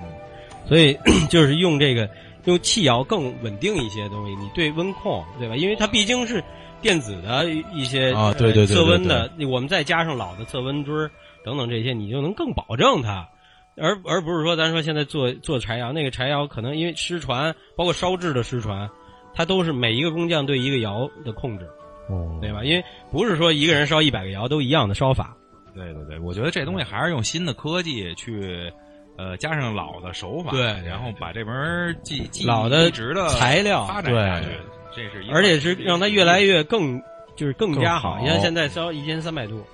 [0.69, 0.97] 所以
[1.28, 2.09] 就是用这个
[2.45, 4.37] 用气窑更稳定一些东西。
[4.37, 5.57] 你对温控，对吧？
[5.57, 6.43] 因为它毕竟是
[6.81, 11.11] 电子的一些啊对对对对测温的，我们再加上老的测温锥儿
[11.44, 13.28] 等等这些，你就能更保证它。
[13.77, 18.90] 而而不是说咱说现在做做柴窑，那个柴窑可能因为失传，包括烧制的失传，
[19.32, 21.66] 它都是每一个工匠对一个窑的控制，
[22.09, 22.62] 哦，对吧？
[22.62, 25.35] 因为不是说一个人烧一百个窑都一样的烧法，
[25.74, 28.70] 对对对，我觉得这东西还是用新的科技去，
[29.16, 34.59] 呃，加上老的手法，对然后把这门技技老的一直的材料发展下去对，
[34.94, 37.00] 这是一而且是让它越来越更
[37.36, 39.64] 就是更加好你看现在烧一千三百度，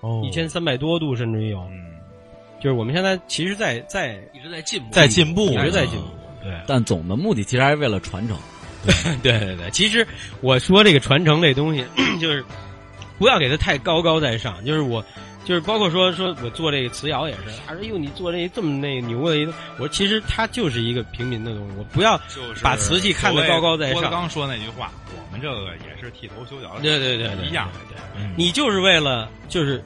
[0.00, 1.94] 哦，一千三百多度甚至于有，嗯，
[2.60, 6.06] 就是我们现在其实在在一直在进步，在进步，一直在进步。
[6.42, 8.36] 对但总的目的其实还是为了传承。
[9.22, 10.06] 对对对，其实
[10.42, 11.82] 我说这个传承这东西，
[12.20, 12.44] 就是
[13.18, 14.62] 不要给它太高高在上。
[14.62, 15.02] 就是我，
[15.44, 29.82] 就是包括说说我做这个瓷窑也是，他说哟你做这这么那牛的一个，我说其实它就是一个平民的东西，我不要就是把瓷器看得高高在上郭德纲说那句话，我们这个也是剃头修脚的，对对对对一样，对你就是为了就是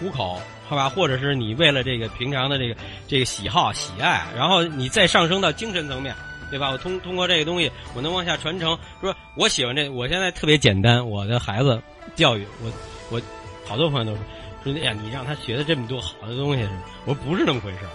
[0.00, 0.88] 糊口，好吧？
[0.88, 2.76] 或者是你为了这个平常的这个
[3.06, 6.14] 这个喜好喜爱，然后你再上升到精神层面，
[6.50, 6.70] 对吧？
[6.70, 8.78] 我通通过这个东西，我能往下传承。
[9.00, 11.80] 说我喜欢这，我现在特别简单，我的孩子
[12.14, 12.70] 教育我，
[13.10, 13.20] 我
[13.66, 14.20] 好多朋友都说
[14.64, 16.74] 说哎呀，你让他学的这么多好的东西，是吧
[17.04, 17.90] 我说不是那么回事儿。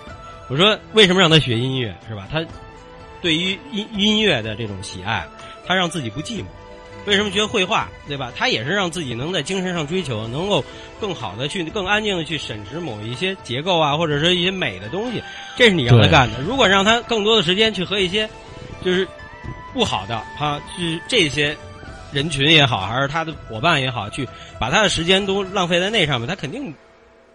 [0.49, 2.27] 我说为什么让他学音乐，是吧？
[2.31, 2.44] 他
[3.22, 5.26] 对于音音乐的这种喜爱，
[5.65, 6.45] 他让自己不寂寞。
[7.06, 8.31] 为什么学绘画，对吧？
[8.34, 10.64] 他也是让自己能在精神上追求，能够
[11.02, 15.22] 更好的去、更安静的去审视某一些结构啊，或者说一些美的东西，
[15.57, 16.40] 这是你让他干的。
[16.41, 18.30] 如果让他更多的时间去和一些
[18.85, 19.06] 就是
[19.73, 21.57] 不好的啊，去这些
[22.14, 24.27] 人群也好，还是他的伙伴也好，去
[24.60, 26.73] 把他的时间都浪费在那上面，他肯定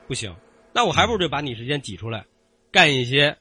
[0.07, 0.35] 不行。
[0.73, 2.25] 那我还不如就把你时间挤出来，
[2.71, 3.37] 干一些，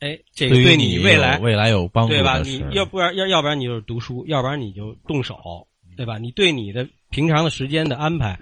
[0.00, 2.40] 哎，这个对你未来有未来有帮助对吧？
[2.44, 5.66] 你要不然要要不然你就是读书，要不然你就动手，
[5.96, 6.18] 对吧？
[6.18, 8.38] 你对你的平常的时间的安排，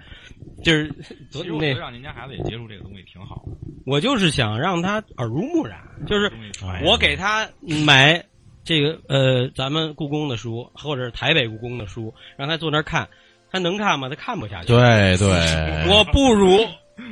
[0.63, 3.43] 就是那其实我觉得让您家孩子也接触这个东西挺好，
[3.85, 6.31] 我就是想让他耳濡目染，就是
[6.83, 7.47] 我给他
[7.85, 8.21] 买
[8.63, 13.07] 这个呃咱们故宫的书，或者是台北故宫的书，让他坐那儿看，
[13.51, 14.07] 他能看吗？
[14.09, 14.67] 他看不下去。
[14.67, 15.27] 对对，
[15.89, 16.59] 我不如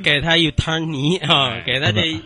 [0.02, 2.16] 给他一滩泥啊哎，给他这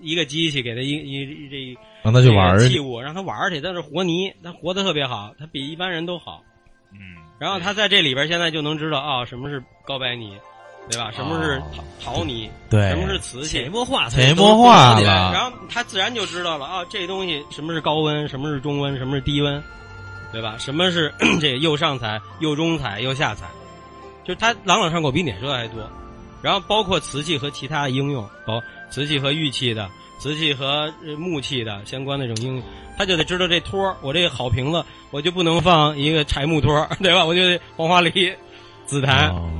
[0.00, 6.42] 一个机器，给他一一这让他去玩儿器物，让他玩儿去，但是活泥，他活得特别好，他比一般人都好。
[6.92, 10.38] 嗯，然后他在这里边现在就能知道啊、什么是高白泥，
[10.88, 11.10] 对吧？
[11.14, 11.60] 什么是
[12.00, 13.68] 陶陶泥，对什么是瓷器潜移。
[13.68, 19.62] 默化，潜移默化对，了，然后他自然就知道了啊，这东西什么是高温，什么是中温，什么是低温，
[20.32, 20.56] 对吧？
[20.58, 23.46] 什么是 这个右上彩、右中彩、右下彩，
[24.24, 25.80] 就是他朗朗上口比你说的还多。
[26.42, 29.88] 然后包括瓷器和其他的应用，包瓷器和玉器的、
[30.18, 32.64] 瓷器和呃木器的相关的这种应用，
[32.96, 37.24] 他就得知道这托儿，我这个好瓶子，我就不能放一个柴木托儿， 对吧？
[37.24, 38.34] 我就得黄花梨、
[38.86, 39.50] 紫檀，哦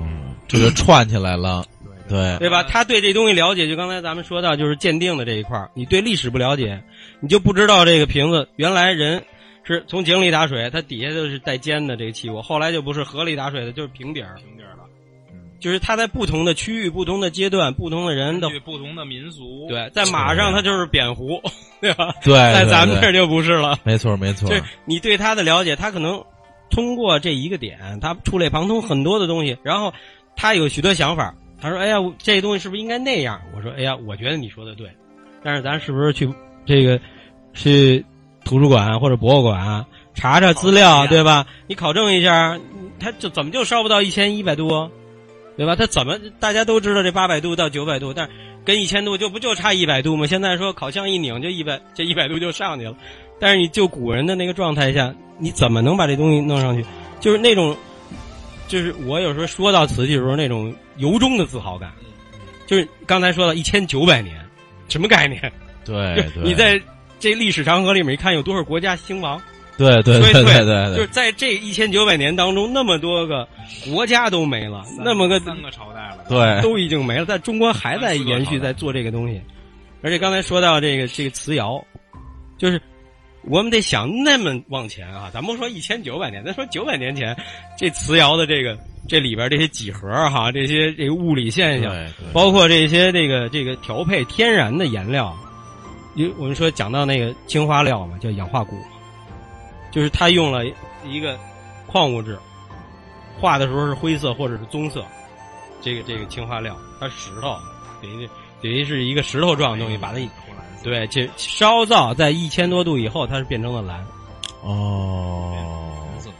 [0.58, 1.64] 这就串起来了，
[2.08, 2.62] 对对吧？
[2.62, 6.82] 他对这东西了解，就刚才咱们说到，就是鉴定的这一块儿你对历史不了解，
[7.20, 9.22] 你就不知道这个瓶子原来人
[9.62, 14.84] 是从井里打水，它底下就是带尖的这个器物，后来就不是河里打水的，就是平底儿，平底儿了，
[15.32, 21.40] 嗯，就是它在不同的区域、不同的阶段、不同的人的不同的民俗，对，在马上它就是扁壶，
[21.80, 22.12] 对吧？
[22.24, 26.24] 对，在对对咱们这儿就不是了，没错没错就，是你对它的了解，他可能
[26.70, 29.92] 通过这一个点，他触类旁通很多的东西，然后
[30.40, 31.34] 他有许多想法。
[31.60, 34.90] 他说：“哎呀，这东西是不是应该那样？”我说：“哎呀，我觉得你说的对，
[35.44, 36.26] 但是咱是不是去
[36.64, 36.98] 这个
[37.52, 38.02] 去
[38.42, 39.84] 图书馆或者博物馆
[40.14, 41.46] 查查资料，对吧？
[41.66, 42.58] 你考证一下，
[42.98, 44.90] 他就怎么就烧不到一千一百度，
[45.58, 45.76] 对吧？
[45.76, 48.32] 他怎么大家都知道这八百度到九百度，但是
[48.64, 50.26] 跟一千度就不就差一百度吗？
[50.26, 52.96] 现在说烤箱一拧就一百，这一百度就上去了。
[53.38, 56.82] 但是你就古人的那个状态下，你怎么能把这东西弄上去？
[57.20, 57.76] 就是那种，
[58.70, 61.90] 就是我有时候说到瓷器的时候，那种由衷的自豪感。
[62.68, 64.36] 就是刚才说到一千九百年，
[64.88, 65.40] 什么概念？
[65.84, 66.80] 对对，你在
[67.18, 69.42] 这历史长河里面，一看有多少国家兴亡？
[69.76, 73.48] 对对对对对对，就是在这一千九百年当中，那么多个
[73.92, 79.42] 国家都没了，那么个三个朝代了，对都已经没了，在中国还在延续，在做这个东西。
[80.02, 81.84] 而且刚才说到这个这个瓷窑，
[82.56, 82.80] 就是
[83.42, 87.34] 我们得想那么往前啊，咱不说一千九百年，咱说九百年前，
[87.78, 91.94] 这瓷窑的这个这里边这些几何哈，这些这个物理现象，
[92.34, 95.34] 包括这些这个这个调配天然的颜料，
[96.16, 98.76] 有我们说讲到那个青花料嘛，叫氧化钴，
[99.90, 100.64] 就是它用了
[101.06, 101.38] 一个
[101.86, 102.38] 矿物质，
[103.38, 105.02] 画的时候是灰色或者是棕色，
[105.80, 107.56] 这个这个青花料，它石头
[108.02, 108.28] 等于
[108.62, 110.20] 等于是一个石头状的东西，把它。
[110.82, 114.04] 对，这烧造在一千多度以后，它是变成了蓝。
[114.62, 115.54] 哦，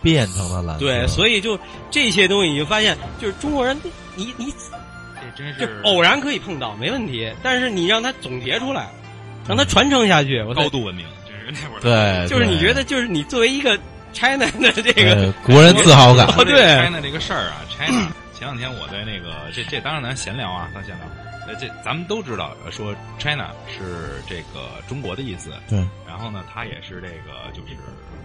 [0.03, 0.79] 变成了蓝。
[0.79, 1.59] 对，所以就
[1.91, 3.79] 这些东西，你就发现，就是中国人，
[4.15, 4.53] 你你，
[5.37, 7.31] 这真是偶然可以碰到，没问题。
[7.43, 8.89] 但是你让他总结出来，
[9.49, 11.81] 让他传承下去，高度文明，这是那会儿。
[11.81, 13.79] 对，就是你觉得，就是你作为一个
[14.13, 16.27] China 的这个国人自豪感。
[16.45, 18.09] 对 China 这个事儿啊，China。
[18.35, 21.05] 前两天我在那个，这这当然咱闲聊啊，咱闲聊。
[21.59, 25.53] 这咱们都知道，说 China 是这个中国的意思。
[25.69, 25.79] 对。
[26.07, 27.75] 然后呢，它也是这个就是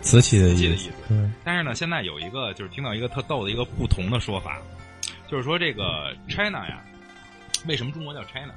[0.01, 0.89] 瓷器的意思。
[1.07, 1.17] 对。
[1.43, 4.59] 但是呢，现在有一个就是听到一个特逗的一个不同的说法，
[5.27, 6.83] 就是说这个 China 呀，
[7.67, 8.53] 为什么中国叫 China？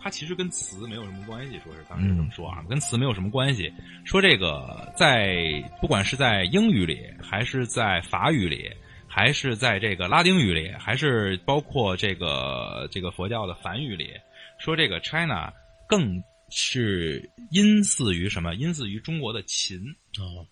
[0.00, 3.72] 它其实跟瓷没有什么关系，说是当时这么说啊，跟瓷没有什么关系。
[4.04, 8.70] 说这个在不管是在英语里还是在法语里。
[9.18, 14.12] 还是在这个拉丁语里，还是包括这个这个佛教的梵语里，
[14.60, 15.52] 说这个 China
[15.88, 18.54] 更是因似于什么？
[18.54, 19.76] 因似于中国的秦。
[20.20, 20.46] 哦，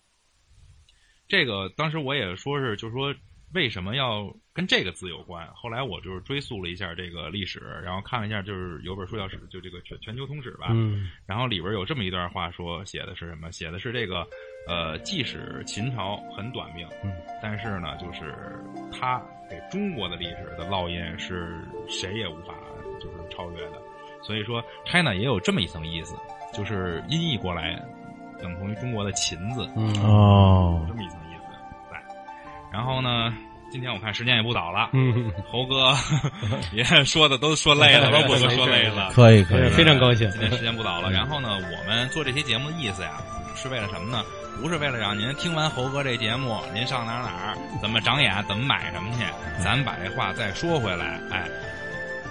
[1.29, 3.15] 这个当时我也说是，就是说
[3.53, 5.47] 为什么要跟这个字有关？
[5.53, 10.67] 后来我就是追溯了一下这个历史，然后看了一下，就是有本书叫《史》，就这个全全球通史吧。
[10.71, 11.09] 嗯。
[11.25, 13.51] 然后里边有这么一段话，说写的是什么？
[13.51, 14.27] 写的是这个。
[14.69, 17.09] 呃，即使秦朝很短命，嗯，
[17.41, 18.35] 但是呢，就是
[18.91, 19.17] 他
[19.49, 21.57] 给中国的历史的烙印是
[21.87, 22.53] 谁也无法
[22.99, 23.81] 就是超越的。
[24.21, 26.17] 所以说，China 也有这么一层意思，
[26.53, 27.81] 就是音译过来
[28.41, 31.26] 等同于中国的秦字，嗯哦，这么一层意思在。
[32.71, 33.33] 然后呢，
[33.71, 35.93] 今天我看时间也不早了，嗯，猴哥
[36.73, 40.29] 也说的都说累了， 都不说累了，可以可以，非常高兴。
[40.31, 43.11] 今天时间不早了，然后呢，我们做这些节目的意思呀，
[43.55, 44.23] 是为了什么呢？
[44.61, 49.23] 不是为了让您听完猴哥这节目，您上哪哪儿怎么长眼，怎么买什么去？
[49.63, 51.47] 咱把这话再说回来，哎，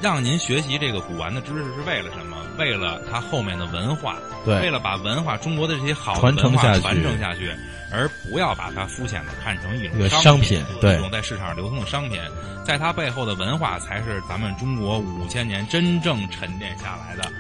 [0.02, 2.36] 让您学习这个古玩的知识是为了什么？
[2.58, 7.52] 为了它后面的文化，对，为了把文化中国的这些好传承下去，传承下去，
[7.92, 12.20] 而不要把它肤浅的看成一种商品，对，一种在市场上流通的商品，
[12.64, 17.30] 在它背后的文化才是咱们中国五千年真正沉淀下来的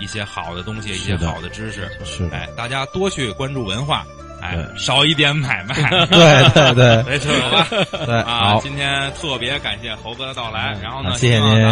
[0.00, 1.90] 一些好的东西，一些好的知识。
[2.04, 4.04] 是，哎，大家多去关注文化。
[4.44, 5.74] 哎，少一点买卖，
[6.06, 7.66] 对 对对， 没错吧？
[8.04, 11.64] 对，好，今天特别感谢猴哥的到来，然后呢，谢谢您。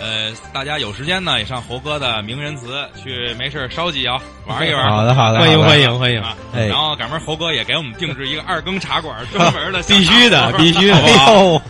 [0.00, 2.66] 呃，大家有时间呢，也上猴哥的名人祠
[3.00, 4.90] 去，没事烧几窑，玩一玩。
[4.90, 6.20] 好的好的，欢迎欢迎欢迎。
[6.68, 10.96] 然后赶明猴哥也给我们定制一个二更茶馆，专门的， 必须的，必须的，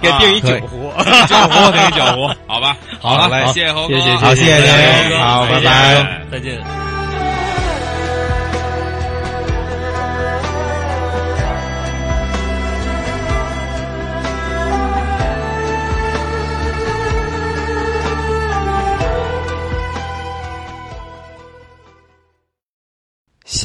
[0.01, 0.91] 给定一酒壶，
[1.29, 2.75] 酒壶给酒壶，好吧？
[2.99, 4.57] 好嘞，谢谢猴哥，好，谢谢
[5.09, 6.84] 您，好，拜拜，再见。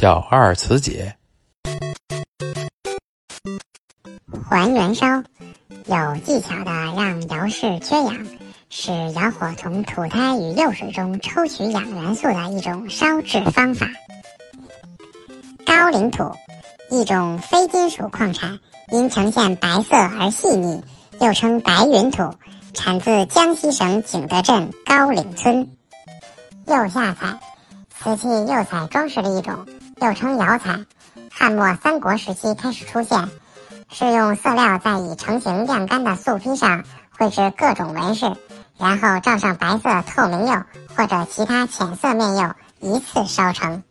[0.00, 1.14] 小二慈解，
[4.48, 5.06] 还原烧
[5.84, 8.26] 有技巧的让窑室缺氧，
[8.70, 13.88] 使窑火从土胎与釉水中抽取氧元素的一种烧制方法。
[15.66, 16.32] 高岭土，
[16.90, 18.58] 一种非金属矿产，
[18.90, 20.82] 因呈现白色而细腻，
[21.20, 22.32] 又称白云土，
[22.72, 25.68] 产自江西省景德镇高岭村。
[26.64, 27.38] 釉下彩，
[27.98, 29.66] 瓷器釉彩装饰的一种。
[30.00, 30.86] 又称窑彩，
[31.30, 33.28] 汉末三国时期开始出现，
[33.92, 38.34] 是用色料在已成型晾干的素坯上绘制各种纹饰，
[38.78, 40.64] 然后罩上白色透明釉
[40.96, 43.82] 或者其他浅色面釉，一次烧成。